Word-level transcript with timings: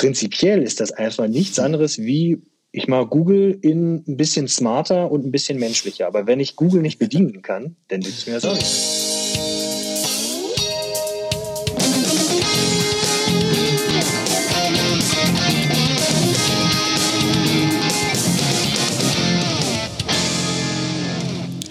prinzipiell 0.00 0.62
ist 0.62 0.80
das 0.80 0.92
einfach 0.92 1.28
nichts 1.28 1.58
anderes 1.58 1.98
wie 1.98 2.40
ich 2.72 2.88
mache 2.88 3.04
Google 3.04 3.58
in 3.60 3.96
ein 4.08 4.16
bisschen 4.16 4.48
smarter 4.48 5.10
und 5.10 5.26
ein 5.26 5.30
bisschen 5.30 5.58
menschlicher. 5.58 6.06
Aber 6.06 6.26
wenn 6.26 6.40
ich 6.40 6.56
Google 6.56 6.80
nicht 6.80 6.98
bedienen 6.98 7.42
kann, 7.42 7.76
dann 7.88 8.00
nützt 8.00 8.26
mir 8.26 8.32
das 8.32 8.46
auch 8.46 8.54
nicht. 8.54 8.64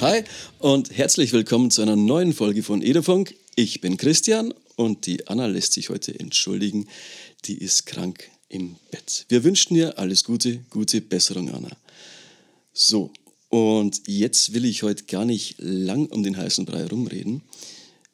Hi 0.02 0.24
und 0.60 0.96
herzlich 0.96 1.34
willkommen 1.34 1.72
zu 1.72 1.82
einer 1.82 1.96
neuen 1.96 2.34
Folge 2.34 2.62
von 2.62 2.84
Edefunk. 2.84 3.34
Ich 3.56 3.82
bin 3.82 3.98
Christian 3.98 4.54
und 4.76 5.08
die 5.08 5.28
Anna 5.28 5.48
lässt 5.48 5.74
sich 5.74 5.90
heute 5.90 6.18
entschuldigen. 6.18 6.88
Die 7.46 7.58
ist 7.58 7.86
krank 7.86 8.30
im 8.50 8.76
Bett. 8.92 9.26
Wir 9.30 9.44
wünschen 9.44 9.76
dir 9.76 9.98
alles 9.98 10.24
Gute, 10.24 10.60
gute 10.70 11.02
Besserung, 11.02 11.50
Anna. 11.52 11.76
So, 12.74 13.12
und 13.50 14.02
jetzt 14.08 14.54
will 14.54 14.66
ich 14.66 14.84
heute 14.84 15.06
gar 15.06 15.26
nicht 15.26 15.56
lang 15.58 16.08
um 16.08 16.24
den 16.24 16.38
heißen 16.38 16.66
Brei 16.66 16.86
rumreden. 16.86 17.42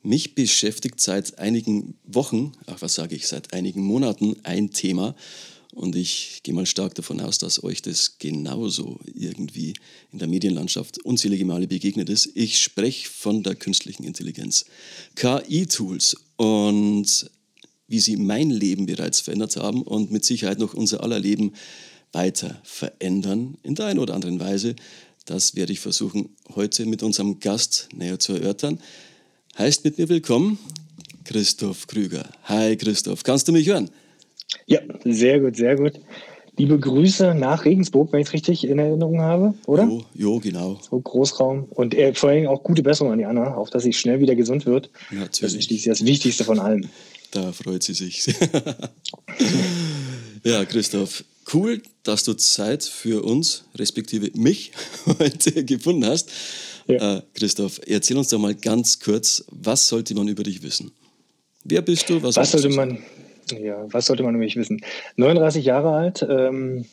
Mich 0.04 0.35
beschäftigt 0.35 0.99
seit 0.99 1.40
einigen 1.40 1.96
Wochen, 2.05 2.54
ach 2.68 2.82
was 2.82 2.94
sage 2.94 3.16
ich, 3.16 3.27
seit 3.27 3.54
einigen 3.54 3.84
Monaten 3.84 4.35
ein 4.44 4.72
Thema, 4.72 5.16
und 5.76 5.98
ich 5.98 6.40
gehe 6.44 6.54
mal 6.54 6.66
stark 6.66 6.96
davon 6.96 7.20
aus, 7.20 7.38
dass 7.38 7.62
euch 7.62 7.82
das 7.82 8.18
genauso 8.18 8.98
irgendwie 9.13 9.73
in 10.13 10.20
der 10.20 10.30
Medienlandschaft 10.30 11.04
unzählige 11.04 11.44
Male 11.44 11.68
begegnet 11.68 12.10
ist. 12.10 12.30
Ich 12.34 12.62
spreche 12.62 13.10
von 13.10 13.44
der 13.44 13.55
künstlichen 13.55 14.05
Intelligenz. 14.05 14.66
KI-Tools 15.16 16.16
und 16.38 17.30
wie 17.88 17.99
sie 17.99 18.17
mein 18.17 18.49
Leben 18.49 18.85
bereits 18.85 19.20
verändert 19.20 19.57
haben 19.57 19.84
und 19.84 20.12
mit 20.12 20.26
Sicherheit 20.26 20.59
noch 20.59 20.73
unser 20.73 21.03
aller 21.03 21.20
Leben 21.20 21.53
weiter 22.12 22.59
verändern, 22.63 23.57
in 23.63 23.76
der 23.76 23.88
einen 23.88 23.99
oder 23.99 24.13
anderen 24.13 24.40
Weise. 24.40 24.76
Das 25.26 25.55
werde 25.55 25.73
ich 25.73 25.79
versuchen, 25.79 26.29
heute 26.55 26.85
mit 26.85 27.04
unserem 27.04 27.40
Gast 27.40 27.90
näher 27.95 28.20
zu 28.20 28.34
erörtern. 28.34 28.79
Heißt 29.57 29.84
mit 29.84 29.98
mir 29.98 30.10
willkommen 30.10 30.57
Christoph 31.23 31.87
Krüger. 31.87 32.29
Hi 32.43 32.76
Christoph, 32.77 33.23
kannst 33.23 33.48
du 33.48 33.51
mich 33.51 33.68
hören? 33.68 33.90
Ja, 34.67 34.79
sehr 35.04 35.40
gut, 35.40 35.57
sehr 35.57 35.76
gut. 35.76 35.93
Liebe 36.57 36.79
Grüße 36.79 37.35
nach 37.35 37.65
Regensburg, 37.65 38.13
wenn 38.13 38.21
ich 38.21 38.27
es 38.27 38.34
richtig 38.34 38.65
in 38.65 38.79
Erinnerung 38.79 39.20
habe, 39.20 39.54
oder? 39.65 39.84
Jo, 39.84 40.05
jo 40.13 40.40
genau. 40.40 40.79
So 40.90 40.99
Großraum. 40.99 41.65
Und 41.70 41.93
äh, 41.93 42.13
vor 42.13 42.29
allem 42.29 42.48
auch 42.48 42.63
gute 42.63 42.82
Besserung 42.82 43.12
an 43.12 43.17
die 43.17 43.26
Anna, 43.26 43.57
auch 43.57 43.70
dass 43.70 43.84
sie 43.84 43.91
schnell 43.91 44.21
wieder 44.21 44.35
gesund 44.35 44.65
wird. 44.65 44.90
Natürlich. 45.12 45.40
Das 45.40 45.54
ist 45.54 45.88
das 45.88 46.05
Wichtigste 46.05 46.45
von 46.45 46.60
allem. 46.60 46.88
Da 47.36 47.52
freut 47.52 47.84
sie 47.84 47.94
sich. 47.94 48.26
ja, 50.46 50.64
Christoph, 50.64 51.26
cool, 51.54 51.82
dass 52.04 52.24
du 52.24 52.34
Zeit 52.34 52.86
für 52.86 53.26
uns, 53.26 53.66
respektive 53.76 54.32
mich, 54.40 54.72
heute 55.20 55.66
gefunden 55.66 56.06
hast. 56.06 56.32
Ja. 56.88 57.18
Äh, 57.18 57.22
Christoph, 57.34 57.82
erzähl 57.86 58.18
uns 58.18 58.30
doch 58.30 58.40
mal 58.40 58.56
ganz 58.56 59.02
kurz, 59.02 59.44
was 59.50 59.86
sollte 59.90 60.16
man 60.16 60.30
über 60.30 60.44
dich 60.44 60.63
wissen? 60.63 60.94
Wer 61.66 61.82
bist 61.82 62.10
du? 62.10 62.24
Was, 62.24 62.38
was 62.38 62.52
sollte 62.54 62.70
man? 62.70 63.00
Ja, 63.52 63.86
was 63.91 64.06
sollte 64.06 64.24
man 64.24 64.31
nämlich 64.31 64.56
wissen? 64.56 64.80
39 65.18 65.66
Jahre 65.66 65.90
alt 65.90 66.25
ähm, 66.30 66.86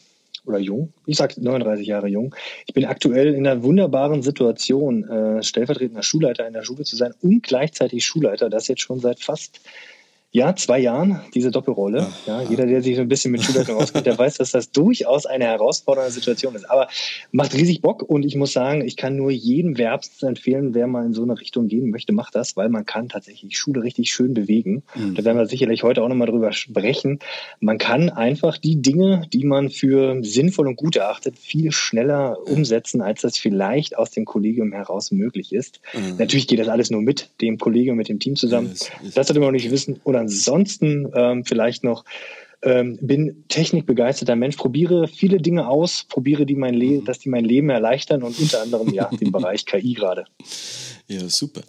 oder 0.45 0.59
jung. 0.59 0.93
Ich 1.07 1.19
sage 1.19 1.41
39 1.41 1.87
Jahre 1.87 2.09
jung. 2.09 2.35
Ich 2.67 2.75
bin 2.75 2.85
aktuell 2.85 3.33
in 3.35 3.47
einer 3.47 3.63
wunderbaren 3.63 4.23
Situation, 4.23 5.09
äh, 5.09 5.43
stellvertretender 5.45 6.03
Schulleiter 6.03 6.49
in 6.49 6.53
der 6.53 6.65
Schule 6.65 6.83
zu 6.83 6.97
sein 6.97 7.15
und 7.21 7.45
gleichzeitig 7.45 8.05
Schulleiter. 8.05 8.51
Das 8.51 8.67
jetzt 8.67 8.81
schon 8.81 8.99
seit 8.99 9.21
fast 9.21 9.61
ja, 10.35 10.57
zwei 10.57 10.79
Jahren, 10.79 11.21
diese 11.35 11.51
Doppelrolle. 11.51 12.09
Ja, 12.27 12.41
jeder, 12.41 12.65
der 12.65 12.83
sich 12.83 12.97
so 12.97 13.03
ein 13.03 13.09
bisschen 13.09 13.33
mit 13.33 13.43
Schulleitung 13.43 13.77
auskennt, 13.77 14.07
der 14.07 14.17
weiß, 14.17 14.39
dass 14.39 14.51
das 14.51 14.71
durchaus 14.71 15.27
eine 15.27 15.45
herausfordernde 15.45 16.11
Situation 16.11 16.55
ist. 16.55 16.71
Aber 16.71 16.89
macht 17.33 17.53
riesig 17.53 17.83
Bock 17.83 18.03
und 18.03 18.25
ich 18.25 18.35
muss 18.35 18.55
sagen, 18.55 18.81
ich 18.81 18.97
kann 18.97 19.15
nur 19.15 19.31
jedem 19.31 19.77
wärmstens 19.77 20.23
empfehlen, 20.23 20.73
wer 20.73 20.87
mal 20.87 21.05
in 21.05 21.13
so 21.13 21.23
eine 21.23 21.39
Richtung 21.39 21.69
gehen 21.69 21.91
möchte, 21.91 22.15
macht 22.15 22.35
das, 22.35 22.57
weil 22.57 22.71
man 22.71 22.87
kann 22.87 23.11
tatsächlich 23.11 23.59
Schule 23.59 23.83
richtig 23.83 24.11
schön 24.11 24.33
bewegen. 24.33 24.83
Mhm. 24.95 25.17
Da 25.17 25.25
werden 25.25 25.37
wir 25.37 25.45
sicherlich 25.45 25.83
heute 25.83 26.03
auch 26.03 26.09
nochmal 26.09 26.29
drüber 26.29 26.53
sprechen. 26.53 27.19
Man 27.61 27.77
kann 27.77 28.09
einfach 28.09 28.57
die 28.57 28.81
Dinge, 28.81 29.27
die 29.35 29.45
man 29.45 29.69
für 29.69 30.19
sinnvoll 30.25 30.67
und 30.67 30.77
gut 30.77 30.97
erachtet, 30.97 31.39
viel 31.39 31.73
schneller 31.73 32.39
umsetzen, 32.47 33.03
als 33.03 33.21
das 33.21 33.37
vielleicht 33.37 33.99
aus 33.99 34.13
dem 34.13 34.25
Kollegium 34.25 34.73
heraus 34.73 35.11
möglich 35.11 35.53
ist. 35.53 35.81
Mhm. 35.93 36.17
Natürlich 36.17 36.49
geht 36.49 36.59
das 36.59 36.69
alles 36.69 36.91
nur 36.91 37.03
mit 37.03 37.29
dem 37.43 37.59
Kollegium, 37.59 37.99
mit 37.99 38.09
dem 38.09 38.19
Team 38.19 38.35
zusammen. 38.35 38.69
Yes, 38.71 38.91
yes. 39.03 39.15
Das 39.15 39.27
sollte 39.27 39.41
man 39.41 39.53
nicht 39.53 39.71
wissen. 39.71 40.01
Oder 40.05 40.22
ansonsten 40.23 41.11
ähm, 41.15 41.45
vielleicht 41.45 41.85
noch, 41.85 42.05
ähm, 42.63 42.99
bin 43.01 43.45
technikbegeisterter 43.49 44.37
Mensch, 44.37 44.57
probiere 44.57 45.09
viele 45.09 45.39
Dinge 45.39 45.69
aus, 45.69 46.05
probiere 46.09 46.47
die 46.47 46.55
mein 46.55 46.75
Leben, 46.75 47.01
mhm. 47.01 47.05
dass 47.05 47.19
die 47.19 47.29
mein 47.29 47.45
Leben 47.45 47.71
erleichtern 47.71 48.23
und 48.23 48.39
unter 48.39 48.63
anderem 48.63 48.93
ja 48.93 49.09
den 49.09 49.33
Bereich 49.33 49.67
KI 49.67 49.95
gerade. 49.95 50.25
Ja, 51.09 51.29
super. 51.29 51.63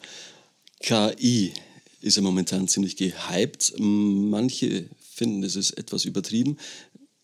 KI 0.79 1.53
ist 2.01 2.17
ja 2.17 2.21
momentan 2.21 2.67
ziemlich 2.67 2.95
gehypt. 2.95 3.73
Manche 3.79 4.85
finden, 4.99 5.41
das 5.41 5.55
ist 5.55 5.71
etwas 5.71 6.05
übertrieben. 6.05 6.57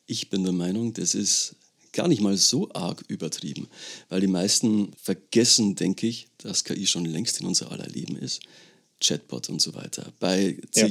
Ich 0.07 0.29
bin 0.29 0.43
der 0.43 0.53
Meinung, 0.53 0.93
das 0.93 1.13
ist 1.13 1.55
gar 1.91 2.07
nicht 2.07 2.21
mal 2.21 2.37
so 2.37 2.69
arg 2.73 3.03
übertrieben, 3.07 3.67
weil 4.09 4.21
die 4.21 4.27
meisten 4.27 4.93
vergessen, 5.01 5.75
denke 5.75 6.07
ich, 6.07 6.27
dass 6.37 6.63
KI 6.63 6.87
schon 6.87 7.05
längst 7.05 7.41
in 7.41 7.47
unser 7.47 7.71
aller 7.71 7.87
Leben 7.87 8.15
ist. 8.15 8.41
Chatbot 8.99 9.49
und 9.49 9.61
so 9.61 9.73
weiter, 9.75 10.11
bei 10.19 10.57
ja. 10.75 10.87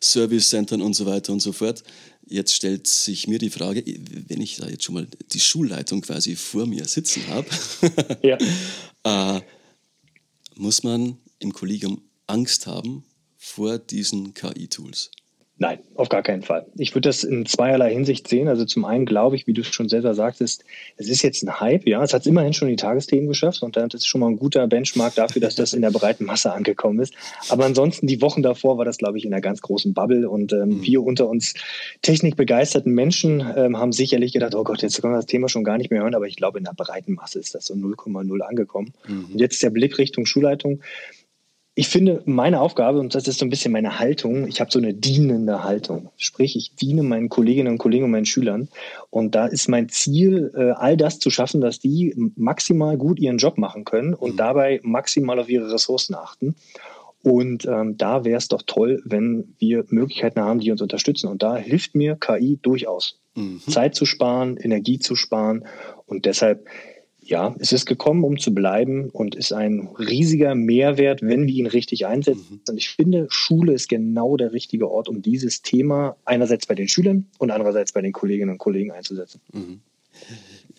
Service-Centern 0.00 0.82
und 0.82 0.94
so 0.94 1.06
weiter 1.06 1.32
und 1.32 1.40
so 1.40 1.52
fort. 1.52 1.82
Jetzt 2.28 2.54
stellt 2.54 2.86
sich 2.86 3.28
mir 3.28 3.38
die 3.38 3.50
Frage, 3.50 3.84
wenn 4.28 4.40
ich 4.40 4.56
da 4.56 4.68
jetzt 4.68 4.84
schon 4.84 4.96
mal 4.96 5.06
die 5.32 5.40
Schulleitung 5.40 6.00
quasi 6.00 6.34
vor 6.34 6.66
mir 6.66 6.84
sitzen 6.86 7.26
habe, 7.28 7.48
ja. 8.22 8.36
äh, 9.36 9.40
muss 10.56 10.82
man 10.82 11.18
im 11.38 11.52
Kollegium 11.52 12.02
Angst 12.26 12.66
haben 12.66 13.04
vor 13.36 13.78
diesen 13.78 14.34
KI-Tools? 14.34 15.10
Nein, 15.58 15.78
auf 15.94 16.10
gar 16.10 16.22
keinen 16.22 16.42
Fall. 16.42 16.66
Ich 16.76 16.94
würde 16.94 17.08
das 17.08 17.24
in 17.24 17.46
zweierlei 17.46 17.90
Hinsicht 17.90 18.28
sehen. 18.28 18.46
Also 18.48 18.66
zum 18.66 18.84
einen 18.84 19.06
glaube 19.06 19.36
ich, 19.36 19.46
wie 19.46 19.54
du 19.54 19.64
schon 19.64 19.88
selber 19.88 20.14
sagtest, 20.14 20.64
es 20.98 21.08
ist 21.08 21.22
jetzt 21.22 21.42
ein 21.42 21.60
Hype, 21.60 21.86
ja. 21.86 22.02
Es 22.02 22.12
hat 22.12 22.26
immerhin 22.26 22.52
schon 22.52 22.68
die 22.68 22.76
Tagesthemen 22.76 23.26
geschafft 23.26 23.62
und 23.62 23.74
das 23.74 23.94
ist 23.94 24.06
schon 24.06 24.20
mal 24.20 24.28
ein 24.28 24.38
guter 24.38 24.66
Benchmark 24.66 25.14
dafür, 25.14 25.40
dass 25.40 25.54
das 25.54 25.72
in 25.72 25.80
der 25.80 25.90
breiten 25.90 26.26
Masse 26.26 26.52
angekommen 26.52 27.00
ist. 27.00 27.14
Aber 27.48 27.64
ansonsten 27.64 28.06
die 28.06 28.20
Wochen 28.20 28.42
davor 28.42 28.76
war 28.76 28.84
das, 28.84 28.98
glaube 28.98 29.16
ich, 29.16 29.24
in 29.24 29.32
einer 29.32 29.40
ganz 29.40 29.62
großen 29.62 29.94
Bubble 29.94 30.28
und 30.28 30.52
ähm, 30.52 30.68
mhm. 30.68 30.82
wir 30.82 31.02
unter 31.02 31.26
uns 31.26 31.54
technikbegeisterten 32.02 32.92
Menschen 32.92 33.40
ähm, 33.56 33.78
haben 33.78 33.92
sicherlich 33.92 34.34
gedacht, 34.34 34.54
oh 34.54 34.62
Gott, 34.62 34.82
jetzt 34.82 35.00
können 35.00 35.14
wir 35.14 35.18
das 35.18 35.26
Thema 35.26 35.48
schon 35.48 35.64
gar 35.64 35.78
nicht 35.78 35.90
mehr 35.90 36.02
hören. 36.02 36.14
Aber 36.14 36.26
ich 36.26 36.36
glaube, 36.36 36.58
in 36.58 36.64
der 36.64 36.74
breiten 36.74 37.14
Masse 37.14 37.38
ist 37.38 37.54
das 37.54 37.64
so 37.64 37.72
0,0 37.72 38.40
angekommen. 38.40 38.92
Mhm. 39.08 39.28
Und 39.32 39.38
jetzt 39.38 39.62
der 39.62 39.70
Blick 39.70 39.96
Richtung 39.96 40.26
Schulleitung 40.26 40.82
ich 41.78 41.88
finde, 41.88 42.22
meine 42.24 42.62
Aufgabe, 42.62 42.98
und 42.98 43.14
das 43.14 43.28
ist 43.28 43.38
so 43.38 43.44
ein 43.44 43.50
bisschen 43.50 43.70
meine 43.70 43.98
Haltung, 43.98 44.48
ich 44.48 44.62
habe 44.62 44.70
so 44.70 44.78
eine 44.78 44.94
dienende 44.94 45.62
Haltung. 45.62 46.08
Sprich, 46.16 46.56
ich 46.56 46.74
diene 46.74 47.02
meinen 47.02 47.28
Kolleginnen 47.28 47.70
und 47.70 47.76
Kollegen 47.76 48.06
und 48.06 48.12
meinen 48.12 48.24
Schülern. 48.24 48.68
Und 49.10 49.34
da 49.34 49.44
ist 49.44 49.68
mein 49.68 49.90
Ziel, 49.90 50.52
äh, 50.56 50.70
all 50.70 50.96
das 50.96 51.18
zu 51.18 51.28
schaffen, 51.28 51.60
dass 51.60 51.78
die 51.78 52.14
maximal 52.34 52.96
gut 52.96 53.20
ihren 53.20 53.36
Job 53.36 53.58
machen 53.58 53.84
können 53.84 54.14
und 54.14 54.32
mhm. 54.32 54.36
dabei 54.38 54.80
maximal 54.84 55.38
auf 55.38 55.50
ihre 55.50 55.70
Ressourcen 55.70 56.14
achten. 56.14 56.54
Und 57.22 57.66
ähm, 57.66 57.98
da 57.98 58.24
wäre 58.24 58.38
es 58.38 58.48
doch 58.48 58.62
toll, 58.62 59.02
wenn 59.04 59.54
wir 59.58 59.84
Möglichkeiten 59.88 60.40
haben, 60.40 60.60
die 60.60 60.70
uns 60.70 60.80
unterstützen. 60.80 61.28
Und 61.28 61.42
da 61.42 61.56
hilft 61.58 61.94
mir 61.94 62.16
KI 62.16 62.58
durchaus. 62.62 63.20
Mhm. 63.34 63.60
Zeit 63.68 63.94
zu 63.94 64.06
sparen, 64.06 64.56
Energie 64.56 64.98
zu 64.98 65.14
sparen. 65.14 65.66
Und 66.06 66.24
deshalb 66.24 66.66
ja, 67.26 67.56
es 67.58 67.72
ist 67.72 67.86
gekommen, 67.86 68.22
um 68.22 68.38
zu 68.38 68.54
bleiben 68.54 69.10
und 69.10 69.34
ist 69.34 69.52
ein 69.52 69.88
riesiger 69.98 70.54
Mehrwert, 70.54 71.22
wenn 71.22 71.46
wir 71.46 71.54
ihn 71.54 71.66
richtig 71.66 72.06
einsetzen. 72.06 72.46
Mhm. 72.50 72.60
Und 72.68 72.76
ich 72.78 72.90
finde, 72.90 73.26
Schule 73.30 73.72
ist 73.72 73.88
genau 73.88 74.36
der 74.36 74.52
richtige 74.52 74.88
Ort, 74.90 75.08
um 75.08 75.22
dieses 75.22 75.62
Thema 75.62 76.16
einerseits 76.24 76.66
bei 76.66 76.74
den 76.74 76.88
Schülern 76.88 77.26
und 77.38 77.50
andererseits 77.50 77.92
bei 77.92 78.00
den 78.00 78.12
Kolleginnen 78.12 78.52
und 78.52 78.58
Kollegen 78.58 78.92
einzusetzen. 78.92 79.40
Mhm. 79.52 79.80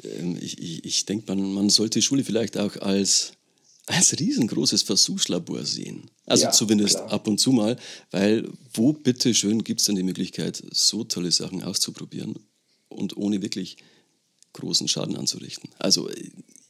Ähm, 0.04 0.38
ich, 0.40 0.60
ich, 0.60 0.86
ich 0.86 1.06
denke, 1.06 1.26
man, 1.28 1.54
man 1.54 1.70
sollte 1.70 2.02
Schule 2.02 2.24
vielleicht 2.24 2.58
auch 2.58 2.78
als, 2.78 3.34
als 3.86 4.18
riesengroßes 4.18 4.84
Versuchslabor 4.84 5.66
sehen. 5.66 6.10
Also 6.26 6.46
ja, 6.46 6.52
zumindest 6.52 6.96
klar. 6.96 7.12
ab 7.12 7.28
und 7.28 7.40
zu 7.40 7.52
mal, 7.52 7.76
weil 8.12 8.48
wo 8.74 8.94
bitte 8.94 9.34
schön 9.34 9.66
gibt 9.66 9.82
es 9.82 9.88
denn 9.88 9.96
die 9.96 10.04
Möglichkeit, 10.04 10.64
so 10.72 11.04
tolle 11.04 11.32
Sachen 11.32 11.64
auszuprobieren 11.64 12.36
und 12.88 13.18
ohne 13.18 13.42
wirklich 13.42 13.78
großen 14.58 14.88
Schaden 14.88 15.16
anzurichten. 15.16 15.70
Also 15.80 16.10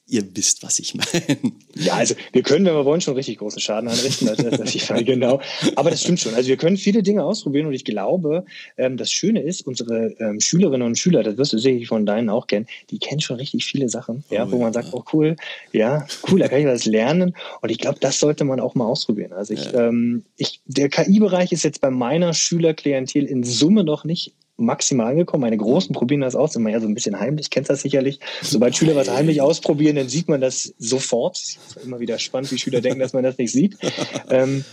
ihr 0.08 0.24
wisst, 0.36 0.64
was 0.64 0.80
ich 0.80 0.96
meine. 0.96 1.38
Ja, 1.76 1.96
also 1.96 2.16
wir 2.32 2.42
können, 2.42 2.66
wenn 2.66 2.74
wir 2.74 2.86
wollen, 2.86 3.02
schon 3.02 3.16
richtig 3.16 3.38
großen 3.38 3.62
Schaden 3.62 3.90
anrichten. 3.90 4.28
Das 4.28 4.40
ist 4.40 4.52
natürlich 4.52 4.84
Fall, 4.86 5.04
genau. 5.06 5.42
Aber 5.76 5.92
das 5.92 6.02
stimmt 6.02 6.20
schon. 6.20 6.34
Also 6.34 6.50
wir 6.50 6.58
können 6.58 6.78
viele 6.78 7.04
Dinge 7.04 7.24
ausprobieren 7.24 7.68
und 7.68 7.74
ich 7.74 7.84
glaube, 7.84 8.46
ähm, 8.78 8.98
das 8.98 9.12
Schöne 9.12 9.42
ist, 9.42 9.68
unsere 9.68 10.16
ähm, 10.20 10.40
Schülerinnen 10.40 10.88
und 10.88 10.98
Schüler, 10.98 11.24
das 11.24 11.38
wirst 11.38 11.54
du 11.54 11.58
sicherlich 11.58 11.88
von 11.88 12.06
deinen 12.06 12.30
auch 12.30 12.48
kennen, 12.48 12.68
die 12.90 13.00
kennen 13.00 13.22
schon 13.22 13.38
richtig 13.38 13.66
viele 13.66 13.90
Sachen, 13.90 14.24
ja, 14.30 14.46
oh, 14.46 14.52
wo 14.52 14.58
ja. 14.58 14.64
man 14.64 14.74
sagt, 14.74 14.90
oh 14.94 15.04
cool, 15.14 15.36
ja, 15.72 16.08
cool, 16.30 16.40
da 16.40 16.48
kann 16.48 16.60
ich 16.60 16.66
was 16.66 16.86
lernen. 16.86 17.36
Und 17.62 17.70
ich 17.70 17.78
glaube, 17.78 18.00
das 18.00 18.20
sollte 18.20 18.44
man 18.46 18.60
auch 18.60 18.76
mal 18.76 18.86
ausprobieren. 18.86 19.34
Also 19.34 19.54
ich, 19.54 19.66
ja. 19.66 19.88
ähm, 19.88 20.24
ich 20.38 20.62
der 20.66 20.90
KI-Bereich 20.90 21.52
ist 21.52 21.64
jetzt 21.64 21.82
bei 21.82 21.92
meiner 21.92 22.34
Schülerklientel 22.34 23.26
in 23.26 23.44
Summe 23.44 23.84
noch 23.84 24.04
nicht 24.04 24.34
maximal 24.58 25.12
angekommen. 25.12 25.42
Meine 25.42 25.58
Großen 25.58 25.94
probieren 25.94 26.22
das 26.22 26.36
aus, 26.36 26.56
immer 26.56 26.70
ja 26.70 26.80
so 26.80 26.88
ein 26.88 26.94
bisschen 26.94 27.20
heimlich, 27.20 27.50
kennst 27.50 27.70
das 27.70 27.82
sicherlich. 27.82 28.20
Sobald 28.42 28.76
Schüler 28.76 28.96
was 28.96 29.10
heimlich 29.10 29.42
ausprobieren, 29.42 29.96
dann 29.96 30.10
sieht 30.10 30.28
man 30.28 30.42
das 30.42 30.74
sofort. 30.78 31.38
Es 31.38 31.60
ist 31.68 31.86
immer 31.86 32.00
wieder 32.00 32.20
spannend, 32.20 32.52
wie 32.52 32.58
Schüler 32.58 32.82
denken, 32.82 33.00
dass 33.00 33.14
man 33.14 33.24
das 33.24 33.38
nicht 33.38 33.52
sieht. 33.52 33.78
Ähm, 34.30 34.64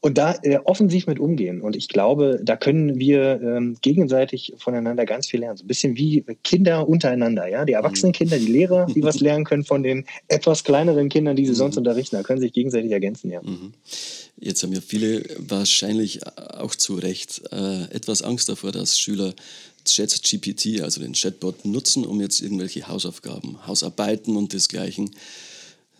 und 0.00 0.16
da 0.16 0.36
äh, 0.42 0.58
offensiv 0.64 1.06
mit 1.06 1.18
umgehen. 1.18 1.60
Und 1.60 1.74
ich 1.74 1.88
glaube, 1.88 2.40
da 2.42 2.56
können 2.56 2.98
wir 2.98 3.40
ähm, 3.42 3.76
gegenseitig 3.80 4.54
voneinander 4.56 5.04
ganz 5.06 5.26
viel 5.26 5.40
lernen. 5.40 5.56
So 5.56 5.64
ein 5.64 5.68
bisschen 5.68 5.96
wie 5.96 6.24
Kinder 6.44 6.88
untereinander, 6.88 7.48
ja. 7.48 7.64
Die 7.64 7.72
erwachsenen 7.72 8.12
Kinder, 8.12 8.38
die 8.38 8.46
Lehrer, 8.46 8.86
die 8.86 9.02
was 9.02 9.20
lernen 9.20 9.44
können 9.44 9.64
von 9.64 9.82
den 9.82 10.04
etwas 10.28 10.62
kleineren 10.62 11.08
Kindern, 11.08 11.36
die 11.36 11.46
sie 11.46 11.54
sonst 11.54 11.74
mhm. 11.74 11.80
unterrichten. 11.80 12.16
Da 12.16 12.22
können 12.22 12.40
sich 12.40 12.52
gegenseitig 12.52 12.92
ergänzen, 12.92 13.30
ja. 13.30 13.40
Jetzt 14.40 14.62
haben 14.62 14.72
ja 14.72 14.80
viele 14.80 15.24
wahrscheinlich 15.38 16.24
auch 16.36 16.74
zu 16.74 16.94
Recht 16.94 17.42
äh, 17.50 17.84
etwas 17.90 18.22
Angst 18.22 18.48
davor, 18.48 18.70
dass 18.70 18.98
Schüler 18.98 19.34
ChatGPT, 19.84 20.80
also 20.82 21.00
den 21.00 21.14
Chatbot, 21.14 21.64
nutzen, 21.64 22.06
um 22.06 22.20
jetzt 22.20 22.40
irgendwelche 22.40 22.86
Hausaufgaben, 22.88 23.66
Hausarbeiten 23.66 24.36
und 24.36 24.52
desgleichen 24.52 25.10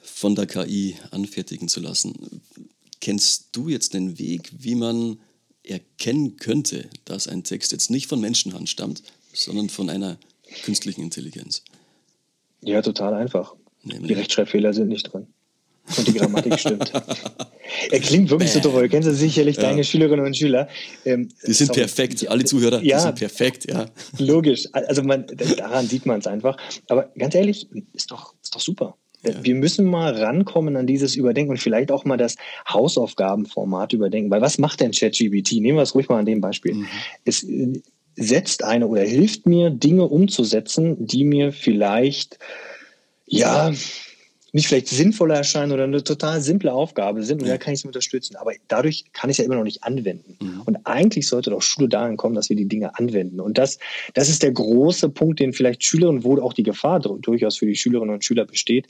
von 0.02 0.34
der 0.34 0.46
KI 0.46 0.96
anfertigen 1.10 1.68
zu 1.68 1.80
lassen. 1.80 2.42
Kennst 3.00 3.48
du 3.52 3.68
jetzt 3.68 3.94
den 3.94 4.18
Weg, 4.18 4.50
wie 4.58 4.74
man 4.74 5.18
erkennen 5.64 6.36
könnte, 6.36 6.88
dass 7.04 7.28
ein 7.28 7.44
Text 7.44 7.72
jetzt 7.72 7.90
nicht 7.90 8.06
von 8.06 8.20
Menschenhand 8.20 8.68
stammt, 8.68 9.02
sondern 9.32 9.68
von 9.68 9.90
einer 9.90 10.18
künstlichen 10.64 11.02
Intelligenz? 11.02 11.62
Ja, 12.62 12.82
total 12.82 13.14
einfach. 13.14 13.54
Nämlich. 13.82 14.08
Die 14.08 14.14
Rechtschreibfehler 14.14 14.72
sind 14.72 14.88
nicht 14.88 15.12
drin. 15.12 15.28
Und 15.96 16.08
die 16.08 16.14
Grammatik 16.14 16.58
stimmt. 16.58 16.92
Er 17.90 18.00
klingt 18.00 18.30
wirklich 18.30 18.50
so 18.50 18.60
toll. 18.60 18.82
Du 18.84 18.88
kennst 18.88 19.10
sicherlich 19.14 19.56
ja. 19.56 19.62
deine 19.62 19.84
Schülerinnen 19.84 20.24
und 20.24 20.36
Schüler. 20.36 20.68
Ähm, 21.04 21.28
die 21.46 21.52
sind 21.52 21.68
sorry. 21.68 21.80
perfekt. 21.80 22.28
Alle 22.28 22.44
Zuhörer, 22.44 22.82
ja, 22.82 22.96
die 22.96 23.02
sind 23.02 23.18
perfekt, 23.18 23.70
ja. 23.70 23.86
Logisch. 24.18 24.66
Also 24.72 25.02
man, 25.02 25.26
daran 25.56 25.86
sieht 25.86 26.06
man 26.06 26.20
es 26.20 26.26
einfach. 26.26 26.56
Aber 26.88 27.10
ganz 27.16 27.34
ehrlich, 27.34 27.68
ist 27.92 28.10
doch, 28.10 28.34
ist 28.42 28.54
doch 28.54 28.60
super. 28.60 28.96
Ja. 29.24 29.32
Wir 29.42 29.54
müssen 29.54 29.86
mal 29.86 30.14
rankommen 30.14 30.76
an 30.76 30.86
dieses 30.86 31.16
Überdenken 31.16 31.50
und 31.50 31.58
vielleicht 31.58 31.90
auch 31.90 32.04
mal 32.04 32.16
das 32.16 32.36
Hausaufgabenformat 32.68 33.92
überdenken. 33.92 34.30
Weil 34.30 34.40
was 34.40 34.58
macht 34.58 34.80
denn 34.80 34.92
ChatGPT? 34.92 35.52
Nehmen 35.60 35.78
wir 35.78 35.82
es 35.82 35.94
ruhig 35.94 36.08
mal 36.08 36.18
an 36.18 36.26
dem 36.26 36.40
Beispiel. 36.40 36.74
Mhm. 36.74 36.86
Es 37.24 37.42
äh, 37.42 37.82
setzt 38.16 38.64
eine 38.64 38.86
oder 38.86 39.02
hilft 39.02 39.46
mir, 39.46 39.70
Dinge 39.70 40.04
umzusetzen, 40.04 41.06
die 41.06 41.24
mir 41.24 41.52
vielleicht, 41.52 42.38
ja, 43.26 43.72
nicht 44.52 44.68
vielleicht 44.68 44.88
sinnvoller 44.88 45.36
erscheinen 45.36 45.72
oder 45.72 45.84
eine 45.84 46.02
total 46.02 46.40
simple 46.40 46.72
Aufgabe 46.72 47.22
sind 47.22 47.42
und 47.42 47.48
da 47.48 47.58
kann 47.58 47.74
ich 47.74 47.80
es 47.80 47.84
unterstützen. 47.84 48.36
Aber 48.36 48.52
dadurch 48.68 49.04
kann 49.12 49.28
ich 49.28 49.34
es 49.34 49.38
ja 49.38 49.44
immer 49.44 49.56
noch 49.56 49.64
nicht 49.64 49.84
anwenden. 49.84 50.36
Mhm. 50.40 50.62
Und 50.62 50.78
eigentlich 50.86 51.26
sollte 51.26 51.50
doch 51.50 51.60
Schule 51.60 51.88
dahin 51.88 52.16
kommen, 52.16 52.34
dass 52.34 52.48
wir 52.48 52.56
die 52.56 52.66
Dinge 52.66 52.98
anwenden. 52.98 53.40
Und 53.40 53.58
das, 53.58 53.78
das 54.14 54.28
ist 54.28 54.42
der 54.42 54.52
große 54.52 55.10
Punkt, 55.10 55.40
den 55.40 55.52
vielleicht 55.52 55.84
Schülerinnen, 55.84 56.24
wo 56.24 56.40
auch 56.40 56.54
die 56.54 56.62
Gefahr 56.62 57.00
durchaus 57.00 57.58
für 57.58 57.66
die 57.66 57.76
Schülerinnen 57.76 58.14
und 58.14 58.24
Schüler 58.24 58.46
besteht. 58.46 58.86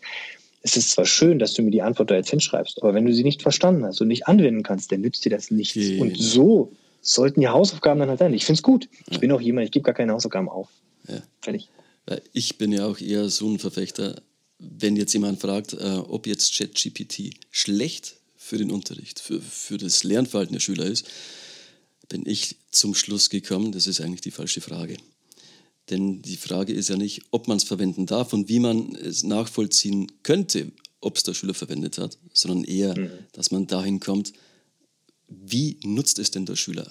Es 0.62 0.76
ist 0.76 0.90
zwar 0.90 1.06
schön, 1.06 1.38
dass 1.38 1.54
du 1.54 1.62
mir 1.62 1.70
die 1.70 1.82
Antwort 1.82 2.10
da 2.10 2.16
jetzt 2.16 2.30
hinschreibst, 2.30 2.82
aber 2.82 2.94
wenn 2.94 3.06
du 3.06 3.14
sie 3.14 3.22
nicht 3.22 3.42
verstanden 3.42 3.84
hast 3.84 4.00
und 4.00 4.08
nicht 4.08 4.26
anwenden 4.26 4.62
kannst, 4.62 4.90
dann 4.92 5.00
nützt 5.00 5.24
dir 5.24 5.30
das 5.30 5.50
nichts. 5.50 5.74
Genau. 5.74 6.02
Und 6.02 6.18
so 6.18 6.72
sollten 7.00 7.40
die 7.40 7.48
Hausaufgaben 7.48 8.00
dann 8.00 8.08
halt 8.08 8.18
sein. 8.18 8.34
Ich 8.34 8.44
finde 8.44 8.58
es 8.58 8.62
gut. 8.62 8.88
Ich 9.06 9.14
ja. 9.14 9.18
bin 9.20 9.32
auch 9.32 9.40
jemand, 9.40 9.66
ich 9.66 9.70
gebe 9.70 9.84
gar 9.84 9.94
keine 9.94 10.12
Hausaufgaben 10.12 10.48
auf. 10.48 10.68
Ja. 11.08 11.22
Fertig. 11.40 11.68
Ich 12.32 12.58
bin 12.58 12.72
ja 12.72 12.86
auch 12.86 13.00
eher 13.00 13.28
so 13.28 13.48
ein 13.48 13.58
Verfechter 13.58 14.22
wenn 14.58 14.96
jetzt 14.96 15.12
jemand 15.12 15.40
fragt, 15.40 15.72
äh, 15.74 16.02
ob 16.08 16.26
jetzt 16.26 16.56
ChatGPT 16.56 17.34
schlecht 17.50 18.16
für 18.36 18.58
den 18.58 18.70
Unterricht, 18.70 19.20
für, 19.20 19.40
für 19.40 19.78
das 19.78 20.04
Lernverhalten 20.04 20.54
der 20.54 20.60
Schüler 20.60 20.86
ist, 20.86 21.06
bin 22.08 22.24
ich 22.26 22.56
zum 22.70 22.94
Schluss 22.94 23.30
gekommen, 23.30 23.72
das 23.72 23.86
ist 23.86 24.00
eigentlich 24.00 24.22
die 24.22 24.30
falsche 24.30 24.60
Frage. 24.60 24.96
Denn 25.90 26.22
die 26.22 26.36
Frage 26.36 26.72
ist 26.72 26.88
ja 26.88 26.96
nicht, 26.96 27.22
ob 27.30 27.48
man 27.48 27.56
es 27.56 27.64
verwenden 27.64 28.06
darf 28.06 28.32
und 28.32 28.48
wie 28.48 28.60
man 28.60 28.94
es 28.94 29.22
nachvollziehen 29.22 30.10
könnte, 30.22 30.72
ob 31.00 31.16
es 31.16 31.22
der 31.22 31.34
Schüler 31.34 31.54
verwendet 31.54 31.98
hat, 31.98 32.18
sondern 32.32 32.64
eher, 32.64 32.98
mhm. 32.98 33.10
dass 33.32 33.50
man 33.50 33.66
dahin 33.66 34.00
kommt, 34.00 34.32
wie 35.28 35.78
nutzt 35.84 36.18
es 36.18 36.30
denn 36.30 36.46
der 36.46 36.56
Schüler? 36.56 36.90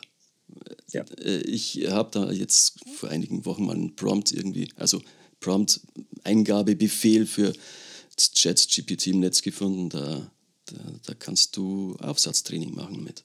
Ja. 0.91 1.03
Äh, 1.19 1.41
ich 1.41 1.87
habe 1.89 2.09
da 2.11 2.31
jetzt 2.31 2.79
vor 2.95 3.09
einigen 3.09 3.45
Wochen 3.45 3.65
mal 3.65 3.75
einen 3.75 3.95
Prompt 3.95 4.31
irgendwie, 4.31 4.69
also 4.75 5.01
Prompt-Eingabebefehl 5.39 7.25
für 7.25 7.53
ChatGPT 8.17 9.07
im 9.07 9.19
Netz 9.19 9.41
gefunden. 9.41 9.89
Da, 9.89 10.31
da, 10.65 10.75
da, 11.05 11.13
kannst 11.13 11.55
du 11.57 11.95
Aufsatztraining 11.99 12.73
machen 12.73 13.03
mit. 13.03 13.23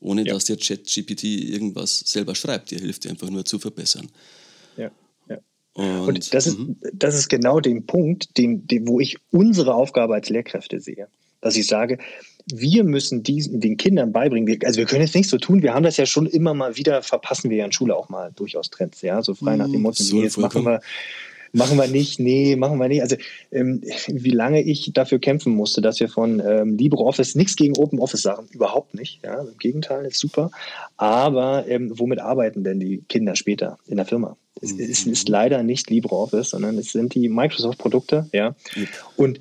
Ohne 0.00 0.26
ja. 0.26 0.34
dass 0.34 0.44
der 0.44 0.56
ChatGPT 0.56 1.24
irgendwas 1.24 2.00
selber 2.00 2.34
schreibt. 2.34 2.70
Der 2.70 2.80
hilft 2.80 3.04
dir 3.04 3.10
einfach 3.10 3.30
nur 3.30 3.44
zu 3.44 3.58
verbessern. 3.58 4.08
Ja. 4.76 4.90
ja. 5.28 5.38
Und, 5.72 6.08
Und 6.08 6.34
das, 6.34 6.46
ist, 6.46 6.58
mhm. 6.58 6.76
das 6.92 7.14
ist 7.14 7.28
genau 7.28 7.60
der 7.60 7.80
Punkt, 7.80 8.36
den, 8.36 8.66
den, 8.66 8.86
wo 8.86 9.00
ich 9.00 9.16
unsere 9.30 9.74
Aufgabe 9.74 10.14
als 10.14 10.28
Lehrkräfte 10.28 10.80
sehe. 10.80 11.08
Dass 11.40 11.56
ich 11.56 11.66
sage, 11.66 11.98
wir 12.52 12.84
müssen 12.84 13.22
diesen, 13.22 13.60
den 13.60 13.76
Kindern 13.76 14.12
beibringen. 14.12 14.58
also 14.64 14.78
wir 14.78 14.86
können 14.86 15.02
jetzt 15.02 15.14
nicht 15.14 15.28
so 15.28 15.38
tun, 15.38 15.62
wir 15.62 15.74
haben 15.74 15.82
das 15.82 15.96
ja 15.96 16.06
schon 16.06 16.26
immer 16.26 16.54
mal 16.54 16.76
wieder, 16.76 17.02
verpassen 17.02 17.50
wir 17.50 17.58
ja 17.58 17.64
in 17.64 17.72
Schule 17.72 17.96
auch 17.96 18.08
mal 18.08 18.32
durchaus 18.32 18.70
Trends, 18.70 19.00
ja, 19.02 19.22
so 19.22 19.34
frei 19.34 19.56
nach 19.56 19.66
dem 19.66 19.76
mhm. 19.76 19.82
Motto, 19.82 20.02
so 20.02 20.22
jetzt 20.22 20.36
machen 20.36 20.64
wir, 20.64 20.80
machen 21.54 21.78
wir 21.78 21.86
nicht, 21.86 22.18
nee, 22.20 22.56
machen 22.56 22.78
wir 22.78 22.88
nicht. 22.88 23.02
Also 23.02 23.16
ähm, 23.52 23.80
wie 24.08 24.30
lange 24.30 24.62
ich 24.62 24.92
dafür 24.92 25.18
kämpfen 25.18 25.54
musste, 25.54 25.80
dass 25.80 26.00
wir 26.00 26.08
von 26.08 26.42
ähm, 26.46 26.76
LibreOffice, 26.76 27.34
nichts 27.34 27.56
gegen 27.56 27.76
Open 27.76 28.00
Office 28.00 28.22
sagen, 28.22 28.48
überhaupt 28.52 28.94
nicht. 28.94 29.20
Ja, 29.24 29.40
Im 29.40 29.56
Gegenteil, 29.58 30.04
ist 30.04 30.18
super. 30.18 30.50
Aber 30.96 31.66
ähm, 31.68 31.92
womit 31.94 32.20
arbeiten 32.20 32.64
denn 32.64 32.80
die 32.80 33.02
Kinder 33.08 33.36
später 33.36 33.78
in 33.86 33.96
der 33.96 34.06
Firma? 34.06 34.36
Es, 34.60 34.72
mhm. 34.72 34.80
es 34.80 35.06
ist 35.06 35.28
leider 35.28 35.62
nicht 35.62 35.90
LibreOffice, 35.90 36.50
sondern 36.50 36.76
es 36.76 36.92
sind 36.92 37.14
die 37.14 37.28
Microsoft-Produkte. 37.28 38.28
Ja? 38.32 38.56
Mhm. 38.74 38.88
Und 39.16 39.40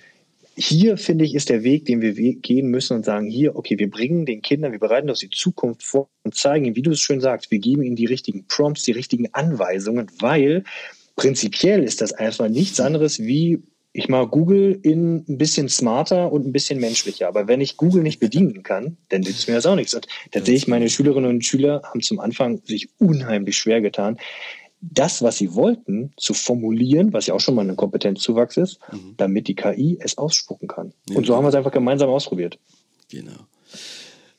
hier, 0.55 0.97
finde 0.97 1.25
ich, 1.25 1.33
ist 1.33 1.49
der 1.49 1.63
Weg, 1.63 1.85
den 1.85 2.01
wir 2.01 2.13
gehen 2.13 2.67
müssen 2.67 2.95
und 2.95 3.05
sagen, 3.05 3.27
hier, 3.27 3.55
okay, 3.55 3.79
wir 3.79 3.89
bringen 3.89 4.25
den 4.25 4.41
Kindern, 4.43 4.71
wir 4.71 4.79
bereiten 4.79 5.07
das 5.07 5.19
die 5.19 5.29
Zukunft 5.29 5.81
vor 5.83 6.09
und 6.23 6.35
zeigen 6.35 6.65
ihnen, 6.65 6.75
wie 6.75 6.83
du 6.83 6.91
es 6.91 6.99
schön 6.99 7.21
sagst, 7.21 7.49
wir 7.49 7.57
geben 7.57 7.81
ihnen 7.81 7.95
die 7.95 8.05
richtigen 8.05 8.45
Prompts, 8.47 8.83
die 8.83 8.91
richtigen 8.91 9.33
Anweisungen, 9.33 10.11
weil 10.19 10.63
prinzipiell 11.15 11.83
ist 11.83 12.01
das 12.01 12.13
einfach 12.13 12.49
nichts 12.49 12.79
anderes 12.79 13.19
wie 13.19 13.63
ich 13.93 14.09
mal 14.09 14.27
Google 14.27 14.79
in 14.81 15.23
ein 15.29 15.37
bisschen 15.37 15.69
smarter 15.69 16.31
und 16.31 16.47
ein 16.47 16.51
bisschen 16.51 16.79
menschlicher. 16.79 17.27
Aber 17.27 17.47
wenn 17.47 17.61
ich 17.61 17.77
Google 17.77 18.01
nicht 18.01 18.19
bedienen 18.19 18.63
kann, 18.63 18.97
dann 19.09 19.21
nützt 19.21 19.47
mir 19.47 19.53
das 19.53 19.67
auch 19.67 19.75
nichts. 19.75 19.93
Und 19.93 20.07
da 20.31 20.43
sehe 20.43 20.55
ich, 20.55 20.67
meine 20.67 20.89
Schülerinnen 20.89 21.29
und 21.29 21.45
Schüler 21.45 21.83
haben 21.83 22.01
zum 22.01 22.19
Anfang 22.19 22.61
sich 22.65 22.89
unheimlich 22.97 23.55
schwer 23.55 23.81
getan, 23.81 24.17
das, 24.81 25.21
was 25.21 25.37
sie 25.37 25.53
wollten, 25.53 26.11
zu 26.17 26.33
formulieren, 26.33 27.13
was 27.13 27.27
ja 27.27 27.35
auch 27.35 27.39
schon 27.39 27.55
mal 27.55 27.69
ein 27.69 27.75
Kompetenzzuwachs 27.75 28.57
ist, 28.57 28.79
mhm. 28.91 29.13
damit 29.15 29.47
die 29.47 29.55
KI 29.55 29.97
es 30.01 30.17
ausspucken 30.17 30.67
kann. 30.67 30.93
Ja, 31.07 31.17
und 31.17 31.25
so 31.25 31.35
haben 31.35 31.45
wir 31.45 31.49
es 31.49 31.55
einfach 31.55 31.71
gemeinsam 31.71 32.09
ausprobiert. 32.09 32.57
Genau. 33.09 33.47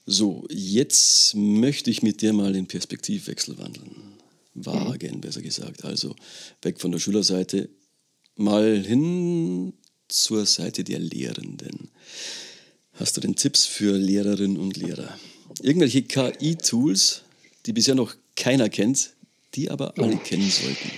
So, 0.05 0.45
jetzt 0.51 1.35
möchte 1.35 1.91
ich 1.91 2.03
mit 2.03 2.21
dir 2.21 2.35
mal 2.35 2.53
den 2.53 2.67
Perspektivwechsel 2.67 3.57
wandeln 3.57 4.14
wagen, 4.55 5.21
besser 5.21 5.43
gesagt. 5.43 5.85
Also 5.85 6.15
weg 6.63 6.81
von 6.81 6.93
der 6.93 6.99
Schülerseite, 6.99 7.69
mal 8.37 8.83
hin 8.83 9.75
zur 10.09 10.47
Seite 10.47 10.85
der 10.85 10.99
Lehrenden. 10.99 11.91
Hast 12.93 13.17
du 13.17 13.21
denn 13.21 13.35
Tipps 13.35 13.67
für 13.67 13.97
Lehrerinnen 13.97 14.57
und 14.57 14.77
Lehrer? 14.77 15.19
Irgendwelche 15.63 16.03
KI-Tools, 16.03 17.23
die 17.67 17.73
bisher 17.73 17.95
noch 17.95 18.15
keiner 18.37 18.69
kennt, 18.69 19.14
die 19.55 19.71
aber 19.71 19.95
alle 19.99 20.17
kennen 20.17 20.49
sollten? 20.49 20.91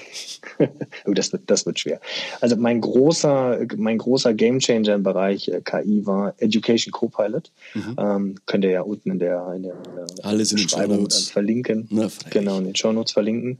Oh, 1.04 1.12
das, 1.12 1.32
wird, 1.32 1.42
das 1.48 1.66
wird 1.66 1.78
schwer. 1.78 2.00
Also 2.40 2.56
mein 2.56 2.80
großer, 2.80 3.66
mein 3.76 3.98
großer 3.98 4.32
Gamechanger 4.32 4.94
im 4.94 5.02
Bereich 5.02 5.48
äh, 5.48 5.60
KI 5.60 6.06
war 6.06 6.34
Education 6.38 6.92
Copilot. 6.92 7.50
Mhm. 7.74 7.96
Ähm, 7.98 8.34
könnt 8.46 8.64
ihr 8.64 8.70
ja 8.70 8.80
unten 8.80 9.10
in 9.10 9.18
der, 9.18 9.52
in 9.54 9.64
der, 9.64 9.74
in 9.74 10.38
der 10.38 10.44
Beschreibung 10.44 11.10
verlinken. 11.10 11.88
Na, 11.90 12.08
genau, 12.30 12.58
in 12.58 12.64
den 12.64 12.74
Show 12.74 12.92
Notes 12.92 13.12
verlinken. 13.12 13.58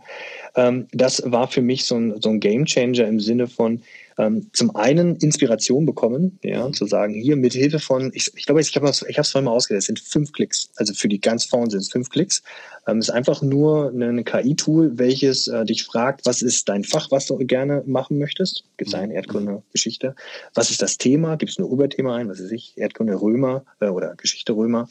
Ähm, 0.55 0.87
das 0.93 1.23
war 1.27 1.49
für 1.49 1.61
mich 1.61 1.85
so 1.85 1.97
ein, 1.97 2.21
so 2.23 2.31
ein 2.31 2.41
Gamechanger 2.41 3.07
im 3.07 3.21
Sinne 3.21 3.47
von, 3.47 3.83
ähm, 4.19 4.49
zum 4.53 4.75
einen 4.75 5.17
Inspiration 5.17 5.85
bekommen, 5.87 6.39
ja, 6.43 6.71
zu 6.73 6.87
sagen, 6.87 7.15
hier 7.15 7.37
mit 7.37 7.53
Hilfe 7.53 7.79
von, 7.79 8.11
ich, 8.15 8.33
ich 8.35 8.47
glaube, 8.47 8.61
ich 8.61 8.75
habe 8.75 8.89
es 8.89 9.05
ich 9.07 9.17
vorhin 9.17 9.45
mal 9.45 9.51
ausgedacht, 9.51 9.81
es 9.81 9.87
sind 9.87 10.01
fünf 10.01 10.33
Klicks. 10.33 10.71
Also 10.77 10.95
für 10.95 11.09
die 11.09 11.21
ganz 11.21 11.45
vorne 11.45 11.71
sind 11.71 11.81
es 11.81 11.91
fünf 11.91 12.09
Klicks. 12.09 12.43
Ähm, 12.87 12.99
es 12.99 13.09
ist 13.09 13.15
einfach 13.15 13.43
nur 13.43 13.91
ein 13.91 14.25
KI-Tool, 14.25 14.99
welches 14.99 15.49
äh, 15.49 15.65
dich 15.65 15.85
fragt, 15.85 16.25
was 16.25 16.43
ist 16.43 16.69
dein 16.69 16.85
Fach, 16.85 17.11
was 17.11 17.27
du 17.27 17.37
gerne 17.39 17.83
machen 17.87 18.19
möchtest? 18.19 18.65
Gibt 18.77 18.89
es 18.89 18.97
mhm. 18.97 19.03
eine 19.03 19.15
Erdkunde, 19.15 19.63
Geschichte? 19.73 20.15
Was 20.55 20.71
ist 20.71 20.83
das 20.83 20.97
Thema? 20.97 21.37
Gibt 21.37 21.53
es 21.53 21.59
ein 21.59 21.65
Oberthema 21.65 22.17
ein? 22.17 22.29
Was 22.29 22.43
weiß 22.43 22.53
ich? 22.53 22.73
Erdkunde 22.77 23.21
Römer 23.21 23.65
äh, 23.81 23.89
oder 23.89 24.15
Geschichte 24.17 24.53
Römer. 24.53 24.89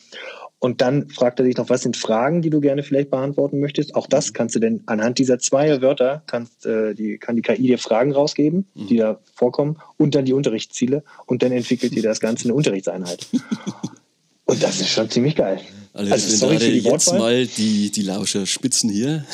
Und 0.60 0.82
dann 0.82 1.10
fragt 1.10 1.40
er 1.40 1.46
dich 1.46 1.58
noch, 1.58 1.70
was 1.70 1.82
sind 1.82 1.98
Fragen, 1.98 2.42
die 2.42 2.50
du 2.50 2.60
gerne 2.60 2.82
vielleicht 2.82 3.12
beantworten 3.12 3.60
möchtest? 3.60 3.94
Auch 3.94 4.08
das 4.08 4.30
mhm. 4.30 4.34
kannst 4.34 4.56
du 4.56 4.60
denn 4.60 4.84
anhand 4.86 5.20
dieser 5.20 5.38
zwei 5.38 5.82
Wörter, 5.82 6.24
kannst, 6.28 6.66
äh, 6.66 6.94
die, 6.94 7.18
kann 7.18 7.36
die 7.36 7.42
KI 7.42 7.68
dir 7.68 7.78
Fragen 7.78 8.14
rausgeben, 8.14 8.66
mhm. 8.74 8.88
die 8.88 8.98
da 8.98 9.20
vorkommen, 9.34 9.78
und 9.98 10.16
dann 10.16 10.26
die 10.26 10.34
Unterrichtsziele. 10.34 11.04
Und 11.26 11.44
dann 11.44 11.52
entwickelt 11.52 11.94
dir 11.94 12.04
das 12.04 12.20
Ganze 12.20 12.46
eine 12.46 12.54
Unterrichtseinheit. 12.54 13.28
und 14.46 14.64
das 14.64 14.80
ist 14.80 14.90
schon 14.90 15.10
ziemlich 15.10 15.36
geil. 15.36 15.60
Also, 15.94 16.14
also 16.14 16.36
sorry 16.36 16.60
für 16.60 16.72
die 16.72 16.80
jetzt 16.80 17.14
mal 17.14 17.46
die, 17.46 17.92
die 17.92 18.02
Lauscher 18.02 18.46
spitzen 18.46 18.90
hier. 18.90 19.26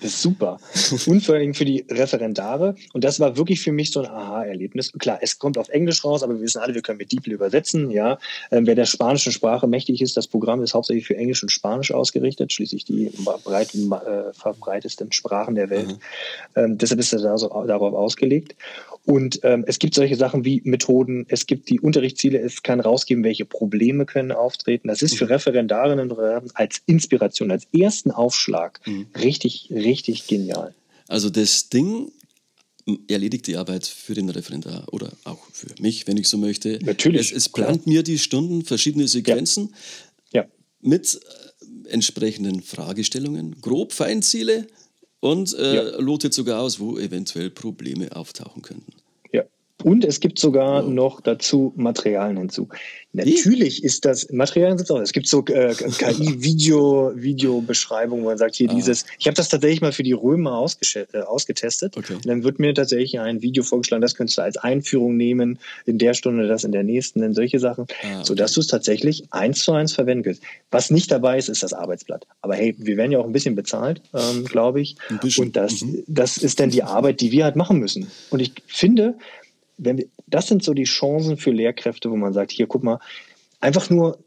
Das 0.00 0.10
ist 0.10 0.22
super. 0.22 0.58
Und 1.06 1.24
vor 1.24 1.36
allem 1.36 1.54
für 1.54 1.64
die 1.64 1.86
Referendare. 1.90 2.74
Und 2.92 3.02
das 3.02 3.18
war 3.18 3.38
wirklich 3.38 3.62
für 3.62 3.72
mich 3.72 3.92
so 3.92 4.00
ein 4.00 4.06
Aha-Erlebnis. 4.06 4.92
Klar, 4.92 5.20
es 5.22 5.38
kommt 5.38 5.56
auf 5.56 5.70
Englisch 5.70 6.04
raus, 6.04 6.22
aber 6.22 6.34
wir 6.34 6.42
wissen 6.42 6.60
alle, 6.60 6.74
wir 6.74 6.82
können 6.82 6.98
mit 6.98 7.12
DeepL 7.12 7.32
übersetzen. 7.32 7.90
Ja, 7.90 8.18
ähm, 8.50 8.66
wer 8.66 8.74
der 8.74 8.84
spanischen 8.84 9.32
Sprache 9.32 9.66
mächtig 9.66 10.02
ist, 10.02 10.16
das 10.18 10.28
Programm 10.28 10.62
ist 10.62 10.74
hauptsächlich 10.74 11.06
für 11.06 11.16
Englisch 11.16 11.42
und 11.42 11.48
Spanisch 11.48 11.92
ausgerichtet, 11.92 12.52
schließlich 12.52 12.84
die 12.84 13.10
breit, 13.42 13.74
äh, 13.74 14.34
verbreitesten 14.34 15.12
Sprachen 15.12 15.54
der 15.54 15.70
Welt. 15.70 15.88
Mhm. 15.88 15.98
Ähm, 16.56 16.78
deshalb 16.78 17.00
ist 17.00 17.14
er 17.14 17.20
da 17.20 17.38
so, 17.38 17.48
darauf 17.66 17.94
ausgelegt. 17.94 18.54
Und 19.06 19.40
ähm, 19.44 19.64
es 19.68 19.78
gibt 19.78 19.94
solche 19.94 20.16
Sachen 20.16 20.44
wie 20.44 20.60
Methoden, 20.64 21.26
es 21.28 21.46
gibt 21.46 21.70
die 21.70 21.78
Unterrichtsziele, 21.80 22.40
es 22.40 22.64
kann 22.64 22.80
rausgeben, 22.80 23.22
welche 23.22 23.44
Probleme 23.44 24.04
können 24.04 24.32
auftreten. 24.32 24.88
Das 24.88 25.00
ist 25.00 25.16
für 25.16 25.26
mhm. 25.26 25.32
Referendarinnen 25.32 26.00
und 26.00 26.18
Referendaren 26.18 26.50
als 26.54 26.82
Inspiration, 26.86 27.52
als 27.52 27.68
ersten 27.72 28.10
Aufschlag 28.10 28.80
mhm. 28.84 29.06
richtig, 29.16 29.68
richtig 29.70 29.85
genial. 30.26 30.74
Also 31.08 31.30
das 31.30 31.68
Ding 31.68 32.10
erledigt 33.08 33.46
die 33.46 33.56
Arbeit 33.56 33.86
für 33.86 34.14
den 34.14 34.28
Referendar 34.28 34.86
oder 34.92 35.12
auch 35.24 35.44
für 35.52 35.68
mich, 35.80 36.06
wenn 36.06 36.16
ich 36.16 36.28
so 36.28 36.38
möchte. 36.38 36.78
Natürlich. 36.82 37.32
Es, 37.32 37.36
es 37.36 37.48
plant 37.48 37.82
klar. 37.82 37.94
mir 37.94 38.02
die 38.02 38.18
Stunden, 38.18 38.64
verschiedene 38.64 39.08
Sequenzen 39.08 39.74
ja. 40.32 40.42
Ja. 40.42 40.48
mit 40.80 41.20
äh, 41.20 41.88
entsprechenden 41.88 42.62
Fragestellungen, 42.62 43.60
grob 43.60 43.92
Feinziele 43.92 44.66
und 45.20 45.54
äh, 45.54 45.74
ja. 45.74 46.00
lotet 46.00 46.32
sogar 46.32 46.60
aus, 46.60 46.78
wo 46.78 46.98
eventuell 46.98 47.50
Probleme 47.50 48.14
auftauchen 48.14 48.62
könnten. 48.62 48.92
Und 49.84 50.04
es 50.04 50.20
gibt 50.20 50.38
sogar 50.38 50.84
wow. 50.84 50.90
noch 50.90 51.20
dazu 51.20 51.72
Materialien 51.76 52.38
hinzu. 52.38 52.68
Natürlich 53.12 53.84
ist 53.84 54.04
das, 54.04 54.30
Materialien 54.30 54.78
sind 54.78 54.90
auch, 54.90 55.00
es 55.00 55.12
gibt 55.12 55.28
so 55.28 55.44
äh, 55.46 55.74
KI-Video, 55.98 57.12
Videobeschreibungen, 57.14 58.24
wo 58.24 58.28
man 58.28 58.38
sagt, 58.38 58.56
hier 58.56 58.70
ah. 58.70 58.74
dieses, 58.74 59.04
ich 59.18 59.26
habe 59.26 59.34
das 59.34 59.48
tatsächlich 59.48 59.82
mal 59.82 59.92
für 59.92 60.02
die 60.02 60.12
Römer 60.12 60.66
äh, 60.94 61.18
ausgetestet. 61.20 61.96
Okay. 61.96 62.16
Dann 62.24 62.42
wird 62.42 62.58
mir 62.58 62.74
tatsächlich 62.74 63.20
ein 63.20 63.42
Video 63.42 63.62
vorgeschlagen, 63.62 64.00
das 64.00 64.14
könntest 64.14 64.38
du 64.38 64.42
als 64.42 64.56
Einführung 64.56 65.16
nehmen, 65.16 65.58
in 65.84 65.98
der 65.98 66.14
Stunde, 66.14 66.48
das 66.48 66.64
in 66.64 66.72
der 66.72 66.82
nächsten, 66.82 67.22
in 67.22 67.34
solche 67.34 67.58
Sachen, 67.58 67.86
ah, 68.02 68.06
okay. 68.06 68.24
sodass 68.24 68.52
du 68.52 68.60
es 68.60 68.66
tatsächlich 68.68 69.24
eins 69.30 69.62
zu 69.62 69.72
eins 69.72 69.92
verwenden 69.92 70.24
kannst. 70.24 70.42
Was 70.70 70.90
nicht 70.90 71.10
dabei 71.10 71.38
ist, 71.38 71.48
ist 71.48 71.62
das 71.62 71.74
Arbeitsblatt. 71.74 72.26
Aber 72.40 72.54
hey, 72.54 72.74
wir 72.78 72.96
werden 72.96 73.12
ja 73.12 73.18
auch 73.18 73.26
ein 73.26 73.32
bisschen 73.32 73.54
bezahlt, 73.54 74.00
ähm, 74.14 74.44
glaube 74.44 74.80
ich. 74.80 74.96
Und 75.38 75.56
das, 75.56 75.82
mhm. 75.82 76.02
das 76.06 76.38
ist 76.38 76.60
dann 76.60 76.70
die 76.70 76.82
Arbeit, 76.82 77.20
die 77.20 77.30
wir 77.30 77.44
halt 77.44 77.56
machen 77.56 77.78
müssen. 77.78 78.10
Und 78.30 78.40
ich 78.40 78.52
finde, 78.66 79.14
wenn 79.78 79.98
wir, 79.98 80.06
das 80.26 80.48
sind 80.48 80.62
so 80.62 80.74
die 80.74 80.84
Chancen 80.84 81.36
für 81.36 81.50
Lehrkräfte, 81.50 82.10
wo 82.10 82.16
man 82.16 82.32
sagt, 82.32 82.50
hier, 82.50 82.66
guck 82.66 82.82
mal, 82.82 82.98
einfach 83.60 83.90
nur, 83.90 84.18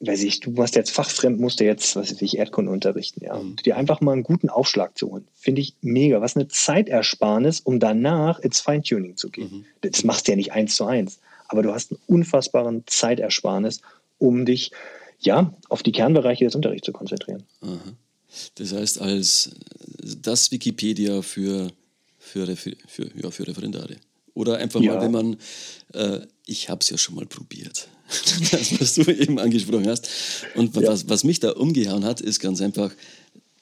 weiß 0.00 0.22
ich, 0.24 0.40
du 0.40 0.56
warst 0.56 0.76
jetzt 0.76 0.90
fachfremd, 0.90 1.40
musst 1.40 1.60
du 1.60 1.64
jetzt, 1.64 1.96
was 1.96 2.10
weiß 2.10 2.22
ich, 2.22 2.38
Erdkunde 2.38 2.70
unterrichten, 2.70 3.24
ja. 3.24 3.36
Mhm. 3.36 3.56
Dir 3.56 3.76
einfach 3.76 4.00
mal 4.00 4.12
einen 4.12 4.22
guten 4.22 4.48
Aufschlag 4.48 4.96
zu 4.96 5.10
holen, 5.10 5.26
finde 5.34 5.62
ich 5.62 5.74
mega. 5.80 6.20
Was 6.20 6.36
eine 6.36 6.48
Zeitersparnis, 6.48 7.60
um 7.60 7.80
danach 7.80 8.38
ins 8.38 8.60
Feintuning 8.60 9.16
zu 9.16 9.30
gehen. 9.30 9.50
Mhm. 9.50 9.64
Das 9.80 10.04
machst 10.04 10.26
du 10.26 10.32
ja 10.32 10.36
nicht 10.36 10.52
eins 10.52 10.76
zu 10.76 10.84
eins, 10.84 11.18
aber 11.48 11.62
du 11.62 11.72
hast 11.72 11.92
einen 11.92 12.00
unfassbaren 12.06 12.84
Zeitersparnis, 12.86 13.80
um 14.18 14.44
dich, 14.44 14.72
ja, 15.18 15.54
auf 15.68 15.82
die 15.82 15.92
Kernbereiche 15.92 16.44
des 16.44 16.54
Unterrichts 16.54 16.86
zu 16.86 16.92
konzentrieren. 16.92 17.44
Aha. 17.62 17.78
Das 18.56 18.72
heißt, 18.72 19.00
als 19.00 19.50
das 20.20 20.50
Wikipedia 20.52 21.22
für, 21.22 21.70
für, 22.18 22.46
für, 22.46 23.10
ja, 23.14 23.30
für 23.30 23.46
Referendare. 23.46 23.96
Oder 24.36 24.58
einfach 24.58 24.82
ja. 24.82 24.94
mal, 24.94 25.02
wenn 25.02 25.12
man, 25.12 25.36
äh, 25.94 26.26
ich 26.44 26.68
habe 26.68 26.80
es 26.82 26.90
ja 26.90 26.98
schon 26.98 27.14
mal 27.14 27.24
probiert, 27.24 27.88
das, 28.52 28.78
was 28.78 28.94
du 28.94 29.10
eben 29.10 29.38
angesprochen 29.38 29.88
hast. 29.88 30.08
Und 30.54 30.76
ja. 30.76 30.82
was, 30.82 31.08
was 31.08 31.24
mich 31.24 31.40
da 31.40 31.52
umgehauen 31.52 32.04
hat, 32.04 32.20
ist 32.20 32.38
ganz 32.38 32.60
einfach, 32.60 32.92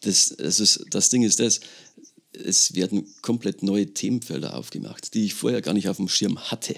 das, 0.00 0.32
es 0.32 0.58
ist, 0.58 0.86
das 0.90 1.10
Ding 1.10 1.22
ist 1.22 1.38
das, 1.38 1.60
es 2.32 2.74
werden 2.74 3.06
komplett 3.22 3.62
neue 3.62 3.86
Themenfelder 3.86 4.56
aufgemacht, 4.56 5.14
die 5.14 5.26
ich 5.26 5.34
vorher 5.34 5.62
gar 5.62 5.74
nicht 5.74 5.88
auf 5.88 5.98
dem 5.98 6.08
Schirm 6.08 6.38
hatte. 6.50 6.74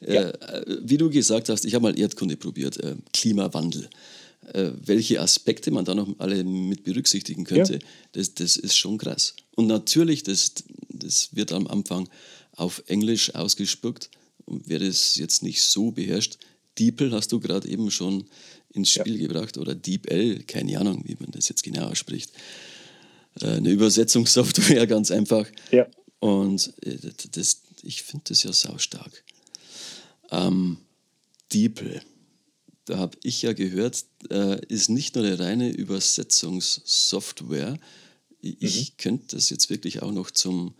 Ja. 0.00 0.30
Äh, 0.30 0.78
wie 0.82 0.96
du 0.96 1.10
gesagt 1.10 1.50
hast, 1.50 1.66
ich 1.66 1.74
habe 1.74 1.82
mal 1.82 1.98
Erdkunde 1.98 2.38
probiert, 2.38 2.78
äh, 2.78 2.96
Klimawandel. 3.12 3.90
Äh, 4.54 4.70
welche 4.82 5.20
Aspekte 5.20 5.70
man 5.70 5.84
da 5.84 5.94
noch 5.94 6.08
alle 6.18 6.44
mit 6.44 6.82
berücksichtigen 6.82 7.44
könnte, 7.44 7.74
ja. 7.74 7.78
das, 8.12 8.32
das 8.34 8.56
ist 8.56 8.74
schon 8.74 8.96
krass. 8.96 9.34
Und 9.54 9.66
natürlich, 9.66 10.22
das, 10.22 10.54
das 10.88 11.28
wird 11.36 11.52
am 11.52 11.66
Anfang 11.66 12.08
auf 12.56 12.82
Englisch 12.86 13.34
ausgespuckt. 13.34 14.10
Und 14.44 14.68
wer 14.68 14.78
das 14.78 15.16
jetzt 15.16 15.42
nicht 15.42 15.62
so 15.62 15.90
beherrscht, 15.90 16.38
DeepL 16.78 17.12
hast 17.12 17.32
du 17.32 17.40
gerade 17.40 17.68
eben 17.68 17.90
schon 17.90 18.24
ins 18.72 18.90
Spiel 18.90 19.20
ja. 19.20 19.28
gebracht 19.28 19.58
oder 19.58 19.74
DeepL, 19.74 20.44
keine 20.44 20.78
Ahnung, 20.78 21.02
wie 21.06 21.16
man 21.18 21.30
das 21.30 21.48
jetzt 21.48 21.62
genau 21.62 21.88
ausspricht. 21.88 22.32
Äh, 23.40 23.46
eine 23.46 23.70
Übersetzungssoftware, 23.70 24.86
ganz 24.86 25.10
einfach. 25.10 25.46
Ja. 25.70 25.86
Und 26.18 26.74
äh, 26.82 26.98
das, 27.32 27.62
ich 27.82 28.02
finde 28.02 28.24
das 28.28 28.42
ja 28.42 28.52
saustark. 28.52 29.24
Ähm, 30.30 30.78
DeepL, 31.52 32.02
da 32.86 32.98
habe 32.98 33.16
ich 33.22 33.42
ja 33.42 33.52
gehört, 33.52 34.04
äh, 34.30 34.64
ist 34.66 34.90
nicht 34.90 35.14
nur 35.14 35.24
eine 35.24 35.38
reine 35.38 35.70
Übersetzungssoftware. 35.70 37.78
Ich 38.40 38.90
mhm. 38.90 38.94
könnte 38.98 39.36
das 39.36 39.50
jetzt 39.50 39.70
wirklich 39.70 40.02
auch 40.02 40.12
noch 40.12 40.30
zum 40.30 40.74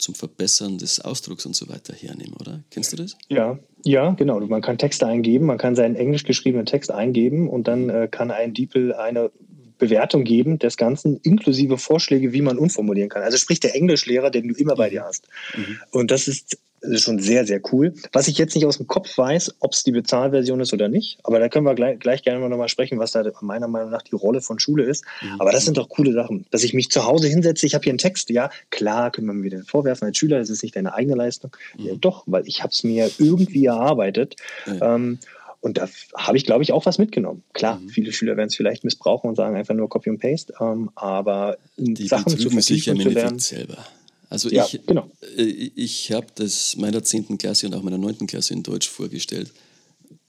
zum 0.00 0.14
Verbessern 0.14 0.78
des 0.78 1.00
Ausdrucks 1.00 1.46
und 1.46 1.54
so 1.54 1.68
weiter 1.68 1.94
hernehmen, 1.94 2.34
oder? 2.40 2.62
Kennst 2.70 2.92
du 2.92 2.96
das? 2.96 3.16
Ja, 3.28 3.58
ja, 3.84 4.10
genau. 4.10 4.40
Man 4.40 4.62
kann 4.62 4.78
Texte 4.78 5.06
eingeben, 5.06 5.46
man 5.46 5.58
kann 5.58 5.74
seinen 5.74 5.96
englisch 5.96 6.24
geschriebenen 6.24 6.66
Text 6.66 6.90
eingeben 6.90 7.48
und 7.48 7.68
dann 7.68 7.88
äh, 7.88 8.08
kann 8.10 8.30
ein 8.30 8.54
DeepL 8.54 8.94
eine 8.94 9.30
Bewertung 9.78 10.24
geben 10.24 10.58
des 10.58 10.76
Ganzen, 10.76 11.16
inklusive 11.22 11.78
Vorschläge, 11.78 12.32
wie 12.32 12.42
man 12.42 12.58
umformulieren 12.58 13.08
kann. 13.08 13.22
Also 13.22 13.38
sprich 13.38 13.60
der 13.60 13.74
Englischlehrer, 13.74 14.30
den 14.30 14.48
du 14.48 14.54
immer 14.54 14.76
bei 14.76 14.90
dir 14.90 15.04
hast. 15.04 15.26
Mhm. 15.56 15.78
Und 15.90 16.10
das 16.10 16.28
ist 16.28 16.58
das 16.82 16.90
ist 16.92 17.02
schon 17.02 17.18
sehr, 17.18 17.46
sehr 17.46 17.60
cool. 17.72 17.92
Was 18.12 18.28
ich 18.28 18.38
jetzt 18.38 18.54
nicht 18.54 18.64
aus 18.64 18.78
dem 18.78 18.86
Kopf 18.86 19.16
weiß, 19.16 19.56
ob 19.60 19.72
es 19.72 19.84
die 19.84 19.92
Bezahlversion 19.92 20.60
ist 20.60 20.72
oder 20.72 20.88
nicht, 20.88 21.18
aber 21.24 21.38
da 21.38 21.48
können 21.48 21.66
wir 21.66 21.74
gleich, 21.74 21.98
gleich 21.98 22.22
gerne 22.22 22.48
mal 22.48 22.68
sprechen, 22.68 22.98
was 22.98 23.12
da 23.12 23.22
meiner 23.42 23.68
Meinung 23.68 23.90
nach 23.90 24.02
die 24.02 24.14
Rolle 24.14 24.40
von 24.40 24.58
Schule 24.58 24.84
ist. 24.84 25.04
Mhm. 25.20 25.40
Aber 25.40 25.52
das 25.52 25.64
sind 25.64 25.76
doch 25.76 25.88
coole 25.88 26.12
Sachen. 26.12 26.46
Dass 26.50 26.64
ich 26.64 26.72
mich 26.72 26.90
zu 26.90 27.04
Hause 27.04 27.28
hinsetze, 27.28 27.66
ich 27.66 27.74
habe 27.74 27.84
hier 27.84 27.92
einen 27.92 27.98
Text, 27.98 28.30
ja, 28.30 28.50
klar, 28.70 29.10
können 29.10 29.26
wir 29.26 29.34
mir 29.34 29.50
den 29.50 29.64
vorwerfen 29.64 30.06
als 30.06 30.16
Schüler, 30.16 30.38
das 30.38 30.50
ist 30.50 30.62
nicht 30.62 30.76
deine 30.76 30.94
eigene 30.94 31.16
Leistung. 31.16 31.54
Mhm. 31.76 31.84
Ja, 31.84 31.94
doch, 31.96 32.24
weil 32.26 32.46
ich 32.46 32.62
habe 32.62 32.72
es 32.72 32.82
mir 32.82 33.10
irgendwie 33.18 33.66
erarbeitet. 33.66 34.36
Mhm. 34.66 34.78
Ähm, 34.80 35.18
und 35.60 35.76
da 35.76 35.88
habe 36.16 36.38
ich, 36.38 36.44
glaube 36.46 36.62
ich, 36.62 36.72
auch 36.72 36.86
was 36.86 36.96
mitgenommen. 36.96 37.42
Klar, 37.52 37.76
mhm. 37.76 37.90
viele 37.90 38.12
Schüler 38.12 38.36
werden 38.36 38.48
es 38.48 38.56
vielleicht 38.56 38.84
missbrauchen 38.84 39.28
und 39.28 39.36
sagen 39.36 39.56
einfach 39.56 39.74
nur 39.74 39.90
Copy 39.90 40.08
und 40.08 40.18
Paste, 40.18 40.54
ähm, 40.58 40.90
aber 40.94 41.58
die, 41.76 42.06
Sachen 42.06 42.36
zu 42.38 42.48
vertiefen 42.48 42.98
zu 42.98 43.10
lernen. 43.10 43.38
Selber. 43.38 43.84
Also 44.30 44.48
ja, 44.48 44.64
ich, 44.64 44.80
genau. 44.86 45.10
Äh, 45.36 45.42
ich 45.42 46.12
habe 46.12 46.28
das 46.36 46.76
meiner 46.76 47.02
10. 47.02 47.36
Klasse 47.36 47.66
und 47.66 47.74
auch 47.74 47.82
meiner 47.82 47.98
9. 47.98 48.26
Klasse 48.26 48.54
in 48.54 48.62
Deutsch 48.62 48.88
vorgestellt. 48.88 49.52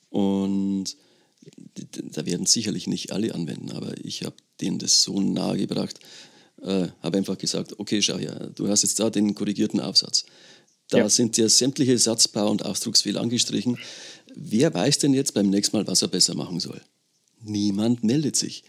Und 0.09 0.97
da 2.11 2.25
werden 2.25 2.45
sicherlich 2.45 2.87
nicht 2.87 3.11
alle 3.11 3.33
anwenden, 3.33 3.71
aber 3.71 3.93
ich 4.03 4.23
habe 4.23 4.35
denen 4.59 4.79
das 4.79 5.03
so 5.03 5.21
nahegebracht, 5.21 5.99
äh, 6.61 6.87
habe 7.01 7.17
einfach 7.17 7.37
gesagt, 7.37 7.79
okay, 7.79 8.01
schau 8.01 8.17
her, 8.17 8.51
du 8.53 8.67
hast 8.67 8.83
jetzt 8.83 8.99
da 8.99 9.09
den 9.09 9.33
korrigierten 9.33 9.79
Aufsatz. 9.79 10.25
Da 10.89 10.97
ja. 10.97 11.09
sind 11.09 11.37
dir 11.37 11.47
sämtliche 11.47 11.97
Satzbau- 11.97 12.49
und 12.49 12.65
Ausdrucksfehler 12.65 13.21
angestrichen. 13.21 13.77
Wer 14.35 14.73
weiß 14.73 14.99
denn 14.99 15.13
jetzt 15.13 15.33
beim 15.33 15.49
nächsten 15.49 15.77
Mal, 15.77 15.87
was 15.87 16.01
er 16.01 16.09
besser 16.09 16.35
machen 16.35 16.59
soll? 16.59 16.81
Niemand 17.43 18.03
meldet 18.03 18.35
sich. 18.35 18.63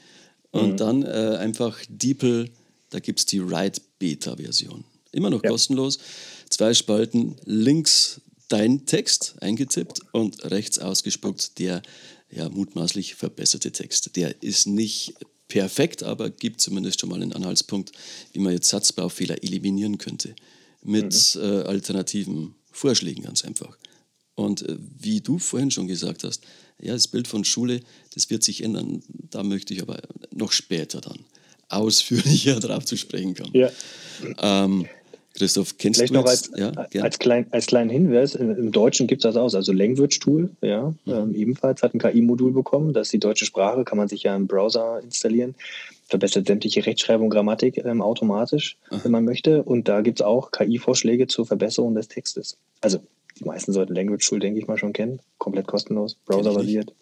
Und 0.51 0.73
mhm. 0.73 0.77
dann 0.77 1.03
äh, 1.03 1.37
einfach 1.41 1.79
DeepL, 1.89 2.51
da 2.91 3.01
gibt 3.01 3.19
es 3.19 3.27
die 3.27 3.43
Write-Beta-Version. 3.45 4.85
Immer 5.13 5.31
noch 5.31 5.43
ja. 5.45 5.51
kostenlos. 5.51 5.99
Zwei 6.51 6.75
Spalten, 6.75 7.37
links 7.45 8.21
dein 8.49 8.85
Text 8.85 9.37
eingetippt 9.41 10.01
und 10.13 10.45
rechts 10.51 10.79
ausgespuckt 10.79 11.59
der 11.59 11.83
ja, 12.31 12.49
mutmaßlich 12.49 13.15
verbesserte 13.15 13.73
Text. 13.73 14.17
Der 14.17 14.43
ist 14.43 14.67
nicht 14.67 15.15
perfekt, 15.49 16.03
aber 16.03 16.31
gibt 16.31 16.61
zumindest 16.61 17.01
schon 17.01 17.11
mal 17.11 17.23
einen 17.23 17.33
Anhaltspunkt, 17.33 17.93
wie 18.33 18.39
man 18.39 18.55
jetzt 18.55 18.69
Satzbaufehler 18.69 19.43
eliminieren 19.43 19.99
könnte. 19.99 20.35
Mit 20.83 21.35
mhm. 21.35 21.43
äh, 21.43 21.63
alternativen 21.63 22.55
Vorschlägen 22.71 23.23
ganz 23.23 23.45
einfach. 23.45 23.77
Und 24.35 24.63
äh, 24.63 24.77
wie 24.99 25.21
du 25.21 25.39
vorhin 25.39 25.71
schon 25.71 25.89
gesagt 25.89 26.25
hast, 26.25 26.43
ja, 26.81 26.95
das 26.95 27.07
Bild 27.07 27.29
von 27.29 27.45
Schule, 27.45 27.81
das 28.15 28.31
wird 28.31 28.43
sich 28.43 28.63
ändern. 28.63 29.03
Da 29.31 29.43
möchte 29.43 29.75
ich 29.75 29.83
aber 29.83 30.01
noch 30.31 30.53
später 30.53 31.01
dann 31.01 31.19
ausführlicher 31.69 32.59
darauf 32.61 32.85
zu 32.85 32.97
sprechen 32.97 33.35
kommen. 33.35 33.53
Ja. 33.55 33.71
Ähm, 34.39 34.87
Christoph, 35.35 35.79
kennst 35.79 35.99
Vielleicht 35.99 36.15
du 36.15 36.19
noch 36.19 36.27
als, 36.27 36.51
ja, 36.57 36.71
als, 37.01 37.19
klein, 37.19 37.47
als 37.51 37.67
kleinen 37.67 37.91
Hinweis, 37.91 38.35
im 38.35 38.71
Deutschen 38.71 39.07
gibt 39.07 39.25
es 39.25 39.33
das 39.33 39.37
aus, 39.37 39.55
also 39.55 39.73
Language 39.73 40.19
Tool, 40.21 40.51
ja, 40.61 40.93
mhm. 41.05 41.13
ähm, 41.13 41.35
ebenfalls 41.35 41.83
hat 41.83 41.95
ein 41.95 41.99
KI-Modul 41.99 42.53
bekommen, 42.53 42.93
das 42.93 43.09
ist 43.09 43.13
die 43.13 43.19
deutsche 43.19 43.47
Sprache, 43.47 43.85
kann 43.85 43.99
man 43.99 44.09
sich 44.09 44.25
ja 44.25 44.37
im 44.37 44.47
Browser 44.47 45.01
installieren, 45.03 45.55
verbessert 46.07 46.47
sämtliche 46.47 46.85
Rechtschreibung, 46.85 47.31
Grammatik 47.31 47.79
ähm, 47.79 48.03
automatisch, 48.03 48.77
Aha. 48.91 49.01
wenn 49.05 49.13
man 49.13 49.25
möchte 49.25 49.63
und 49.63 49.89
da 49.89 50.03
gibt 50.03 50.21
es 50.21 50.27
auch 50.27 50.51
KI-Vorschläge 50.51 51.27
zur 51.27 51.47
Verbesserung 51.47 51.95
des 51.95 52.09
Textes. 52.09 52.59
Also 52.83 52.99
die 53.41 53.45
meisten 53.45 53.73
sollten 53.73 53.95
Language 53.95 54.29
Tool, 54.29 54.39
denke 54.39 54.61
ich 54.61 54.67
mal, 54.67 54.77
schon 54.77 54.93
kennen, 54.93 55.21
komplett 55.39 55.67
kostenlos, 55.67 56.17
browserbasiert. 56.27 56.93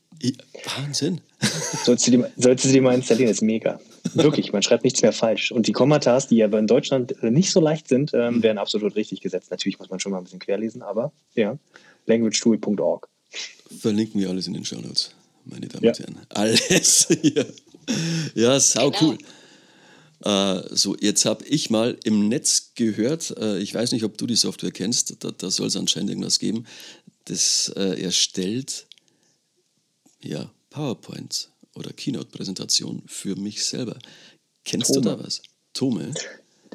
Wahnsinn. 0.64 1.20
Sollst 1.84 2.06
du, 2.06 2.10
die, 2.10 2.24
sollst 2.36 2.66
du 2.66 2.68
die 2.68 2.82
mal 2.82 2.94
installieren, 2.94 3.30
ist 3.30 3.40
mega. 3.40 3.80
Wirklich, 4.12 4.52
man 4.52 4.62
schreibt 4.62 4.84
nichts 4.84 5.00
mehr 5.00 5.12
falsch. 5.12 5.52
Und 5.52 5.66
die 5.66 5.72
Kommatas, 5.72 6.28
die 6.28 6.42
aber 6.42 6.58
in 6.58 6.66
Deutschland 6.66 7.14
nicht 7.22 7.50
so 7.50 7.60
leicht 7.60 7.88
sind, 7.88 8.12
ähm, 8.12 8.36
mhm. 8.36 8.42
werden 8.42 8.58
absolut 8.58 8.94
richtig 8.94 9.22
gesetzt. 9.22 9.50
Natürlich 9.50 9.78
muss 9.78 9.88
man 9.88 10.00
schon 10.00 10.12
mal 10.12 10.18
ein 10.18 10.24
bisschen 10.24 10.38
querlesen, 10.38 10.82
aber 10.82 11.12
ja, 11.34 11.58
languagetool.org. 12.04 13.08
Verlinken 13.78 14.20
wir 14.20 14.28
alles 14.28 14.46
in 14.46 14.52
den 14.52 14.66
Show 14.66 14.80
Notes, 14.80 15.14
meine 15.46 15.66
Damen 15.66 15.84
ja. 15.84 15.92
und 15.92 15.98
Herren. 15.98 16.18
Alles. 16.28 17.08
ja, 17.22 17.44
ja 18.34 18.60
sau 18.60 18.90
genau. 18.90 19.12
cool. 19.12 19.18
Uh, 20.22 20.60
so, 20.70 20.94
jetzt 21.00 21.24
habe 21.24 21.46
ich 21.46 21.70
mal 21.70 21.96
im 22.04 22.28
Netz 22.28 22.72
gehört, 22.74 23.34
uh, 23.40 23.54
ich 23.56 23.72
weiß 23.72 23.92
nicht, 23.92 24.04
ob 24.04 24.18
du 24.18 24.26
die 24.26 24.36
Software 24.36 24.70
kennst, 24.70 25.24
da, 25.24 25.30
da 25.30 25.50
soll 25.50 25.68
es 25.68 25.76
anscheinend 25.76 26.10
irgendwas 26.10 26.38
geben, 26.38 26.66
das 27.24 27.72
uh, 27.74 27.80
erstellt 27.80 28.86
ja, 30.22 30.50
PowerPoints 30.70 31.52
oder 31.74 31.92
Keynote-Präsentationen 31.92 33.02
für 33.06 33.36
mich 33.36 33.64
selber. 33.64 33.98
Kennst 34.64 34.94
Tome. 34.94 35.00
du 35.02 35.16
da 35.16 35.24
was? 35.24 35.42
Tome? 35.72 36.12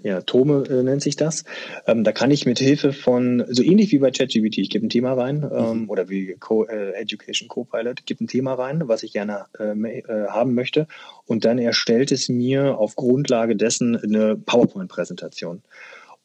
Ja, 0.04 0.22
Tome 0.22 0.66
äh, 0.70 0.84
nennt 0.84 1.02
sich 1.02 1.16
das. 1.16 1.46
Ähm, 1.88 2.04
da 2.04 2.12
kann 2.12 2.30
ich 2.30 2.46
mit 2.46 2.60
Hilfe 2.60 2.94
von, 2.94 3.44
so 3.50 3.64
ähnlich 3.64 3.92
wie 3.92 3.98
bei 3.98 4.12
ChatGPT, 4.12 4.60
ich 4.60 4.70
gebe 4.70 4.86
ein 4.86 4.90
Thema 4.90 5.14
rein 5.14 5.50
ähm, 5.52 5.84
mhm. 5.84 5.90
oder 5.90 6.10
wie 6.10 6.36
Co 6.40 6.66
äh, 6.66 6.92
Education 6.92 7.48
Copilot, 7.48 8.06
gebe 8.06 8.24
ein 8.24 8.28
Thema 8.28 8.54
rein, 8.54 8.88
was 8.88 9.04
ich 9.04 9.14
gerne 9.14 9.46
ähm, 9.60 9.86
äh, 9.86 10.04
haben 10.30 10.54
möchte 10.54 10.88
und 11.26 11.46
dann 11.46 11.58
erstellt 11.58 12.12
es 12.12 12.30
mir 12.30 12.78
auf 12.78 12.96
Grundlage 12.96 13.56
dessen 13.56 13.96
eine 13.96 14.36
PowerPoint-Präsentation. 14.36 15.64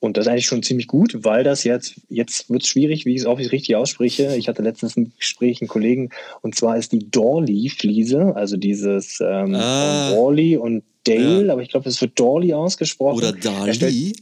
Und 0.00 0.16
das 0.16 0.24
ist 0.24 0.32
eigentlich 0.32 0.46
schon 0.46 0.62
ziemlich 0.62 0.86
gut, 0.86 1.24
weil 1.24 1.44
das 1.44 1.62
jetzt, 1.64 2.00
jetzt 2.08 2.48
wird 2.48 2.62
es 2.62 2.68
schwierig, 2.68 3.04
wie 3.04 3.14
ich 3.14 3.20
es 3.20 3.26
auch 3.26 3.38
richtig 3.38 3.76
ausspreche. 3.76 4.34
Ich 4.36 4.48
hatte 4.48 4.62
letztens 4.62 4.96
ein 4.96 5.12
Gespräch, 5.18 5.60
einen 5.60 5.68
Kollegen, 5.68 6.08
und 6.40 6.54
zwar 6.54 6.78
ist 6.78 6.92
die 6.92 7.10
Dorley-Fliese, 7.10 8.34
also 8.34 8.56
dieses 8.56 9.20
ähm, 9.20 9.54
ah, 9.54 10.12
Wally 10.12 10.56
und 10.56 10.84
Dale, 11.04 11.46
ja. 11.46 11.52
aber 11.52 11.62
ich 11.62 11.68
glaube, 11.68 11.88
es 11.88 12.00
wird 12.00 12.18
Dorley 12.18 12.54
ausgesprochen. 12.54 13.18
Oder 13.18 13.32
Dali. 13.32 14.14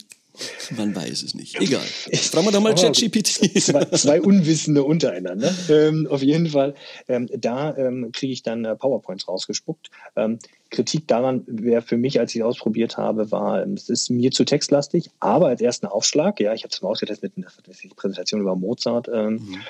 Man 0.76 0.94
weiß 0.94 1.22
es 1.22 1.34
nicht. 1.34 1.60
Egal. 1.60 1.80
Fragen 2.14 2.46
wir 2.46 2.52
doch 2.52 2.60
mal 2.60 2.74
ChatGPT. 2.74 3.60
Zwei, 3.60 3.84
zwei, 3.86 4.20
Unwissende 4.20 4.84
untereinander. 4.84 5.54
Ähm, 5.68 6.06
auf 6.10 6.22
jeden 6.22 6.48
Fall. 6.48 6.74
Ähm, 7.08 7.28
da 7.36 7.76
ähm, 7.76 8.10
kriege 8.12 8.32
ich 8.32 8.42
dann 8.42 8.64
äh, 8.64 8.76
PowerPoints 8.76 9.28
rausgespuckt. 9.28 9.90
Ähm, 10.16 10.38
Kritik 10.70 11.08
daran 11.08 11.44
wäre 11.46 11.82
für 11.82 11.96
mich, 11.96 12.20
als 12.20 12.34
ich 12.34 12.40
es 12.40 12.46
ausprobiert 12.46 12.96
habe, 12.96 13.30
war, 13.30 13.62
ähm, 13.62 13.74
es 13.74 13.88
ist 13.88 14.10
mir 14.10 14.30
zu 14.30 14.44
textlastig, 14.44 15.10
aber 15.20 15.48
als 15.48 15.62
ersten 15.62 15.86
Aufschlag, 15.86 16.40
ja, 16.40 16.52
ich 16.52 16.62
habe 16.62 16.72
es 16.72 16.82
mal 16.82 16.90
ausgetestet 16.90 17.36
mit 17.36 17.46
einer 17.46 17.94
Präsentation 17.96 18.40
über 18.40 18.54
Mozart. 18.54 19.08
Ähm, 19.12 19.34
mhm 19.34 19.60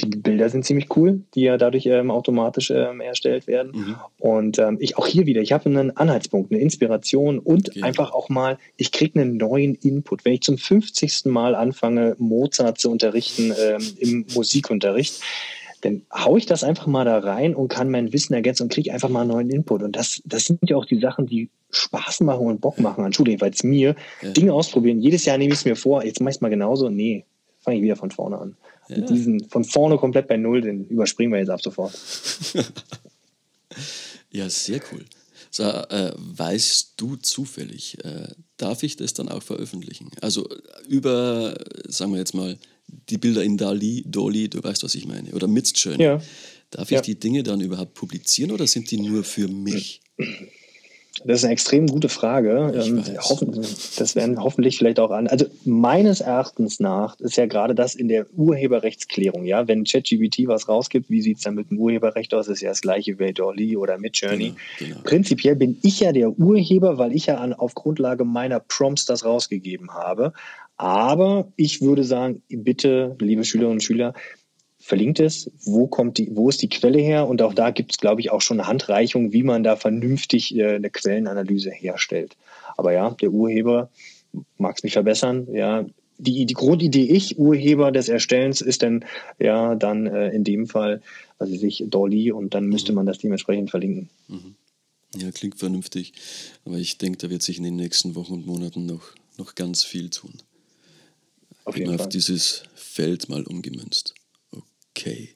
die 0.00 0.06
Bilder 0.06 0.48
sind 0.48 0.64
ziemlich 0.64 0.96
cool, 0.96 1.22
die 1.34 1.42
ja 1.42 1.56
dadurch 1.56 1.86
ähm, 1.86 2.10
automatisch 2.10 2.70
ähm, 2.70 3.00
erstellt 3.00 3.46
werden. 3.46 3.72
Mhm. 3.74 3.96
Und 4.18 4.58
ähm, 4.58 4.76
ich 4.80 4.98
auch 4.98 5.06
hier 5.06 5.26
wieder, 5.26 5.40
ich 5.40 5.52
habe 5.52 5.66
einen 5.66 5.96
Anhaltspunkt, 5.96 6.50
eine 6.52 6.60
Inspiration 6.60 7.38
und 7.38 7.70
okay. 7.70 7.82
einfach 7.82 8.12
auch 8.12 8.28
mal, 8.28 8.58
ich 8.76 8.92
kriege 8.92 9.20
einen 9.20 9.36
neuen 9.36 9.74
Input. 9.76 10.24
Wenn 10.24 10.34
ich 10.34 10.42
zum 10.42 10.58
50. 10.58 11.26
Mal 11.26 11.54
anfange, 11.54 12.16
Mozart 12.18 12.78
zu 12.78 12.90
unterrichten 12.90 13.52
ähm, 13.58 13.82
im 13.98 14.26
Musikunterricht, 14.34 15.20
dann 15.84 16.02
haue 16.12 16.38
ich 16.38 16.46
das 16.46 16.64
einfach 16.64 16.86
mal 16.86 17.04
da 17.04 17.18
rein 17.18 17.54
und 17.54 17.68
kann 17.68 17.90
mein 17.90 18.12
Wissen 18.12 18.32
ergänzen 18.34 18.64
und 18.64 18.72
kriege 18.72 18.92
einfach 18.92 19.10
mal 19.10 19.20
einen 19.20 19.30
neuen 19.30 19.50
Input. 19.50 19.82
Und 19.82 19.94
das, 19.94 20.22
das 20.24 20.46
sind 20.46 20.58
ja 20.68 20.76
auch 20.76 20.86
die 20.86 20.98
Sachen, 20.98 21.26
die 21.26 21.50
Spaß 21.70 22.20
machen 22.20 22.46
und 22.46 22.60
Bock 22.60 22.80
machen 22.80 23.04
an 23.04 23.12
Schule, 23.12 23.30
jedenfalls 23.30 23.62
mir. 23.64 23.94
Ja. 24.22 24.30
Dinge 24.30 24.54
ausprobieren. 24.54 25.00
Jedes 25.00 25.24
Jahr 25.26 25.36
nehme 25.36 25.52
ich 25.52 25.60
es 25.60 25.64
mir 25.64 25.76
vor, 25.76 26.04
jetzt 26.04 26.20
mache 26.20 26.30
ich 26.30 26.36
es 26.36 26.40
mal 26.40 26.48
genauso. 26.48 26.88
Nee, 26.88 27.26
fange 27.60 27.76
ich 27.76 27.82
wieder 27.82 27.96
von 27.96 28.10
vorne 28.10 28.38
an. 28.38 28.56
Ja. 28.88 29.00
Diesen 29.00 29.48
von 29.48 29.64
vorne 29.64 29.96
komplett 29.96 30.28
bei 30.28 30.36
Null, 30.36 30.60
den 30.60 30.86
überspringen 30.88 31.32
wir 31.32 31.38
jetzt 31.38 31.50
ab 31.50 31.62
sofort. 31.62 31.98
ja, 34.30 34.48
sehr 34.48 34.80
cool. 34.92 35.04
So, 35.50 35.62
äh, 35.62 36.12
weißt 36.16 36.94
du 36.96 37.16
zufällig, 37.16 38.04
äh, 38.04 38.28
darf 38.56 38.82
ich 38.82 38.96
das 38.96 39.14
dann 39.14 39.28
auch 39.28 39.42
veröffentlichen? 39.42 40.10
Also 40.20 40.48
über, 40.88 41.54
sagen 41.86 42.12
wir 42.12 42.18
jetzt 42.18 42.34
mal, 42.34 42.58
die 43.08 43.18
Bilder 43.18 43.42
in 43.42 43.56
Dali, 43.56 44.02
Dolly, 44.06 44.48
du 44.48 44.62
weißt, 44.62 44.82
was 44.82 44.94
ich 44.94 45.06
meine, 45.06 45.30
oder 45.30 45.46
Midjourney. 45.46 46.02
Ja. 46.02 46.20
Darf 46.70 46.90
ich 46.90 46.96
ja. 46.96 47.00
die 47.00 47.18
Dinge 47.18 47.44
dann 47.44 47.60
überhaupt 47.60 47.94
publizieren 47.94 48.50
oder 48.50 48.66
sind 48.66 48.90
die 48.90 48.96
nur 48.96 49.22
für 49.22 49.48
mich? 49.48 50.00
Das 51.24 51.38
ist 51.38 51.44
eine 51.44 51.52
extrem 51.52 51.86
gute 51.86 52.08
Frage. 52.08 52.72
Ähm, 52.74 53.04
das 53.98 54.16
werden 54.16 54.42
hoffentlich 54.42 54.78
vielleicht 54.78 54.98
auch 54.98 55.10
an. 55.10 55.28
Also 55.28 55.46
meines 55.64 56.20
Erachtens 56.20 56.80
nach 56.80 57.18
ist 57.20 57.36
ja 57.36 57.46
gerade 57.46 57.74
das 57.74 57.94
in 57.94 58.08
der 58.08 58.26
Urheberrechtsklärung, 58.34 59.44
ja, 59.44 59.68
wenn 59.68 59.84
ChatGPT 59.84 60.48
was 60.48 60.68
rausgibt, 60.68 61.08
wie 61.10 61.22
sieht 61.22 61.36
es 61.38 61.44
dann 61.44 61.54
mit 61.54 61.70
dem 61.70 61.78
Urheberrecht 61.78 62.34
aus? 62.34 62.46
Das 62.46 62.56
ist 62.56 62.62
ja 62.62 62.70
das 62.70 62.80
gleiche 62.80 63.18
wie 63.18 63.32
Dolly 63.32 63.76
oder 63.76 63.98
Midjourney. 63.98 64.54
Genau, 64.78 64.90
genau. 64.94 65.00
Prinzipiell 65.04 65.54
bin 65.54 65.78
ich 65.82 66.00
ja 66.00 66.12
der 66.12 66.30
Urheber, 66.30 66.98
weil 66.98 67.14
ich 67.14 67.26
ja 67.26 67.36
an, 67.36 67.52
auf 67.52 67.74
Grundlage 67.74 68.24
meiner 68.24 68.58
Prompts 68.58 69.06
das 69.06 69.24
rausgegeben 69.24 69.92
habe. 69.94 70.32
Aber 70.76 71.52
ich 71.54 71.80
würde 71.80 72.02
sagen, 72.02 72.42
bitte, 72.48 73.14
liebe 73.20 73.44
Schülerinnen 73.44 73.76
und 73.76 73.82
Schüler, 73.82 74.14
verlinkt 74.84 75.18
es, 75.18 75.50
wo 75.64 75.86
kommt 75.86 76.18
die, 76.18 76.28
wo 76.36 76.50
ist 76.50 76.60
die 76.60 76.68
Quelle 76.68 76.98
her? 76.98 77.26
Und 77.26 77.40
auch 77.40 77.54
da 77.54 77.70
gibt 77.70 77.92
es, 77.92 77.98
glaube 77.98 78.20
ich, 78.20 78.30
auch 78.30 78.42
schon 78.42 78.60
eine 78.60 78.68
Handreichung, 78.68 79.32
wie 79.32 79.42
man 79.42 79.64
da 79.64 79.76
vernünftig 79.76 80.54
äh, 80.56 80.74
eine 80.74 80.90
Quellenanalyse 80.90 81.70
herstellt. 81.70 82.36
Aber 82.76 82.92
ja, 82.92 83.08
der 83.10 83.30
Urheber 83.30 83.88
mag 84.58 84.76
es 84.76 84.82
mich 84.82 84.92
verbessern. 84.92 85.48
Ja, 85.50 85.86
die, 86.18 86.44
die 86.44 86.52
Grundidee 86.52 87.06
ich, 87.06 87.38
Urheber 87.38 87.92
des 87.92 88.10
Erstellens, 88.10 88.60
ist 88.60 88.82
dann 88.82 89.06
ja 89.38 89.74
dann 89.74 90.06
äh, 90.06 90.28
in 90.30 90.44
dem 90.44 90.66
Fall, 90.66 91.00
also 91.38 91.56
sich 91.56 91.82
Dolly 91.88 92.30
und 92.30 92.52
dann 92.52 92.66
müsste 92.66 92.92
mhm. 92.92 92.96
man 92.96 93.06
das 93.06 93.16
dementsprechend 93.18 93.70
verlinken. 93.70 94.10
Mhm. 94.28 94.54
Ja, 95.16 95.30
klingt 95.30 95.58
vernünftig. 95.58 96.12
Aber 96.66 96.76
ich 96.76 96.98
denke, 96.98 97.16
da 97.16 97.30
wird 97.30 97.42
sich 97.42 97.56
in 97.56 97.64
den 97.64 97.76
nächsten 97.76 98.14
Wochen 98.16 98.34
und 98.34 98.46
Monaten 98.46 98.84
noch, 98.84 99.14
noch 99.38 99.54
ganz 99.54 99.82
viel 99.82 100.10
tun. 100.10 100.34
Auf, 101.64 101.78
jeden 101.78 101.96
Fall. 101.96 102.00
auf 102.00 102.08
dieses 102.10 102.64
Feld 102.74 103.30
mal 103.30 103.44
umgemünzt. 103.44 104.14
Okay. 104.96 105.30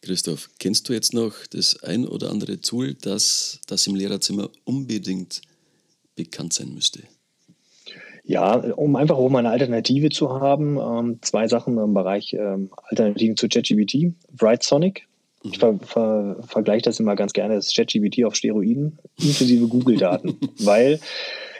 Christoph, 0.00 0.48
kennst 0.58 0.88
du 0.88 0.92
jetzt 0.92 1.12
noch 1.12 1.34
das 1.50 1.82
ein 1.82 2.06
oder 2.06 2.30
andere 2.30 2.60
Tool, 2.60 2.94
das, 2.94 3.60
das 3.66 3.86
im 3.86 3.94
Lehrerzimmer 3.94 4.48
unbedingt 4.64 5.42
bekannt 6.14 6.52
sein 6.52 6.72
müsste? 6.72 7.02
Ja, 8.24 8.56
um 8.56 8.96
einfach 8.96 9.16
auch 9.16 9.28
mal 9.28 9.40
eine 9.40 9.50
Alternative 9.50 10.10
zu 10.10 10.40
haben, 10.40 10.78
ähm, 10.78 11.18
zwei 11.22 11.48
Sachen 11.48 11.78
im 11.78 11.94
Bereich 11.94 12.34
ähm, 12.34 12.70
Alternativen 12.84 13.36
zu 13.36 13.48
ChatGPT. 13.48 14.14
Bright 14.36 14.62
Sonic. 14.62 15.06
Ich 15.42 15.52
mhm. 15.52 15.54
ver 15.54 15.78
ver 15.80 16.36
vergleiche 16.46 16.82
das 16.82 17.00
immer 17.00 17.16
ganz 17.16 17.32
gerne, 17.32 17.54
das 17.54 17.74
ChatGPT 17.74 18.24
auf 18.24 18.34
Steroiden, 18.34 18.98
inklusive 19.18 19.66
Google-Daten, 19.68 20.36
weil 20.58 21.00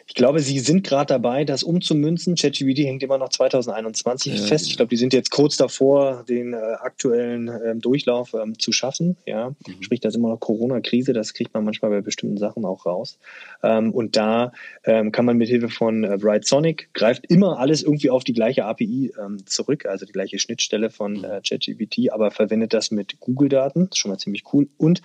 ich 0.09 0.15
glaube, 0.15 0.41
sie 0.41 0.59
sind 0.59 0.85
gerade 0.85 1.07
dabei, 1.13 1.45
das 1.45 1.63
umzumünzen. 1.63 2.35
ChatGPT 2.35 2.79
hängt 2.79 3.03
immer 3.03 3.19
noch 3.19 3.29
2021 3.29 4.33
ja, 4.33 4.47
fest. 4.47 4.65
Ja. 4.65 4.71
Ich 4.71 4.77
glaube, 4.79 4.89
die 4.89 4.97
sind 4.97 5.13
jetzt 5.13 5.31
kurz 5.31 5.59
davor, 5.59 6.25
den 6.27 6.55
äh, 6.55 6.57
aktuellen 6.57 7.49
äh, 7.49 7.77
Durchlauf 7.77 8.33
ähm, 8.33 8.59
zu 8.59 8.73
schaffen. 8.73 9.19
Ja, 9.27 9.51
mhm. 9.51 9.83
sprich, 9.83 10.01
da 10.01 10.09
ist 10.09 10.15
immer 10.15 10.31
noch 10.31 10.41
Corona-Krise. 10.41 11.13
Das 11.13 11.35
kriegt 11.35 11.53
man 11.53 11.63
manchmal 11.63 11.91
bei 11.91 12.01
bestimmten 12.01 12.39
Sachen 12.39 12.65
auch 12.65 12.87
raus. 12.87 13.19
Ähm, 13.63 13.93
und 13.93 14.17
da 14.17 14.53
ähm, 14.85 15.13
kann 15.13 15.27
man 15.27 15.37
mit 15.37 15.51
Hilfe 15.51 15.69
von 15.69 16.05
äh, 16.05 16.17
Bright 16.19 16.47
Sonic 16.47 16.89
greift 16.95 17.27
immer 17.31 17.59
alles 17.59 17.83
irgendwie 17.83 18.09
auf 18.09 18.25
die 18.25 18.33
gleiche 18.33 18.65
API 18.65 19.13
ähm, 19.23 19.45
zurück, 19.45 19.85
also 19.85 20.07
die 20.07 20.13
gleiche 20.13 20.39
Schnittstelle 20.39 20.89
von 20.89 21.19
mhm. 21.19 21.25
äh, 21.25 21.41
ChatGPT, 21.47 22.13
aber 22.13 22.31
verwendet 22.31 22.73
das 22.73 22.91
mit 22.91 23.21
Google-Daten. 23.21 23.91
Schon 23.93 24.11
mal 24.11 24.19
ziemlich 24.19 24.45
cool. 24.55 24.69
Und 24.79 25.03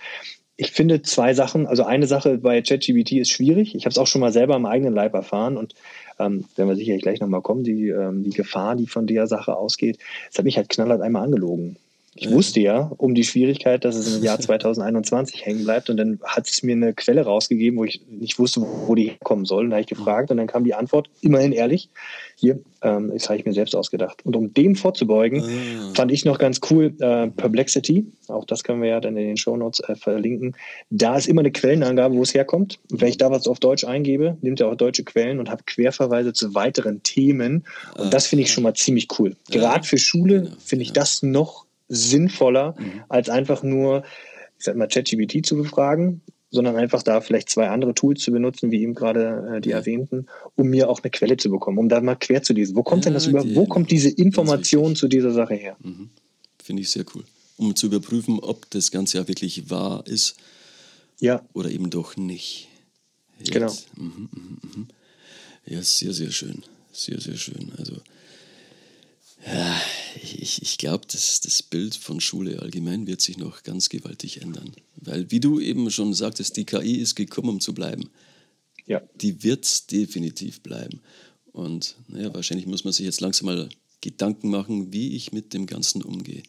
ich 0.56 0.70
finde 0.70 1.02
zwei 1.02 1.34
Sachen, 1.34 1.66
also 1.66 1.84
eine 1.84 2.06
Sache 2.06 2.38
bei 2.38 2.62
ChatGPT 2.62 3.12
ist 3.12 3.30
schwierig. 3.30 3.74
Ich 3.74 3.84
habe 3.84 3.90
es 3.90 3.98
auch 3.98 4.06
schon 4.06 4.20
mal 4.20 4.32
selber 4.32 4.54
am 4.54 4.66
eigenen 4.66 4.94
Leib 4.94 5.14
erfahren 5.14 5.56
und 5.56 5.74
ähm, 6.18 6.44
werden 6.54 6.68
wir 6.68 6.76
sicherlich 6.76 7.02
gleich 7.02 7.20
nochmal 7.20 7.42
kommen, 7.42 7.64
die, 7.64 7.88
ähm, 7.88 8.22
die 8.22 8.30
Gefahr, 8.30 8.76
die 8.76 8.86
von 8.86 9.06
der 9.06 9.26
Sache 9.26 9.56
ausgeht. 9.56 9.98
Es 10.30 10.38
hat 10.38 10.44
mich 10.44 10.56
halt 10.56 10.68
knallhart 10.68 11.00
einmal 11.00 11.24
angelogen. 11.24 11.76
Ich 12.16 12.30
wusste 12.30 12.60
ja 12.60 12.92
um 12.96 13.14
die 13.14 13.24
Schwierigkeit, 13.24 13.84
dass 13.84 13.96
es 13.96 14.16
im 14.16 14.22
Jahr 14.22 14.38
2021 14.40 15.44
hängen 15.44 15.64
bleibt 15.64 15.90
und 15.90 15.96
dann 15.96 16.20
hat 16.24 16.48
es 16.48 16.62
mir 16.62 16.72
eine 16.72 16.94
Quelle 16.94 17.22
rausgegeben, 17.22 17.78
wo 17.78 17.84
ich 17.84 18.02
nicht 18.08 18.38
wusste, 18.38 18.60
wo 18.60 18.94
die 18.94 19.10
herkommen 19.10 19.44
soll. 19.44 19.64
Und 19.64 19.70
da 19.70 19.76
habe 19.76 19.82
ich 19.82 19.88
gefragt 19.88 20.30
und 20.30 20.36
dann 20.36 20.46
kam 20.46 20.64
die 20.64 20.74
Antwort, 20.74 21.10
immerhin 21.20 21.52
ehrlich, 21.52 21.90
hier, 22.36 22.60
ähm, 22.82 23.10
das 23.12 23.28
habe 23.28 23.38
ich 23.38 23.44
mir 23.44 23.52
selbst 23.52 23.74
ausgedacht. 23.74 24.24
Und 24.24 24.36
um 24.36 24.52
dem 24.52 24.76
vorzubeugen, 24.76 25.42
ah. 25.42 25.92
fand 25.94 26.12
ich 26.12 26.24
noch 26.24 26.38
ganz 26.38 26.60
cool 26.70 26.94
äh, 27.00 27.28
Perplexity, 27.28 28.06
auch 28.28 28.44
das 28.44 28.64
können 28.64 28.82
wir 28.82 28.88
ja 28.88 29.00
dann 29.00 29.16
in 29.16 29.26
den 29.26 29.36
Shownotes 29.36 29.80
äh, 29.88 29.94
verlinken. 29.94 30.56
Da 30.90 31.16
ist 31.16 31.28
immer 31.28 31.40
eine 31.40 31.52
Quellenangabe, 31.52 32.14
wo 32.14 32.22
es 32.22 32.34
herkommt. 32.34 32.78
Und 32.90 33.00
wenn 33.00 33.08
ich 33.08 33.18
da 33.18 33.30
was 33.30 33.46
auf 33.46 33.60
Deutsch 33.60 33.84
eingebe, 33.84 34.36
nimmt 34.40 34.60
er 34.60 34.68
auch 34.68 34.74
deutsche 34.76 35.04
Quellen 35.04 35.38
und 35.38 35.50
habe 35.50 35.62
Querverweise 35.66 36.32
zu 36.32 36.54
weiteren 36.54 37.02
Themen. 37.02 37.64
Und 37.96 38.06
ah. 38.06 38.10
das 38.10 38.26
finde 38.26 38.44
ich 38.44 38.52
schon 38.52 38.62
mal 38.62 38.74
ziemlich 38.74 39.08
cool. 39.18 39.36
Gerade 39.50 39.86
für 39.86 39.98
Schule 39.98 40.42
genau. 40.42 40.56
finde 40.58 40.82
ich 40.84 40.92
das 40.92 41.22
noch 41.22 41.63
sinnvoller, 41.88 42.74
mhm. 42.78 43.04
als 43.08 43.28
einfach 43.28 43.62
nur, 43.62 44.04
ich 44.58 44.64
sag 44.64 44.76
mal, 44.76 44.88
ChatGPT 44.88 45.44
zu 45.44 45.56
befragen, 45.56 46.22
sondern 46.50 46.76
einfach 46.76 47.02
da 47.02 47.20
vielleicht 47.20 47.50
zwei 47.50 47.68
andere 47.68 47.94
Tools 47.94 48.22
zu 48.22 48.30
benutzen, 48.30 48.70
wie 48.70 48.82
eben 48.82 48.94
gerade 48.94 49.56
äh, 49.56 49.60
die 49.60 49.70
ja. 49.70 49.78
erwähnten, 49.78 50.26
um 50.54 50.68
mir 50.68 50.88
auch 50.88 51.02
eine 51.02 51.10
Quelle 51.10 51.36
zu 51.36 51.50
bekommen, 51.50 51.78
um 51.78 51.88
da 51.88 52.00
mal 52.00 52.14
quer 52.14 52.42
zu 52.42 52.52
lesen. 52.52 52.76
Wo 52.76 52.84
kommt 52.84 53.04
ja, 53.04 53.10
denn 53.10 53.14
das 53.14 53.26
über, 53.26 53.44
wo 53.54 53.66
kommt 53.66 53.90
diese 53.90 54.08
Information 54.08 54.94
zu 54.94 55.08
dieser 55.08 55.32
Sache 55.32 55.54
her? 55.54 55.76
Mhm. 55.82 56.10
Finde 56.62 56.82
ich 56.82 56.90
sehr 56.90 57.04
cool. 57.14 57.24
um 57.56 57.74
zu 57.74 57.86
überprüfen, 57.86 58.38
ob 58.40 58.70
das 58.70 58.90
Ganze 58.90 59.18
ja 59.18 59.28
wirklich 59.28 59.68
wahr 59.68 60.04
ist 60.06 60.36
ja. 61.20 61.42
oder 61.52 61.70
eben 61.70 61.90
doch 61.90 62.16
nicht. 62.16 62.68
Jetzt. 63.38 63.52
Genau. 63.52 63.72
Mhm, 63.96 64.28
mhm, 64.32 64.58
mhm. 64.62 64.88
Ja, 65.66 65.82
sehr, 65.82 66.12
sehr 66.12 66.30
schön. 66.30 66.62
Sehr, 66.92 67.20
sehr 67.20 67.36
schön. 67.36 67.72
Also, 67.76 67.94
ja, 69.46 69.82
ich, 70.22 70.62
ich 70.62 70.78
glaube, 70.78 71.06
das, 71.10 71.40
das 71.40 71.62
Bild 71.62 71.94
von 71.94 72.20
Schule 72.20 72.60
allgemein 72.60 73.06
wird 73.06 73.20
sich 73.20 73.38
noch 73.38 73.62
ganz 73.62 73.88
gewaltig 73.88 74.42
ändern. 74.42 74.72
Weil, 74.96 75.30
wie 75.30 75.40
du 75.40 75.60
eben 75.60 75.90
schon 75.90 76.14
sagtest, 76.14 76.56
die 76.56 76.64
KI 76.64 76.96
ist 76.96 77.14
gekommen, 77.14 77.48
um 77.48 77.60
zu 77.60 77.74
bleiben. 77.74 78.10
Ja. 78.86 79.02
Die 79.14 79.42
wird 79.42 79.90
definitiv 79.90 80.60
bleiben. 80.60 81.00
Und 81.52 81.96
naja, 82.08 82.32
wahrscheinlich 82.34 82.66
muss 82.66 82.84
man 82.84 82.92
sich 82.92 83.06
jetzt 83.06 83.20
langsam 83.20 83.46
mal 83.46 83.68
Gedanken 84.00 84.50
machen, 84.50 84.92
wie 84.92 85.16
ich 85.16 85.32
mit 85.32 85.54
dem 85.54 85.66
Ganzen 85.66 86.02
umgehe. 86.02 86.42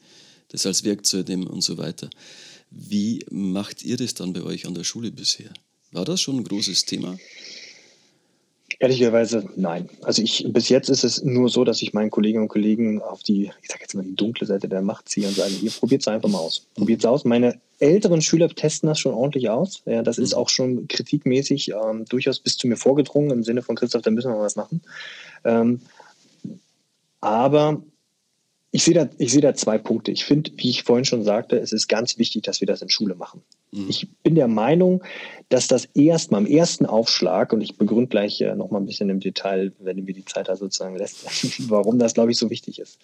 Das 0.50 0.66
als 0.66 0.84
Werkzeug 0.84 1.30
und 1.30 1.62
so 1.62 1.78
weiter. 1.78 2.10
Wie 2.70 3.26
macht 3.30 3.84
ihr 3.84 3.98
das 3.98 4.14
dann 4.14 4.34
bei 4.34 4.42
euch 4.42 4.66
an 4.66 4.74
der 4.74 4.84
Schule 4.84 5.12
bisher? 5.12 5.54
War 5.92 6.06
das 6.06 6.22
schon 6.22 6.38
ein 6.38 6.44
großes 6.44 6.86
Thema? 6.86 7.18
Ehrlicherweise 8.80 9.48
nein. 9.56 9.90
Also 10.02 10.22
ich 10.22 10.46
bis 10.50 10.70
jetzt 10.70 10.90
ist 10.90 11.04
es 11.04 11.24
nur 11.24 11.50
so, 11.50 11.64
dass 11.64 11.82
ich 11.82 11.94
meinen 11.94 12.12
Kolleginnen 12.12 12.44
und 12.44 12.50
Kollegen 12.50 13.02
auf 13.02 13.24
die, 13.24 13.52
ich 13.62 13.70
sag 13.70 13.80
jetzt 13.82 13.96
mal 13.96 14.04
die 14.04 14.16
dunkle 14.16 14.46
Seite 14.46 14.68
der 14.68 14.82
Macht 14.82 15.10
ziehe 15.10 15.28
und 15.28 15.36
sage, 15.36 15.52
hier 15.52 15.72
probiert 15.72 16.02
es 16.02 16.08
einfach 16.08 16.30
mal 16.30 16.40
aus. 16.40 16.68
Probiert 16.76 17.00
es 17.00 17.06
aus. 17.06 17.26
Meine 17.26 17.60
älteren 17.80 18.22
Schüler 18.22 18.50
testen 18.50 18.88
das 18.88 19.00
schon 19.00 19.14
ordentlich 19.14 19.50
aus. 19.50 19.82
Ja, 19.86 20.04
das 20.04 20.18
ist 20.18 20.34
mhm. 20.34 20.38
auch 20.38 20.50
schon 20.50 20.88
kritikmäßig 20.88 21.72
ähm, 21.72 22.06
durchaus 22.06 22.40
bis 22.40 22.58
zu 22.58 22.68
mir 22.68 22.78
vorgedrungen 22.78 23.32
im 23.32 23.44
Sinne 23.44 23.62
von 23.62 23.76
Christoph, 23.76 24.02
da 24.02 24.12
müssen 24.12 24.32
wir 24.32 24.36
mal 24.38 24.44
was 24.44 24.56
machen. 24.56 24.82
Ähm, 25.44 25.82
aber 27.22 27.82
ich 28.76 28.84
sehe 28.84 28.94
da, 28.94 29.08
ich 29.20 29.32
sehe 29.32 29.40
da 29.40 29.54
zwei 29.54 29.78
Punkte. 29.78 30.12
Ich 30.12 30.26
finde, 30.26 30.52
wie 30.58 30.70
ich 30.70 30.84
vorhin 30.84 31.06
schon 31.06 31.24
sagte, 31.24 31.58
es 31.58 31.72
ist 31.72 31.88
ganz 31.88 32.18
wichtig, 32.18 32.44
dass 32.44 32.60
wir 32.60 32.68
das 32.68 32.82
in 32.82 32.90
Schule 32.90 33.16
machen. 33.16 33.42
Mhm. 33.72 33.86
Ich 33.88 34.10
bin 34.22 34.36
der 34.36 34.50
Meinung, 34.50 35.02
dass 35.48 35.70
das 35.70 35.86
erstmal 35.94 36.42
am 36.42 36.46
ersten 36.46 36.86
Aufschlag, 36.86 37.54
und 37.54 37.62
ich 37.62 37.78
begründe 37.78 38.08
gleich 38.08 38.42
äh, 38.42 38.54
noch 38.54 38.72
mal 38.72 38.80
ein 38.80 38.86
bisschen 38.86 39.10
im 39.10 39.22
Detail, 39.22 39.72
wenn 39.80 40.04
mir 40.04 40.14
die 40.14 40.26
Zeit 40.26 40.50
da 40.50 40.58
sozusagen 40.58 40.98
lässt, 40.98 41.26
warum 41.70 42.00
das, 42.00 42.16
glaube 42.16 42.32
ich, 42.32 42.38
so 42.38 42.50
wichtig 42.50 42.80
ist. 42.80 43.00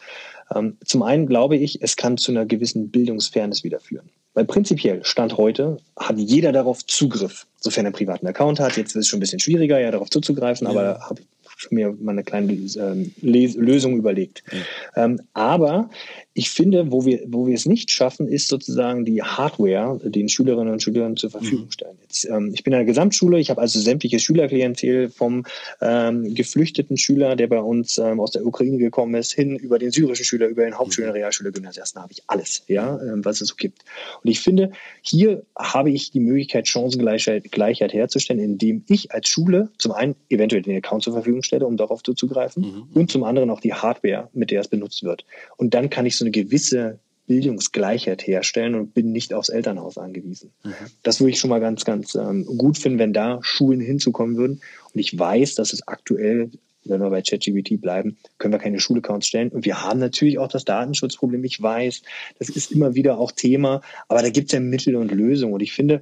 Ähm, 0.53 0.75
zum 0.83 1.03
einen 1.03 1.25
glaube 1.25 1.55
ich, 1.55 1.81
es 1.81 1.95
kann 1.95 2.17
zu 2.17 2.33
einer 2.33 2.45
gewissen 2.45 2.89
Bildungsfairness 2.89 3.63
wieder 3.63 3.79
führen. 3.79 4.09
Weil 4.33 4.43
prinzipiell, 4.43 5.05
Stand 5.05 5.37
heute, 5.37 5.77
hat 5.95 6.17
jeder 6.17 6.51
darauf 6.51 6.85
Zugriff, 6.85 7.47
sofern 7.61 7.85
er 7.85 7.87
einen 7.87 7.95
privaten 7.95 8.27
Account 8.27 8.59
hat. 8.59 8.75
Jetzt 8.75 8.89
ist 8.89 9.03
es 9.03 9.07
schon 9.07 9.19
ein 9.19 9.21
bisschen 9.21 9.39
schwieriger, 9.39 9.79
ja, 9.79 9.89
darauf 9.91 10.09
zuzugreifen, 10.09 10.67
ja. 10.67 10.71
aber 10.71 10.99
habe 10.99 11.21
mir 11.69 11.95
mal 11.99 12.11
eine 12.11 12.23
kleine 12.23 12.53
ähm, 12.53 13.11
Lösung 13.21 13.97
überlegt. 13.97 14.43
Ja. 14.51 15.05
Ähm, 15.05 15.19
aber 15.33 15.89
ich 16.33 16.49
finde, 16.49 16.91
wo 16.91 17.05
wir, 17.05 17.23
wo 17.27 17.45
wir 17.45 17.55
es 17.55 17.65
nicht 17.65 17.91
schaffen, 17.91 18.27
ist 18.27 18.47
sozusagen 18.47 19.03
die 19.03 19.21
Hardware 19.21 19.99
den 20.01 20.29
Schülerinnen 20.29 20.71
und 20.71 20.81
Schülern 20.81 21.17
zur 21.17 21.29
Verfügung 21.29 21.65
mhm. 21.65 21.71
stellen. 21.71 21.97
Jetzt, 22.03 22.23
ähm, 22.23 22.51
ich 22.53 22.63
bin 22.63 22.71
in 22.71 22.79
der 22.79 22.85
Gesamtschule, 22.85 23.37
ich 23.37 23.49
habe 23.49 23.59
also 23.59 23.79
sämtliche 23.79 24.17
Schülerklientel 24.17 25.09
vom 25.09 25.43
ähm, 25.81 26.33
geflüchteten 26.33 26.95
Schüler, 26.95 27.35
der 27.35 27.47
bei 27.47 27.59
uns 27.59 27.97
ähm, 27.97 28.21
aus 28.21 28.31
der 28.31 28.45
Ukraine 28.45 28.77
gekommen 28.77 29.15
ist, 29.15 29.33
hin 29.33 29.57
über 29.57 29.77
den 29.77 29.91
syrischen 29.91 30.23
Schüler, 30.23 30.47
über 30.47 30.63
den 30.63 30.77
Hauptschüler, 30.77 31.07
mhm. 31.07 31.13
Realschüler, 31.13 31.51
Gymnasiasten, 31.51 32.01
habe 32.01 32.13
ich 32.13 32.23
alles, 32.27 32.63
ja, 32.67 32.97
ähm, 33.01 33.25
was 33.25 33.41
es 33.41 33.49
so 33.49 33.55
gibt. 33.55 33.79
Und 34.23 34.29
ich 34.29 34.39
finde, 34.39 34.71
hier 35.01 35.43
habe 35.57 35.91
ich 35.91 36.11
die 36.11 36.21
Möglichkeit, 36.21 36.65
Chancengleichheit 36.65 37.51
Gleichheit 37.51 37.91
herzustellen, 37.91 38.41
indem 38.41 38.85
ich 38.87 39.11
als 39.11 39.27
Schule 39.27 39.69
zum 39.77 39.91
einen 39.91 40.15
eventuell 40.29 40.61
den 40.61 40.77
Account 40.77 41.03
zur 41.03 41.11
Verfügung 41.11 41.43
stelle, 41.43 41.67
um 41.67 41.75
darauf 41.75 42.03
zuzugreifen, 42.03 42.63
mhm. 42.63 42.83
und 42.93 43.11
zum 43.11 43.25
anderen 43.25 43.49
auch 43.49 43.59
die 43.59 43.73
Hardware, 43.73 44.29
mit 44.31 44.49
der 44.49 44.61
es 44.61 44.69
benutzt 44.69 45.03
wird. 45.03 45.25
Und 45.57 45.73
dann 45.73 45.89
kann 45.89 46.05
ich 46.05 46.20
so 46.21 46.25
eine 46.25 46.31
gewisse 46.31 46.99
Bildungsgleichheit 47.27 48.25
herstellen 48.27 48.75
und 48.75 48.93
bin 48.93 49.11
nicht 49.11 49.33
aufs 49.33 49.49
Elternhaus 49.49 49.97
angewiesen. 49.97 50.51
Mhm. 50.63 50.73
Das 51.03 51.19
würde 51.19 51.31
ich 51.31 51.39
schon 51.39 51.49
mal 51.49 51.59
ganz, 51.59 51.85
ganz 51.85 52.15
ähm, 52.15 52.45
gut 52.45 52.77
finden, 52.77 52.99
wenn 52.99 53.13
da 53.13 53.39
Schulen 53.41 53.79
hinzukommen 53.79 54.37
würden. 54.37 54.61
Und 54.93 54.99
ich 54.99 55.17
weiß, 55.17 55.55
dass 55.55 55.73
es 55.73 55.87
aktuell, 55.87 56.51
wenn 56.83 57.01
wir 57.01 57.09
bei 57.09 57.21
ChatGPT 57.21 57.79
bleiben, 57.79 58.17
können 58.37 58.53
wir 58.53 58.59
keine 58.59 58.79
Schulaccounts 58.79 59.27
stellen. 59.27 59.49
Und 59.49 59.65
wir 59.65 59.81
haben 59.81 59.99
natürlich 59.99 60.39
auch 60.39 60.49
das 60.49 60.65
Datenschutzproblem. 60.65 61.43
Ich 61.43 61.61
weiß, 61.61 62.01
das 62.37 62.49
ist 62.49 62.71
immer 62.71 62.95
wieder 62.95 63.17
auch 63.17 63.31
Thema, 63.31 63.81
aber 64.07 64.21
da 64.21 64.29
gibt 64.29 64.47
es 64.47 64.53
ja 64.53 64.59
Mittel 64.59 64.95
und 64.95 65.11
Lösungen. 65.11 65.53
Und 65.53 65.61
ich 65.61 65.73
finde, 65.73 66.01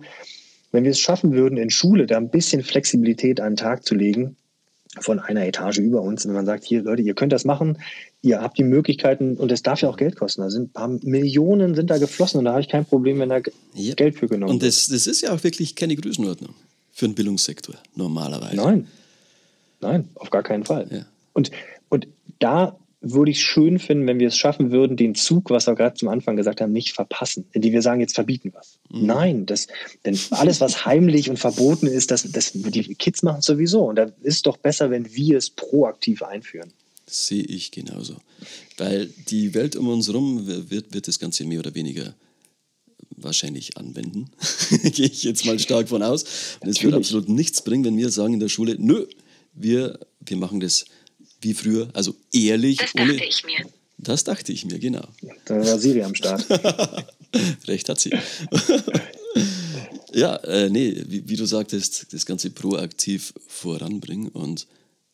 wenn 0.71 0.83
wir 0.83 0.91
es 0.91 0.99
schaffen 0.99 1.33
würden, 1.33 1.57
in 1.57 1.69
Schule 1.69 2.07
da 2.07 2.17
ein 2.17 2.29
bisschen 2.29 2.63
Flexibilität 2.63 3.39
an 3.39 3.51
den 3.51 3.57
Tag 3.57 3.85
zu 3.85 3.95
legen, 3.95 4.35
von 5.01 5.19
einer 5.19 5.45
Etage 5.45 5.79
über 5.79 6.01
uns, 6.01 6.25
wenn 6.25 6.33
man 6.33 6.45
sagt, 6.45 6.63
hier 6.63 6.83
Leute, 6.83 7.01
ihr 7.01 7.13
könnt 7.13 7.31
das 7.31 7.45
machen, 7.45 7.77
ihr 8.21 8.41
habt 8.41 8.57
die 8.57 8.63
Möglichkeiten 8.63 9.35
und 9.37 9.51
es 9.51 9.63
darf 9.63 9.81
ja 9.81 9.89
auch 9.89 9.97
Geld 9.97 10.15
kosten. 10.15 10.41
Da 10.41 10.49
sind 10.49 10.69
ein 10.69 10.71
paar 10.71 10.87
Millionen 10.87 11.75
sind 11.75 11.89
da 11.89 11.97
geflossen 11.97 12.39
und 12.39 12.45
da 12.45 12.51
habe 12.51 12.61
ich 12.61 12.69
kein 12.69 12.85
Problem, 12.85 13.19
wenn 13.19 13.29
da 13.29 13.39
ja. 13.73 13.93
Geld 13.95 14.17
für 14.17 14.27
genommen 14.27 14.53
wird. 14.53 14.63
Und 14.63 14.63
das, 14.63 14.87
das 14.87 15.07
ist 15.07 15.21
ja 15.21 15.33
auch 15.33 15.43
wirklich 15.43 15.75
keine 15.75 15.95
Größenordnung 15.95 16.53
für 16.91 17.07
den 17.07 17.15
Bildungssektor 17.15 17.75
normalerweise. 17.95 18.55
Nein, 18.55 18.87
nein, 19.81 20.09
auf 20.15 20.29
gar 20.29 20.43
keinen 20.43 20.65
Fall. 20.65 20.87
Ja. 20.91 21.05
Und, 21.33 21.51
und 21.89 22.07
da 22.39 22.77
würde 23.01 23.31
ich 23.31 23.41
schön 23.41 23.79
finden, 23.79 24.07
wenn 24.07 24.19
wir 24.19 24.27
es 24.27 24.37
schaffen 24.37 24.71
würden, 24.71 24.97
den 24.97 25.15
Zug, 25.15 25.49
was 25.49 25.67
wir 25.67 25.75
gerade 25.75 25.95
zum 25.95 26.09
Anfang 26.09 26.35
gesagt 26.35 26.59
haben, 26.59 26.73
nicht 26.73 26.93
verpassen, 26.93 27.45
indem 27.53 27.71
wir 27.71 27.81
sagen, 27.81 28.01
jetzt 28.01 28.15
verbieten 28.15 28.51
was. 28.53 28.79
Mhm. 28.89 29.05
Nein, 29.05 29.45
das, 29.45 29.67
denn 30.05 30.19
alles, 30.31 30.59
was 30.59 30.85
heimlich 30.85 31.29
und 31.29 31.37
verboten 31.37 31.87
ist, 31.87 32.11
das, 32.11 32.29
das, 32.29 32.51
die 32.53 32.95
Kids 32.95 33.23
machen 33.23 33.39
es 33.39 33.45
sowieso. 33.45 33.85
Und 33.85 33.95
da 33.95 34.03
ist 34.21 34.35
es 34.35 34.41
doch 34.41 34.57
besser, 34.57 34.91
wenn 34.91 35.13
wir 35.13 35.37
es 35.37 35.49
proaktiv 35.49 36.23
einführen. 36.23 36.73
Das 37.05 37.27
sehe 37.27 37.43
ich 37.43 37.71
genauso. 37.71 38.17
Weil 38.77 39.07
die 39.29 39.53
Welt 39.53 39.75
um 39.75 39.87
uns 39.87 40.07
herum 40.07 40.45
wird, 40.45 40.93
wird 40.93 41.07
das 41.07 41.19
Ganze 41.19 41.45
mehr 41.45 41.59
oder 41.59 41.73
weniger 41.75 42.13
wahrscheinlich 43.15 43.77
anwenden. 43.77 44.29
Gehe 44.83 45.07
ich 45.07 45.23
jetzt 45.23 45.45
mal 45.45 45.57
stark 45.57 45.89
von 45.89 46.03
aus. 46.03 46.25
Und 46.59 46.69
es 46.69 46.83
wird 46.83 46.93
absolut 46.93 47.29
nichts 47.29 47.61
bringen, 47.61 47.85
wenn 47.85 47.97
wir 47.97 48.09
sagen 48.09 48.33
in 48.33 48.39
der 48.39 48.49
Schule, 48.49 48.75
nö, 48.77 49.05
wir, 49.53 49.99
wir 50.19 50.37
machen 50.37 50.59
das 50.59 50.85
wie 51.41 51.53
früher, 51.53 51.89
also 51.93 52.15
ehrlich. 52.33 52.77
Das 52.77 52.93
dachte 52.93 53.01
ohne, 53.01 53.25
ich 53.25 53.45
mir. 53.45 53.65
Das 53.97 54.23
dachte 54.23 54.53
ich 54.53 54.65
mir, 54.65 54.79
genau. 54.79 55.07
Da 55.45 55.55
war 55.55 55.79
Siri 55.79 56.03
am 56.03 56.15
Start. 56.15 56.45
Recht 57.67 57.89
hat 57.89 57.99
sie. 57.99 58.11
ja, 60.13 60.35
äh, 60.37 60.69
nee, 60.69 61.03
wie, 61.07 61.27
wie, 61.27 61.35
du 61.35 61.45
sagtest, 61.45 62.11
das 62.13 62.25
Ganze 62.25 62.49
proaktiv 62.49 63.33
voranbringen 63.47 64.29
und 64.29 64.67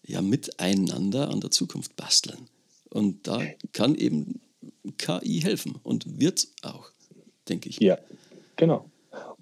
ja 0.05 0.21
miteinander 0.21 1.29
an 1.29 1.41
der 1.41 1.51
Zukunft 1.51 1.95
basteln. 1.95 2.47
Und 2.89 3.27
da 3.27 3.41
kann 3.73 3.95
eben 3.95 4.39
KI 4.97 5.41
helfen 5.41 5.75
und 5.83 6.19
wird 6.19 6.47
auch, 6.61 6.91
denke 7.49 7.69
ich. 7.69 7.79
Ja, 7.79 7.97
genau. 8.55 8.89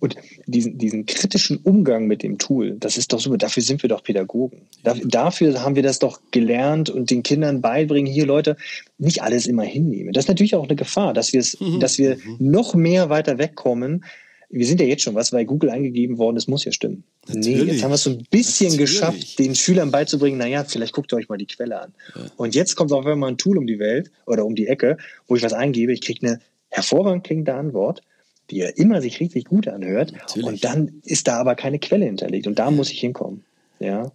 Und 0.03 0.17
diesen, 0.47 0.77
diesen 0.77 1.05
kritischen 1.05 1.59
Umgang 1.63 2.07
mit 2.07 2.23
dem 2.23 2.37
Tool, 2.37 2.75
das 2.77 2.97
ist 2.97 3.13
doch 3.13 3.21
super. 3.21 3.37
Dafür 3.37 3.63
sind 3.63 3.81
wir 3.83 3.87
doch 3.87 4.03
Pädagogen. 4.03 4.63
Da, 4.83 4.95
dafür 4.95 5.63
haben 5.63 5.77
wir 5.77 5.81
das 5.81 5.99
doch 5.99 6.19
gelernt 6.31 6.89
und 6.89 7.09
den 7.09 7.23
Kindern 7.23 7.61
beibringen, 7.61 8.11
hier 8.11 8.25
Leute, 8.25 8.57
nicht 8.97 9.23
alles 9.23 9.47
immer 9.47 9.63
hinnehmen. 9.63 10.11
Das 10.11 10.25
ist 10.25 10.27
natürlich 10.27 10.55
auch 10.55 10.65
eine 10.65 10.75
Gefahr, 10.75 11.13
dass, 11.13 11.31
mhm. 11.31 11.79
dass 11.79 11.97
wir 11.99 12.17
mhm. 12.17 12.35
noch 12.39 12.75
mehr 12.75 13.09
weiter 13.09 13.37
wegkommen. 13.37 14.03
Wir 14.49 14.65
sind 14.65 14.81
ja 14.81 14.85
jetzt 14.85 15.03
schon 15.03 15.15
was 15.15 15.31
bei 15.31 15.45
Google 15.45 15.69
eingegeben 15.69 16.17
worden, 16.17 16.35
das 16.35 16.49
muss 16.49 16.65
ja 16.65 16.73
stimmen. 16.73 17.05
Natürlich. 17.29 17.63
Nee, 17.63 17.71
jetzt 17.71 17.83
haben 17.83 17.91
wir 17.91 17.95
es 17.95 18.03
so 18.03 18.09
ein 18.09 18.27
bisschen 18.29 18.71
Natürlich. 18.71 18.91
geschafft, 18.91 19.39
den 19.39 19.55
Schülern 19.55 19.89
beizubringen, 19.89 20.37
naja, 20.37 20.65
vielleicht 20.65 20.91
guckt 20.91 21.13
ihr 21.13 21.15
euch 21.15 21.29
mal 21.29 21.37
die 21.37 21.47
Quelle 21.47 21.79
an. 21.79 21.93
Ja. 22.13 22.23
Und 22.35 22.55
jetzt 22.55 22.75
kommt 22.75 22.91
auf 22.91 23.05
einmal 23.05 23.31
ein 23.31 23.37
Tool 23.37 23.57
um 23.57 23.67
die 23.67 23.79
Welt 23.79 24.11
oder 24.25 24.45
um 24.45 24.53
die 24.53 24.67
Ecke, 24.67 24.97
wo 25.29 25.37
ich 25.37 25.43
was 25.43 25.53
eingebe, 25.53 25.93
ich 25.93 26.01
kriege 26.01 26.27
eine 26.27 26.39
hervorragend 26.67 27.23
klingende 27.23 27.53
Antwort 27.53 28.01
die 28.49 28.57
ja 28.57 28.69
immer 28.69 29.01
sich 29.01 29.19
richtig 29.19 29.45
gut 29.45 29.67
anhört. 29.67 30.11
Natürlich. 30.11 30.47
Und 30.47 30.63
dann 30.63 31.01
ist 31.03 31.27
da 31.27 31.39
aber 31.39 31.55
keine 31.55 31.79
Quelle 31.79 32.05
hinterlegt. 32.05 32.47
Und 32.47 32.59
da 32.59 32.71
muss 32.71 32.91
ich 32.91 32.99
hinkommen. 32.99 33.43
Ja. 33.79 34.11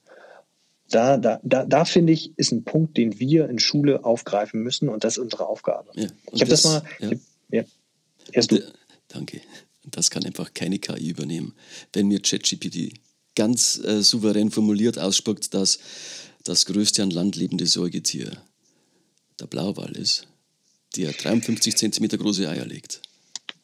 Da, 0.91 1.19
da, 1.19 1.41
da, 1.43 1.65
da 1.67 1.85
finde 1.85 2.13
ich, 2.13 2.37
ist 2.39 2.53
ein 2.53 2.65
Punkt, 2.65 2.97
den 2.97 3.19
wir 3.21 3.49
in 3.49 3.59
Schule 3.59 4.05
aufgreifen 4.05 4.63
müssen 4.63 4.89
und 4.89 5.05
das 5.05 5.15
ist 5.15 5.23
unsere 5.23 5.47
Aufgabe. 5.47 5.91
Ja, 5.95 6.09
ich 6.33 6.41
habe 6.41 6.51
das, 6.51 6.63
das, 6.63 6.83
mal. 6.83 6.83
Ja. 7.01 7.11
ja. 7.59 7.65
Erst 8.33 8.53
du. 8.53 8.63
Danke. 9.09 9.41
Das 9.85 10.11
kann 10.11 10.25
einfach 10.25 10.53
keine 10.55 10.79
KI 10.79 11.11
übernehmen. 11.11 11.55
Wenn 11.93 12.09
mir 12.09 12.21
ChatGPT 12.21 12.95
ganz 13.35 13.79
äh, 13.79 14.03
souverän 14.03 14.51
formuliert 14.51 14.99
ausspuckt, 14.99 15.55
dass 15.55 15.79
das 16.45 16.67
größte 16.67 17.03
an 17.03 17.11
Land 17.11 17.37
lebende 17.37 17.67
Säugetier 17.67 18.43
der 19.41 19.47
Blauwal 19.47 19.93
ist, 19.93 20.27
der 20.97 21.13
53 21.13 21.77
cm 21.77 22.09
große 22.09 22.49
Eier 22.49 22.67
legt. 22.67 23.03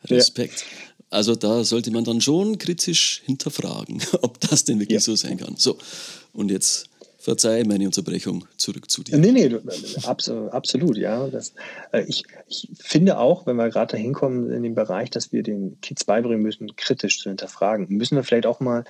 Respekt. 0.09 0.61
Ja. 0.61 0.95
Also 1.11 1.37
da 1.37 1.63
sollte 1.63 1.91
man 1.91 2.05
dann 2.05 2.21
schon 2.21 2.59
kritisch 2.59 3.23
hinterfragen, 3.25 4.03
ob 4.23 4.41
das 4.41 4.65
denn 4.65 4.81
wirklich 4.81 4.95
ja. 4.95 5.01
so 5.01 5.15
sein 5.15 5.37
kann. 5.37 5.55
So, 5.57 5.79
und 6.33 6.51
jetzt 6.51 6.89
verzeih 7.19 7.65
meine 7.65 7.87
Unterbrechung, 7.87 8.45
zurück 8.59 8.91
zu 8.91 9.03
dir. 9.03 9.17
Nee, 9.17 9.33
nee, 9.33 9.51
absolut, 10.03 10.53
absolut 10.53 10.97
ja. 10.99 11.27
Das, 11.29 11.55
äh, 11.93 12.05
ich, 12.07 12.25
ich 12.49 12.69
finde 12.79 13.19
auch, 13.19 13.47
wenn 13.47 13.57
wir 13.57 13.71
gerade 13.71 13.93
da 13.93 13.97
hinkommen 13.97 14.51
in 14.51 14.63
den 14.63 14.75
Bereich, 14.75 15.09
dass 15.09 15.33
wir 15.33 15.43
den 15.43 15.81
Kids 15.81 16.05
beibringen 16.05 16.43
müssen, 16.43 16.77
kritisch 16.77 17.21
zu 17.21 17.31
hinterfragen, 17.31 17.87
müssen 17.89 18.17
wir 18.17 18.25
vielleicht 18.25 18.47
auch 18.47 18.61
mal 18.61 18.85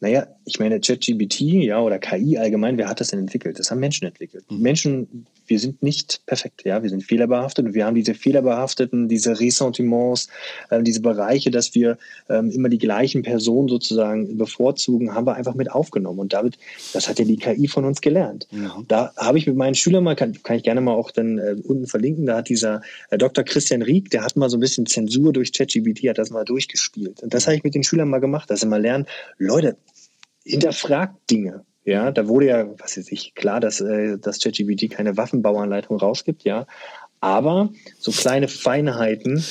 naja, 0.00 0.26
ich 0.44 0.58
meine, 0.58 0.80
ChatGPT, 0.80 1.40
ja, 1.40 1.80
oder 1.80 1.98
KI 1.98 2.36
allgemein, 2.36 2.76
wer 2.76 2.88
hat 2.88 3.00
das 3.00 3.08
denn 3.08 3.20
entwickelt? 3.20 3.58
Das 3.58 3.70
haben 3.70 3.80
Menschen 3.80 4.06
entwickelt. 4.06 4.44
Mhm. 4.50 4.58
Menschen, 4.58 5.26
wir 5.48 5.58
sind 5.58 5.82
nicht 5.82 6.22
perfekt, 6.26 6.64
ja, 6.64 6.82
wir 6.82 6.90
sind 6.90 7.02
fehlerbehaftet 7.02 7.66
und 7.66 7.74
wir 7.74 7.86
haben 7.86 7.94
diese 7.94 8.14
fehlerbehafteten, 8.14 9.08
diese 9.08 9.38
Ressentiments, 9.38 10.28
äh, 10.70 10.82
diese 10.82 11.00
Bereiche, 11.00 11.50
dass 11.50 11.74
wir 11.74 11.98
ähm, 12.28 12.50
immer 12.50 12.68
die 12.68 12.78
gleichen 12.78 13.22
Personen 13.22 13.68
sozusagen 13.68 14.36
bevorzugen, 14.36 15.14
haben 15.14 15.26
wir 15.26 15.34
einfach 15.34 15.54
mit 15.54 15.70
aufgenommen 15.70 16.18
und 16.18 16.32
damit, 16.32 16.58
das 16.92 17.08
hat 17.08 17.18
ja 17.18 17.24
die 17.24 17.36
KI 17.36 17.68
von 17.68 17.84
uns 17.84 18.00
gelernt. 18.00 18.46
Mhm. 18.50 18.84
Da 18.88 19.12
habe 19.16 19.38
ich 19.38 19.46
mit 19.46 19.56
meinen 19.56 19.74
Schülern 19.74 20.04
mal, 20.04 20.16
kann, 20.16 20.42
kann 20.42 20.56
ich 20.56 20.62
gerne 20.62 20.80
mal 20.80 20.94
auch 20.94 21.10
dann 21.10 21.38
äh, 21.38 21.56
unten 21.64 21.86
verlinken, 21.86 22.26
da 22.26 22.38
hat 22.38 22.48
dieser 22.48 22.82
äh, 23.10 23.18
Dr. 23.18 23.44
Christian 23.44 23.82
Rieck, 23.82 24.10
der 24.10 24.24
hat 24.24 24.36
mal 24.36 24.50
so 24.50 24.56
ein 24.56 24.60
bisschen 24.60 24.86
Zensur 24.86 25.32
durch 25.32 25.52
ChatGPT, 25.52 26.08
hat 26.08 26.18
das 26.18 26.30
mal 26.30 26.44
durchgespielt. 26.44 27.22
Und 27.22 27.34
das 27.34 27.46
habe 27.46 27.56
ich 27.56 27.64
mit 27.64 27.74
den 27.74 27.82
Schülern 27.82 28.08
mal 28.08 28.20
gemacht, 28.20 28.50
dass 28.50 28.60
sie 28.60 28.66
mal 28.66 28.80
lernen, 28.80 29.06
Leute, 29.38 29.76
hinterfragt 30.44 31.30
Dinge. 31.30 31.64
Ja, 31.86 32.10
da 32.10 32.26
wurde 32.26 32.46
ja, 32.46 32.66
was 32.78 32.98
weiß 32.98 33.12
ich, 33.12 33.34
klar, 33.34 33.60
dass 33.60 33.80
äh, 33.80 34.18
das 34.18 34.40
ChatGPT 34.40 34.90
keine 34.90 35.16
Waffenbauanleitung 35.16 35.96
rausgibt, 35.96 36.42
ja. 36.42 36.66
Aber 37.20 37.70
so 37.98 38.10
kleine 38.10 38.48
Feinheiten 38.48 39.42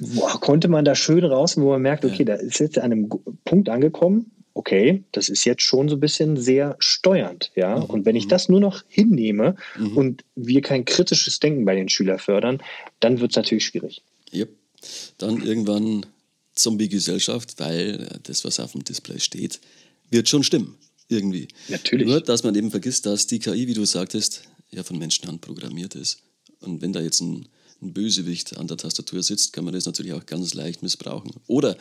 boah, 0.00 0.40
konnte 0.40 0.68
man 0.68 0.84
da 0.84 0.94
schön 0.94 1.24
raus, 1.24 1.56
wo 1.56 1.70
man 1.70 1.82
merkt, 1.82 2.04
okay, 2.04 2.24
da 2.24 2.34
ist 2.34 2.60
jetzt 2.60 2.78
an 2.78 2.92
einem 2.92 3.08
Punkt 3.44 3.68
angekommen, 3.68 4.30
okay, 4.54 5.02
das 5.12 5.28
ist 5.28 5.44
jetzt 5.44 5.62
schon 5.62 5.88
so 5.88 5.96
ein 5.96 6.00
bisschen 6.00 6.36
sehr 6.36 6.76
steuernd, 6.78 7.50
ja. 7.56 7.76
Mhm. 7.76 7.84
Und 7.84 8.06
wenn 8.06 8.16
ich 8.16 8.26
mhm. 8.26 8.30
das 8.30 8.48
nur 8.48 8.60
noch 8.60 8.84
hinnehme 8.88 9.56
mhm. 9.76 9.96
und 9.96 10.24
wir 10.36 10.62
kein 10.62 10.84
kritisches 10.84 11.40
Denken 11.40 11.64
bei 11.64 11.74
den 11.74 11.88
Schülern 11.88 12.18
fördern, 12.18 12.62
dann 13.00 13.20
wird 13.20 13.32
es 13.32 13.36
natürlich 13.36 13.64
schwierig. 13.64 14.02
Yep. 14.32 14.50
Dann 15.18 15.42
irgendwann 15.42 16.06
Zombie-Gesellschaft, 16.54 17.58
weil 17.58 18.08
das, 18.22 18.44
was 18.44 18.60
auf 18.60 18.72
dem 18.72 18.84
Display 18.84 19.18
steht, 19.18 19.60
wird 20.10 20.28
schon 20.28 20.42
stimmen, 20.42 20.76
irgendwie. 21.08 21.48
Natürlich. 21.68 22.06
Nur, 22.06 22.20
dass 22.20 22.42
man 22.42 22.54
eben 22.54 22.70
vergisst, 22.70 23.06
dass 23.06 23.26
die 23.26 23.38
KI, 23.38 23.66
wie 23.66 23.74
du 23.74 23.84
sagtest, 23.84 24.42
ja 24.70 24.82
von 24.82 24.98
Menschenhand 24.98 25.40
programmiert 25.40 25.94
ist. 25.94 26.18
Und 26.60 26.82
wenn 26.82 26.92
da 26.92 27.00
jetzt 27.00 27.20
ein, 27.20 27.48
ein 27.80 27.92
Bösewicht 27.92 28.56
an 28.56 28.66
der 28.66 28.76
Tastatur 28.76 29.22
sitzt, 29.22 29.52
kann 29.52 29.64
man 29.64 29.74
das 29.74 29.86
natürlich 29.86 30.12
auch 30.12 30.26
ganz 30.26 30.54
leicht 30.54 30.82
missbrauchen. 30.82 31.32
Oder 31.46 31.76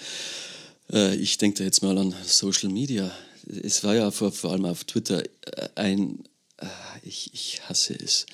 äh, 0.92 1.16
ich 1.16 1.38
denke 1.38 1.60
da 1.60 1.64
jetzt 1.64 1.84
mal 1.84 1.98
an 1.98 2.16
Social 2.26 2.70
Media. 2.70 3.12
Es 3.46 3.84
war 3.84 3.96
ja 3.96 4.12
vor, 4.12 4.32
vor 4.32 4.52
allem 4.52 4.66
auf 4.66 4.84
Twitter 4.84 5.24
äh, 5.24 5.70
ein, 5.76 6.24
äh, 6.58 6.66
ich, 7.04 7.32
ich 7.34 7.62
hasse 7.68 7.96
es, 7.96 8.26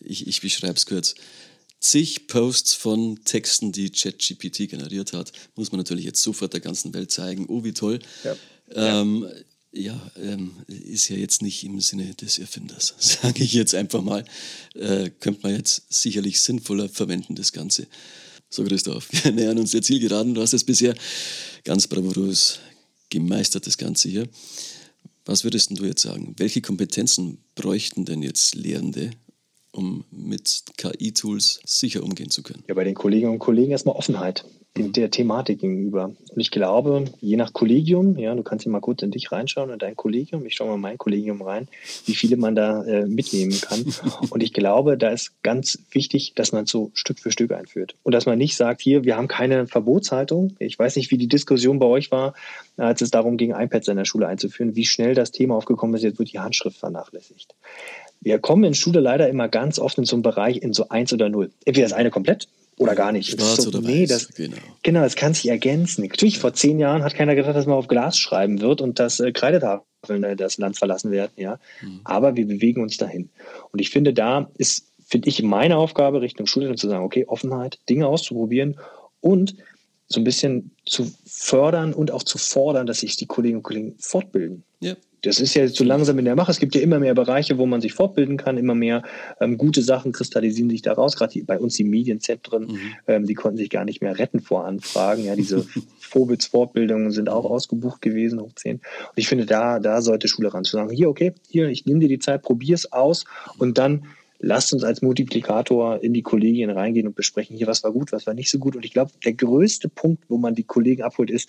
ich, 0.00 0.26
ich 0.26 0.40
beschreibe 0.40 0.74
es 0.74 0.86
kurz, 0.86 1.14
zig 1.80 2.28
Posts 2.28 2.74
von 2.74 3.24
Texten, 3.24 3.72
die 3.72 3.90
ChatGPT 3.90 4.70
generiert 4.70 5.12
hat, 5.12 5.32
muss 5.56 5.72
man 5.72 5.78
natürlich 5.78 6.04
jetzt 6.04 6.22
sofort 6.22 6.52
der 6.52 6.60
ganzen 6.60 6.94
Welt 6.94 7.10
zeigen. 7.10 7.46
Oh, 7.48 7.64
wie 7.64 7.72
toll. 7.72 7.98
Ja. 8.22 8.36
Ähm, 8.74 9.26
ja, 9.72 10.10
ähm, 10.16 10.52
ist 10.68 11.08
ja 11.08 11.16
jetzt 11.16 11.42
nicht 11.42 11.64
im 11.64 11.80
Sinne 11.80 12.14
des 12.14 12.38
Erfinders, 12.38 12.94
sage 12.98 13.42
ich 13.42 13.52
jetzt 13.52 13.74
einfach 13.74 14.02
mal. 14.02 14.24
Äh, 14.74 15.10
könnte 15.20 15.40
man 15.42 15.56
jetzt 15.56 15.92
sicherlich 15.92 16.40
sinnvoller 16.40 16.88
verwenden, 16.88 17.34
das 17.34 17.52
Ganze. 17.52 17.86
So, 18.50 18.64
Christoph, 18.64 19.08
wir 19.24 19.32
nähern 19.32 19.58
uns 19.58 19.70
der 19.70 19.82
Zielgeraden. 19.82 20.34
Du 20.34 20.42
hast 20.42 20.52
es 20.52 20.64
bisher 20.64 20.94
ganz 21.64 21.86
bravourös 21.86 22.60
gemeistert, 23.08 23.66
das 23.66 23.78
Ganze 23.78 24.08
hier. 24.08 24.28
Was 25.24 25.44
würdest 25.44 25.70
du 25.70 25.84
jetzt 25.84 26.02
sagen? 26.02 26.34
Welche 26.36 26.60
Kompetenzen 26.60 27.38
bräuchten 27.54 28.04
denn 28.04 28.22
jetzt 28.22 28.54
Lehrende, 28.54 29.12
um 29.70 30.04
mit 30.10 30.64
KI-Tools 30.76 31.60
sicher 31.64 32.02
umgehen 32.02 32.30
zu 32.30 32.42
können? 32.42 32.64
Ja, 32.68 32.74
bei 32.74 32.84
den 32.84 32.94
Kolleginnen 32.94 33.32
und 33.32 33.38
Kollegen 33.38 33.70
erstmal 33.70 33.94
Offenheit 33.94 34.44
der 34.74 35.10
Thematik 35.10 35.60
gegenüber. 35.60 36.04
Und 36.04 36.40
ich 36.40 36.50
glaube, 36.50 37.04
je 37.20 37.36
nach 37.36 37.52
Kollegium, 37.52 38.16
ja, 38.16 38.34
du 38.34 38.42
kannst 38.42 38.64
ja 38.64 38.70
mal 38.70 38.80
kurz 38.80 39.02
in 39.02 39.10
dich 39.10 39.30
reinschauen, 39.30 39.70
in 39.70 39.78
dein 39.78 39.96
Kollegium, 39.96 40.46
ich 40.46 40.54
schaue 40.54 40.68
mal 40.68 40.74
in 40.76 40.80
mein 40.80 40.98
Kollegium 40.98 41.42
rein, 41.42 41.68
wie 42.06 42.14
viele 42.14 42.36
man 42.36 42.54
da 42.54 42.82
äh, 42.84 43.06
mitnehmen 43.06 43.58
kann. 43.60 43.84
Und 44.30 44.42
ich 44.42 44.54
glaube, 44.54 44.96
da 44.96 45.10
ist 45.10 45.42
ganz 45.42 45.78
wichtig, 45.90 46.32
dass 46.36 46.52
man 46.52 46.64
so 46.64 46.90
Stück 46.94 47.18
für 47.18 47.30
Stück 47.30 47.52
einführt. 47.52 47.96
Und 48.02 48.12
dass 48.12 48.24
man 48.24 48.38
nicht 48.38 48.56
sagt, 48.56 48.80
hier, 48.80 49.04
wir 49.04 49.16
haben 49.16 49.28
keine 49.28 49.66
Verbotshaltung. 49.66 50.56
Ich 50.58 50.78
weiß 50.78 50.96
nicht, 50.96 51.10
wie 51.10 51.18
die 51.18 51.28
Diskussion 51.28 51.78
bei 51.78 51.86
euch 51.86 52.10
war, 52.10 52.32
als 52.78 53.02
es 53.02 53.10
darum 53.10 53.36
ging, 53.36 53.50
iPads 53.50 53.88
in 53.88 53.98
der 53.98 54.06
Schule 54.06 54.26
einzuführen, 54.26 54.74
wie 54.74 54.86
schnell 54.86 55.14
das 55.14 55.32
Thema 55.32 55.56
aufgekommen 55.56 55.94
ist, 55.96 56.02
jetzt 56.02 56.18
wird 56.18 56.32
die 56.32 56.40
Handschrift 56.40 56.78
vernachlässigt. 56.78 57.54
Wir 58.22 58.38
kommen 58.38 58.64
in 58.64 58.74
Schule 58.74 59.00
leider 59.00 59.28
immer 59.28 59.48
ganz 59.48 59.78
oft 59.78 59.98
in 59.98 60.04
so 60.04 60.16
einen 60.16 60.22
Bereich 60.22 60.62
in 60.62 60.72
so 60.72 60.88
eins 60.88 61.12
oder 61.12 61.28
null. 61.28 61.50
Entweder 61.64 61.86
das 61.86 61.92
eine 61.92 62.10
komplett 62.10 62.48
oder 62.82 62.94
gar 62.94 63.12
nicht. 63.12 63.30
Schwarz 63.30 63.62
so, 63.62 63.68
oder 63.68 63.80
nee, 63.80 64.02
weiß. 64.02 64.08
Das, 64.08 64.28
genau. 64.28 64.56
genau, 64.82 65.00
das 65.00 65.16
kann 65.16 65.34
sich 65.34 65.48
ergänzen. 65.48 66.02
Natürlich, 66.02 66.38
vor 66.38 66.52
zehn 66.52 66.78
Jahren 66.78 67.02
hat 67.02 67.14
keiner 67.14 67.34
gedacht, 67.34 67.56
dass 67.56 67.66
man 67.66 67.76
auf 67.76 67.88
Glas 67.88 68.18
schreiben 68.18 68.60
wird 68.60 68.80
und 68.80 68.98
dass 68.98 69.20
äh, 69.20 69.32
Kreidetafeln 69.32 70.24
äh, 70.24 70.36
das 70.36 70.58
Land 70.58 70.76
verlassen 70.76 71.10
werden. 71.10 71.32
Ja? 71.36 71.58
Mhm. 71.80 72.00
Aber 72.04 72.36
wir 72.36 72.46
bewegen 72.46 72.82
uns 72.82 72.96
dahin. 72.96 73.30
Und 73.70 73.80
ich 73.80 73.90
finde, 73.90 74.12
da 74.12 74.50
ist, 74.58 74.86
finde 75.06 75.28
ich, 75.28 75.42
meine 75.42 75.76
Aufgabe 75.76 76.20
Richtung 76.20 76.46
Schule 76.46 76.74
zu 76.74 76.88
sagen, 76.88 77.04
okay, 77.04 77.24
Offenheit, 77.26 77.78
Dinge 77.88 78.06
auszuprobieren 78.06 78.78
und 79.20 79.56
so 80.08 80.20
ein 80.20 80.24
bisschen 80.24 80.72
zu 80.84 81.10
fördern 81.24 81.94
und 81.94 82.10
auch 82.10 82.22
zu 82.22 82.36
fordern, 82.36 82.86
dass 82.86 83.00
sich 83.00 83.16
die 83.16 83.26
Kolleginnen 83.26 83.58
und 83.58 83.62
Kollegen 83.62 83.94
fortbilden. 83.98 84.64
Ja 84.80 84.96
das 85.22 85.38
ist 85.38 85.54
ja 85.54 85.66
so 85.68 85.84
langsam 85.84 86.18
in 86.18 86.24
der 86.24 86.34
Mache. 86.34 86.50
Es 86.50 86.58
gibt 86.58 86.74
ja 86.74 86.80
immer 86.80 86.98
mehr 86.98 87.14
Bereiche, 87.14 87.56
wo 87.56 87.66
man 87.66 87.80
sich 87.80 87.94
fortbilden 87.94 88.36
kann, 88.36 88.58
immer 88.58 88.74
mehr 88.74 89.02
ähm, 89.40 89.56
gute 89.56 89.82
Sachen 89.82 90.12
kristallisieren 90.12 90.68
sich 90.68 90.82
daraus. 90.82 91.16
Gerade 91.16 91.42
bei 91.44 91.58
uns 91.58 91.74
die 91.74 91.84
Medienzentren, 91.84 92.64
mhm. 92.64 92.78
ähm, 93.06 93.26
die 93.26 93.34
konnten 93.34 93.58
sich 93.58 93.70
gar 93.70 93.84
nicht 93.84 94.02
mehr 94.02 94.18
retten 94.18 94.40
vor 94.40 94.66
Anfragen. 94.66 95.24
Ja, 95.24 95.36
diese 95.36 95.64
Vorbildsfortbildungen 96.00 97.12
sind 97.12 97.28
auch 97.28 97.44
ausgebucht 97.44 98.02
gewesen, 98.02 98.40
hoch 98.40 98.52
10. 98.54 98.76
Und 98.76 98.82
ich 99.14 99.28
finde, 99.28 99.46
da, 99.46 99.78
da 99.78 100.02
sollte 100.02 100.26
Schule 100.26 100.52
ran 100.52 100.64
zu 100.64 100.72
sagen, 100.72 100.90
hier, 100.90 101.08
okay, 101.08 101.32
hier, 101.48 101.68
ich 101.68 101.86
nehme 101.86 102.00
dir 102.00 102.08
die 102.08 102.18
Zeit, 102.18 102.42
probier 102.42 102.74
es 102.74 102.92
aus 102.92 103.24
und 103.58 103.78
dann 103.78 104.06
lasst 104.42 104.72
uns 104.72 104.82
als 104.82 105.02
Multiplikator 105.02 106.02
in 106.02 106.12
die 106.12 106.22
Kollegien 106.22 106.68
reingehen 106.68 107.06
und 107.06 107.14
besprechen, 107.14 107.56
hier, 107.56 107.68
was 107.68 107.84
war 107.84 107.92
gut, 107.92 108.10
was 108.10 108.26
war 108.26 108.34
nicht 108.34 108.50
so 108.50 108.58
gut. 108.58 108.74
Und 108.74 108.84
ich 108.84 108.92
glaube, 108.92 109.12
der 109.24 109.34
größte 109.34 109.88
Punkt, 109.88 110.24
wo 110.28 110.36
man 110.36 110.56
die 110.56 110.64
Kollegen 110.64 111.02
abholt, 111.02 111.30
ist, 111.30 111.48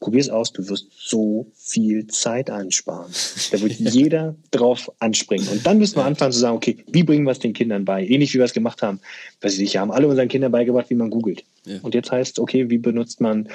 Probier 0.00 0.20
es 0.20 0.30
aus, 0.30 0.50
du 0.52 0.66
wirst 0.68 0.86
so 0.98 1.46
viel 1.54 2.06
Zeit 2.06 2.48
einsparen. 2.48 3.12
Da 3.52 3.60
wird 3.60 3.78
ja. 3.78 3.90
jeder 3.90 4.34
drauf 4.50 4.90
anspringen. 4.98 5.46
Und 5.48 5.66
dann 5.66 5.76
müssen 5.76 5.96
wir 5.96 6.06
anfangen 6.06 6.32
zu 6.32 6.38
sagen, 6.38 6.56
okay, 6.56 6.78
wie 6.90 7.02
bringen 7.02 7.24
wir 7.24 7.32
es 7.32 7.38
den 7.38 7.52
Kindern 7.52 7.84
bei? 7.84 8.06
Ähnlich 8.06 8.32
wie 8.32 8.38
wir 8.38 8.46
es 8.46 8.54
gemacht 8.54 8.80
haben. 8.80 9.00
Weiß 9.42 9.52
ich 9.54 9.60
nicht, 9.60 9.76
haben 9.76 9.92
alle 9.92 10.08
unseren 10.08 10.28
Kindern 10.28 10.52
beigebracht, 10.52 10.88
wie 10.88 10.94
man 10.94 11.10
googelt. 11.10 11.44
Ja. 11.66 11.80
Und 11.82 11.94
jetzt 11.94 12.10
heißt, 12.10 12.38
okay, 12.38 12.70
wie 12.70 12.78
benutzt 12.78 13.20
man 13.20 13.50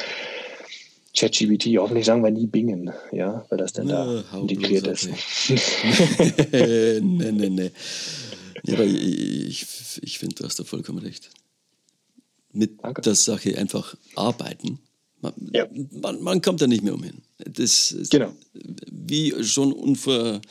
ChatGPT? 1.18 1.78
Hoffentlich 1.80 2.06
sagen 2.06 2.24
wir 2.24 2.30
nie 2.30 2.46
Bingen, 2.46 2.92
ja, 3.12 3.44
weil 3.50 3.58
das 3.58 3.74
dann 3.74 3.88
da 3.88 4.24
integriert 4.40 4.86
ist. 4.86 5.10
nee, 6.52 7.00
nee, 7.02 7.50
nee. 7.50 7.72
Ja, 8.66 8.76
aber 8.76 8.86
ich, 8.86 9.66
ich 10.02 10.20
finde, 10.20 10.36
du 10.36 10.44
hast 10.44 10.60
da 10.60 10.64
vollkommen 10.64 11.00
recht. 11.00 11.32
Mit 12.54 12.84
Danke. 12.84 13.02
der 13.02 13.16
Sache 13.16 13.58
einfach 13.58 13.96
arbeiten 14.16 14.80
man, 15.36 15.52
ja. 15.54 15.68
man, 15.92 16.22
man, 16.22 16.42
kommt 16.42 16.62
da 16.62 16.68
nicht 16.68 16.84
mehr 16.84 16.94
umhin. 16.94 17.22
Das 17.38 17.96
genau. 18.10 18.34
Wie 18.92 19.34
schon 19.44 19.72
unvor, 19.74 20.42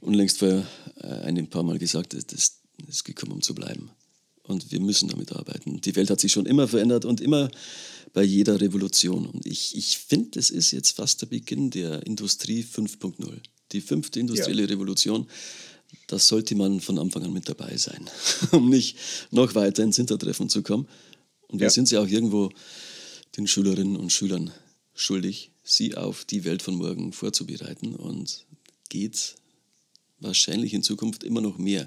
unlängst 0.00 0.38
vor 0.38 0.66
äh, 1.02 1.06
ein 1.06 1.48
paar 1.48 1.62
Mal 1.62 1.78
gesagt, 1.78 2.14
das 2.14 2.60
ist 2.88 3.04
gekommen, 3.04 3.32
um 3.32 3.42
zu 3.42 3.54
bleiben. 3.54 3.90
Und 4.42 4.72
wir 4.72 4.80
müssen 4.80 5.08
damit 5.08 5.32
arbeiten. 5.32 5.80
Die 5.80 5.94
Welt 5.94 6.10
hat 6.10 6.20
sich 6.20 6.32
schon 6.32 6.46
immer 6.46 6.66
verändert 6.66 7.04
und 7.04 7.20
immer 7.20 7.50
bei 8.12 8.22
jeder 8.22 8.60
Revolution. 8.60 9.26
Und 9.26 9.46
ich, 9.46 9.76
ich 9.76 9.98
finde, 9.98 10.30
das 10.32 10.50
ist 10.50 10.72
jetzt 10.72 10.96
fast 10.96 11.22
der 11.22 11.26
Beginn 11.26 11.70
der 11.70 12.04
Industrie 12.06 12.64
5.0. 12.64 13.16
Die 13.72 13.80
fünfte 13.80 14.18
industrielle 14.18 14.62
ja. 14.62 14.68
Revolution, 14.68 15.28
da 16.08 16.18
sollte 16.18 16.54
man 16.56 16.80
von 16.80 16.98
Anfang 16.98 17.24
an 17.24 17.32
mit 17.32 17.48
dabei 17.48 17.76
sein, 17.76 18.08
um 18.50 18.68
nicht 18.68 18.96
noch 19.30 19.54
weiter 19.54 19.82
ins 19.82 19.96
Hintertreffen 19.96 20.48
zu 20.48 20.62
kommen. 20.62 20.88
Und 21.48 21.60
wir 21.60 21.66
ja. 21.66 21.70
sind 21.70 21.90
ja 21.90 22.00
auch 22.00 22.08
irgendwo 22.08 22.50
den 23.36 23.46
Schülerinnen 23.46 23.96
und 23.96 24.10
Schülern 24.10 24.52
schuldig, 24.94 25.52
sie 25.62 25.94
auf 25.96 26.24
die 26.24 26.44
Welt 26.44 26.62
von 26.62 26.74
morgen 26.74 27.12
vorzubereiten 27.12 27.94
und 27.94 28.44
geht 28.88 29.36
wahrscheinlich 30.18 30.74
in 30.74 30.82
Zukunft 30.82 31.24
immer 31.24 31.40
noch 31.40 31.58
mehr 31.58 31.84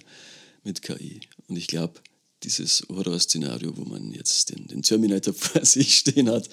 mit 0.64 0.82
KI. 0.82 1.22
Und 1.48 1.58
ich 1.58 1.68
glaube, 1.68 2.00
dieses 2.44 2.86
Horrorszenario, 2.90 3.76
wo 3.78 3.84
man 3.84 4.12
jetzt 4.12 4.50
den, 4.50 4.68
den 4.68 4.82
Terminator 4.82 5.34
vor 5.38 5.64
sich 5.66 5.96
stehen 5.96 6.30
hat, 6.30 6.50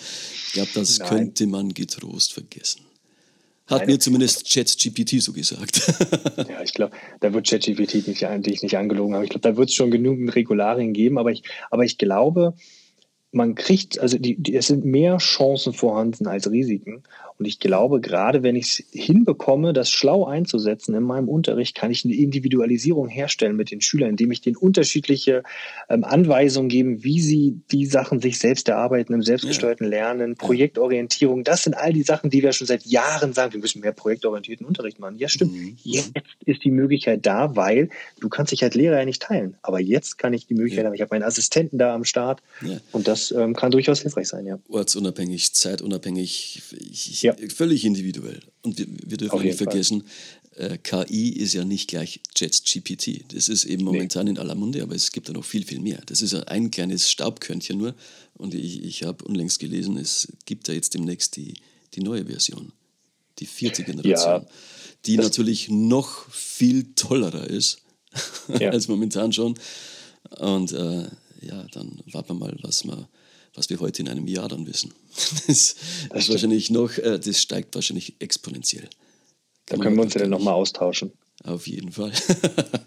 ich 0.47 0.53
glaube, 0.53 0.71
das 0.75 0.99
Nein. 0.99 1.09
könnte 1.09 1.47
man 1.47 1.75
getrost 1.75 2.33
vergessen. 2.33 2.83
Hat 3.67 3.83
Nein. 3.83 3.91
mir 3.91 3.99
zumindest 4.01 4.53
ChatGPT 4.53 5.23
so 5.23 5.33
gesagt. 5.33 5.81
ja, 6.49 6.61
ich 6.63 6.75
glaube, 6.75 6.97
da 7.21 7.33
wird 7.33 7.49
ChatGPT 7.49 8.07
nicht, 8.07 8.23
dich 8.47 8.63
nicht 8.63 8.77
angelogen 8.77 9.15
haben. 9.15 9.23
Ich 9.23 9.31
glaube, 9.31 9.49
da 9.49 9.57
wird 9.57 9.69
es 9.69 9.77
schon 9.77 9.93
genügend 9.93 10.35
Regularien 10.35 10.93
geben, 10.93 11.19
aber 11.19 11.31
ich, 11.31 11.45
aber 11.71 11.85
ich 11.85 11.97
glaube, 11.97 12.55
man 13.33 13.55
kriegt, 13.55 13.99
also 13.99 14.19
die, 14.19 14.37
die, 14.37 14.57
es 14.57 14.67
sind 14.67 14.85
mehr 14.85 15.19
Chancen 15.19 15.73
vorhanden 15.73 16.27
als 16.27 16.51
Risiken. 16.51 17.03
Und 17.41 17.47
ich 17.47 17.59
glaube, 17.59 18.03
gerade 18.03 18.43
wenn 18.43 18.55
ich 18.55 18.67
es 18.67 18.85
hinbekomme, 18.93 19.73
das 19.73 19.89
schlau 19.89 20.27
einzusetzen 20.27 20.95
in 20.95 21.03
meinem 21.03 21.27
Unterricht, 21.27 21.75
kann 21.75 21.91
ich 21.91 22.05
eine 22.05 22.13
Individualisierung 22.13 23.09
herstellen 23.09 23.57
mit 23.57 23.71
den 23.71 23.81
Schülern, 23.81 24.11
indem 24.11 24.31
ich 24.31 24.43
denen 24.43 24.57
unterschiedliche 24.57 25.43
ähm, 25.89 26.05
Anweisungen 26.05 26.69
gebe, 26.69 27.03
wie 27.03 27.19
sie 27.23 27.59
die 27.73 27.87
Sachen 27.87 28.21
sich 28.21 28.39
selbst 28.39 28.69
erarbeiten 28.69 29.15
im 29.15 29.23
selbstgesteuerten 29.23 29.89
Lernen, 29.89 30.37
Projektorientierung. 30.37 31.43
Das 31.43 31.65
sind 31.65 31.73
all 31.73 31.95
die 31.95 32.03
Sachen, 32.03 32.29
die 32.29 32.43
wir 32.43 32.53
schon 32.53 32.67
seit 32.67 32.85
Jahren 32.85 33.33
sagen, 33.33 33.55
wir 33.55 33.61
müssen 33.61 33.81
mehr 33.81 33.93
projektorientierten 33.93 34.67
Unterricht 34.67 35.01
machen. 35.01 35.17
Ja, 35.17 35.31
stimmt. 35.31 35.55
Mhm. 35.55 35.79
Jetzt 35.83 36.13
ist 36.45 36.63
die 36.63 36.71
Möglichkeit 36.71 37.25
da, 37.25 37.57
weil 37.57 37.89
du 38.21 38.29
kannst 38.29 38.53
dich 38.53 38.63
als 38.63 38.75
Lehrer 38.75 38.99
ja 38.99 39.07
nicht 39.07 39.23
teilen. 39.23 39.57
Aber 39.63 39.81
jetzt 39.81 40.19
kann 40.19 40.35
ich 40.35 40.47
die 40.47 40.53
Möglichkeit 40.53 40.83
ja. 40.83 40.89
haben. 40.89 40.95
Ich 40.95 41.01
habe 41.01 41.15
meinen 41.15 41.23
Assistenten 41.23 41.79
da 41.79 41.95
am 41.95 42.05
Start 42.05 42.43
ja. 42.61 42.77
und 42.93 43.09
das 43.09 43.31
ähm, 43.31 43.57
kann 43.57 43.71
durchaus 43.71 44.03
hilfreich 44.03 44.29
sein, 44.29 44.45
ja. 44.45 44.59
Ortsunabhängig, 44.69 45.55
zeitunabhängig, 45.55 46.63
ich, 46.91 47.30
ja. 47.39 47.49
völlig 47.49 47.85
individuell. 47.85 48.41
Und 48.63 48.79
wir, 48.79 48.87
wir 49.07 49.17
dürfen 49.17 49.43
nicht 49.43 49.59
vergessen, 49.59 50.05
äh, 50.57 50.79
KI 50.79 51.31
ist 51.31 51.55
ja 51.55 51.65
nicht 51.65 51.89
gleich 51.89 52.21
JetGPT. 52.37 53.33
Das 53.35 53.49
ist 53.49 53.65
eben 53.65 53.85
momentan 53.85 54.25
nee. 54.25 54.33
in 54.33 54.39
aller 54.39 54.55
Munde, 54.55 54.83
aber 54.83 54.95
es 54.95 55.13
gibt 55.13 55.29
da 55.29 55.33
noch 55.33 55.45
viel, 55.45 55.65
viel 55.65 55.81
mehr. 55.81 56.01
Das 56.07 56.23
ist 56.23 56.33
ja 56.33 56.41
ein 56.41 56.71
kleines 56.71 57.11
Staubkörnchen 57.11 57.79
nur. 57.79 57.95
Und 58.35 58.55
ich, 58.55 58.83
ich 58.85 59.03
habe 59.05 59.25
unlängst 59.25 59.59
gelesen, 59.59 59.97
es 59.97 60.29
gibt 60.47 60.69
da 60.69 60.73
jetzt 60.73 60.95
demnächst 60.95 61.37
die, 61.37 61.55
die 61.95 62.01
neue 62.01 62.27
Version, 62.27 62.73
die 63.39 63.47
vierte 63.47 63.85
Generation, 63.85 64.43
ja, 64.43 64.47
die 65.07 65.17
natürlich 65.17 65.69
noch 65.69 66.29
viel 66.31 66.93
tollerer 66.95 67.47
ist 67.47 67.83
ja. 68.59 68.71
als 68.71 68.89
momentan 68.89 69.33
schon. 69.33 69.59
Und 70.39 70.73
äh, 70.73 71.09
ja, 71.41 71.67
dann 71.73 72.01
warten 72.13 72.29
wir 72.29 72.35
mal, 72.35 72.57
was 72.63 72.85
wir 72.85 73.09
was 73.55 73.71
wir 73.71 73.81
heute 73.81 74.03
in 74.03 74.09
einem 74.09 74.27
Jahr 74.27 74.49
dann 74.49 74.67
wissen. 74.67 74.93
Das, 75.47 75.77
das 76.11 76.25
ist 76.25 76.31
wahrscheinlich 76.31 76.71
noch, 76.71 76.97
äh, 76.99 77.19
das 77.19 77.41
steigt 77.41 77.75
wahrscheinlich 77.75 78.15
exponentiell. 78.21 78.89
Kann 79.67 79.79
dann 79.79 79.81
können 79.81 79.97
wir 79.97 80.03
uns 80.03 80.15
ja 80.15 80.21
dann 80.21 80.31
nochmal 80.31 80.55
austauschen. 80.55 81.13
Auf 81.43 81.67
jeden 81.67 81.93
Fall. 81.93 82.13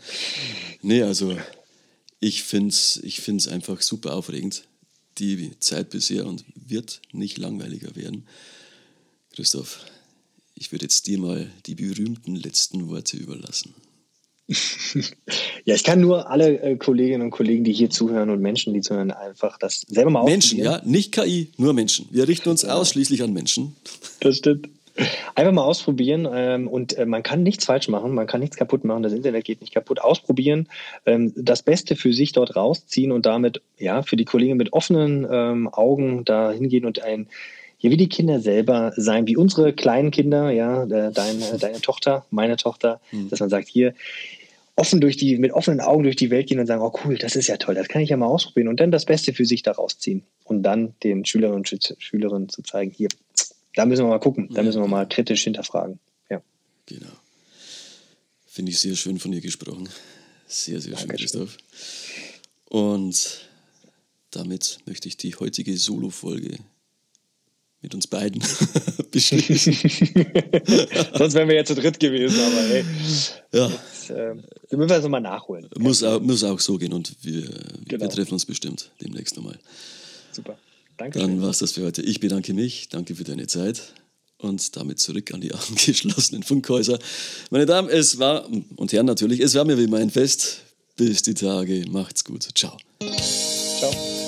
nee, 0.82 1.02
also 1.02 1.38
ich 2.19 2.43
finde 2.43 2.69
es 2.69 2.99
ich 3.04 3.21
find's 3.21 3.47
einfach 3.47 3.82
super 3.82 4.15
aufregend, 4.15 4.63
die 5.17 5.58
Zeit 5.60 5.89
bisher 5.89 6.26
und 6.26 6.45
wird 6.56 7.02
nicht 7.12 7.38
langweiliger 7.38 7.95
werden. 7.95 8.28
Christoph, 9.36 9.86
ich 10.56 10.71
würde 10.71 10.86
jetzt 10.86 11.08
dir 11.08 11.19
mal 11.19 11.52
die 11.65 11.76
berühmten 11.76 12.36
letzten 12.36 12.88
Worte 12.89 13.17
überlassen. 13.17 13.73
ja, 15.66 15.76
ich 15.76 15.84
kann 15.84 16.00
nur 16.00 16.30
alle 16.30 16.62
äh, 16.62 16.76
Kolleginnen 16.78 17.22
und 17.22 17.32
Kollegen, 17.32 17.63
die 17.63 17.74
hier 17.74 17.89
zuhören 17.89 18.30
und 18.30 18.42
Menschen, 18.42 18.74
die 18.74 18.82
zuhören, 18.82 19.12
einfach 19.12 19.58
das 19.58 19.82
selber 19.88 20.12
mal 20.12 20.24
Menschen, 20.24 20.60
ja, 20.60 20.82
nicht 20.84 21.12
KI, 21.12 21.50
nur 21.58 21.74
Menschen. 21.74 22.08
Wir 22.12 22.28
richten 22.28 22.50
uns 22.50 22.63
ja. 22.63 22.74
ausschließlich 22.74 23.24
an 23.24 23.34
Menschen. 23.34 23.76
Das 24.20 24.38
stimmt. 24.38 24.70
Einfach 25.34 25.52
mal 25.52 25.63
ausprobieren 25.63 26.28
ähm, 26.32 26.68
und 26.68 26.96
äh, 26.98 27.08
man 27.08 27.24
kann 27.24 27.42
nichts 27.42 27.66
falsch 27.66 27.88
machen, 27.88 28.13
man 28.13 28.28
kann 28.28 28.42
nichts 28.42 28.58
kaputt 28.58 28.84
machen, 28.84 29.02
das 29.02 29.12
Internet 29.12 29.44
geht 29.44 29.62
nicht 29.62 29.74
kaputt. 29.74 30.00
Ausprobieren, 30.00 30.68
ähm, 31.08 31.34
das 31.36 31.63
Beste 31.63 31.96
für 31.96 32.13
sich 32.13 32.32
dort 32.32 32.56
rausziehen 32.56 33.12
und 33.12 33.26
damit 33.26 33.62
ja 33.80 34.04
für 34.04 34.18
die 34.18 34.26
Kollegen 34.26 34.56
mit 34.56 34.72
offenen 34.72 35.26
ähm, 35.30 35.68
Augen 35.68 36.26
da 36.26 36.52
hingehen 36.52 36.86
und 36.86 37.02
ein 37.02 37.28
ja, 37.84 37.89
wie 37.89 37.98
die 37.98 38.08
Kinder 38.08 38.39
selber 38.39 38.94
sein, 38.96 39.28
wie 39.28 39.36
unsere 39.36 39.74
kleinen 39.74 40.10
Kinder, 40.10 40.52
ja, 40.52 40.86
deine, 40.86 41.12
deine 41.60 41.82
Tochter, 41.82 42.26
meine 42.32 42.56
Tochter, 42.56 43.02
mhm. 43.12 43.30
dass 43.30 43.42
man 43.42 43.50
sagt, 43.50 43.68
hier, 43.68 43.94
offen 44.76 45.02
durch 45.02 45.18
die, 45.18 45.38
mit 45.38 45.52
offenen 45.52 45.82
Augen 45.82 46.04
durch 46.04 46.16
die 46.16 46.30
Welt 46.30 46.48
gehen 46.48 46.60
und 46.60 46.66
sagen, 46.66 46.82
oh 46.82 46.94
cool, 47.04 47.18
das 47.18 47.36
ist 47.36 47.48
ja 47.48 47.58
toll, 47.58 47.76
das 47.76 47.88
kann 47.88 48.02
ich 48.02 48.10
ja 48.10 48.18
mal 48.18 48.28
ausprobieren 48.28 48.68
und 48.68 48.80
dann 48.80 48.92
das 48.92 49.06
Beste 49.06 49.34
für 49.34 49.46
sich 49.46 49.62
daraus 49.62 50.00
ziehen 50.00 50.24
und 50.46 50.64
dann 50.64 50.96
den 51.04 51.26
Schülerinnen 51.26 51.60
und 51.60 51.96
Schülerinnen 52.00 52.50
zu 52.50 52.64
zeigen, 52.64 52.92
hier, 52.92 53.10
da 53.76 53.86
müssen 53.86 54.06
wir 54.06 54.10
mal 54.10 54.20
gucken, 54.20 54.50
da 54.54 54.64
müssen 54.64 54.82
wir 54.82 54.88
mal 54.88 55.08
kritisch 55.08 55.44
hinterfragen. 55.44 56.00
Ja. 56.30 56.42
Genau. 56.88 57.12
Finde 58.48 58.72
ich 58.72 58.80
sehr 58.80 58.96
schön 58.96 59.20
von 59.20 59.32
dir 59.32 59.42
gesprochen. 59.42 59.90
Sehr, 60.48 60.80
sehr 60.80 60.98
schön, 60.98 61.10
Christoph. 61.10 61.58
Und 62.70 63.50
damit 64.32 64.80
möchte 64.86 65.08
ich 65.08 65.18
die 65.18 65.36
heutige 65.36 65.78
Solo-Folge 65.78 66.58
mit 67.82 67.94
uns 67.94 68.08
beiden 68.08 68.42
beschließen. 69.12 69.74
Sonst 71.18 71.34
wären 71.34 71.50
wir 71.50 71.56
ja 71.56 71.66
zu 71.66 71.76
dritt 71.76 72.00
gewesen, 72.00 72.40
aber 72.40 72.62
hey. 72.70 72.86
Ja. 73.52 73.72
Äh, 74.10 74.36
wir 74.70 74.78
müssen 74.78 74.92
also 74.92 75.10
mal 75.10 75.20
nachholen. 75.20 75.70
Muss 75.78 76.04
auch, 76.04 76.20
muss 76.22 76.44
auch 76.44 76.60
so 76.60 76.78
gehen 76.78 76.94
und 76.94 77.16
wir, 77.22 77.50
genau. 77.88 78.04
wir 78.04 78.10
treffen 78.10 78.34
uns 78.34 78.46
bestimmt 78.46 78.92
demnächst 79.02 79.36
nochmal. 79.36 79.60
Super. 80.32 80.58
Danke. 80.98 81.20
Dann 81.20 81.42
war 81.42 81.50
es 81.50 81.60
das 81.60 81.74
für 81.74 81.84
heute. 81.84 82.02
Ich 82.02 82.20
bedanke 82.20 82.54
mich. 82.54 82.89
Danke 82.89 83.16
für 83.16 83.24
deine 83.24 83.48
Zeit. 83.48 83.94
Und 84.38 84.76
damit 84.76 85.00
zurück 85.00 85.34
an 85.34 85.42
die 85.42 85.54
angeschlossenen 85.70 86.44
Funkhäuser. 86.44 87.00
Meine 87.50 87.66
Damen, 87.66 87.89
es 87.89 88.20
war, 88.20 88.48
und 88.76 88.92
Herren 88.94 89.06
natürlich, 89.06 89.39
es 89.39 89.56
war 89.56 89.66
mir 89.66 89.78
wie 89.78 89.88
mein 89.88 90.10
Fest. 90.10 90.62
Bis 90.96 91.24
die 91.24 91.34
Tage. 91.34 91.86
Macht's 91.89 92.24
gut. 92.24 92.48
Ciao. 92.54 92.78
Ciao. 93.00 94.23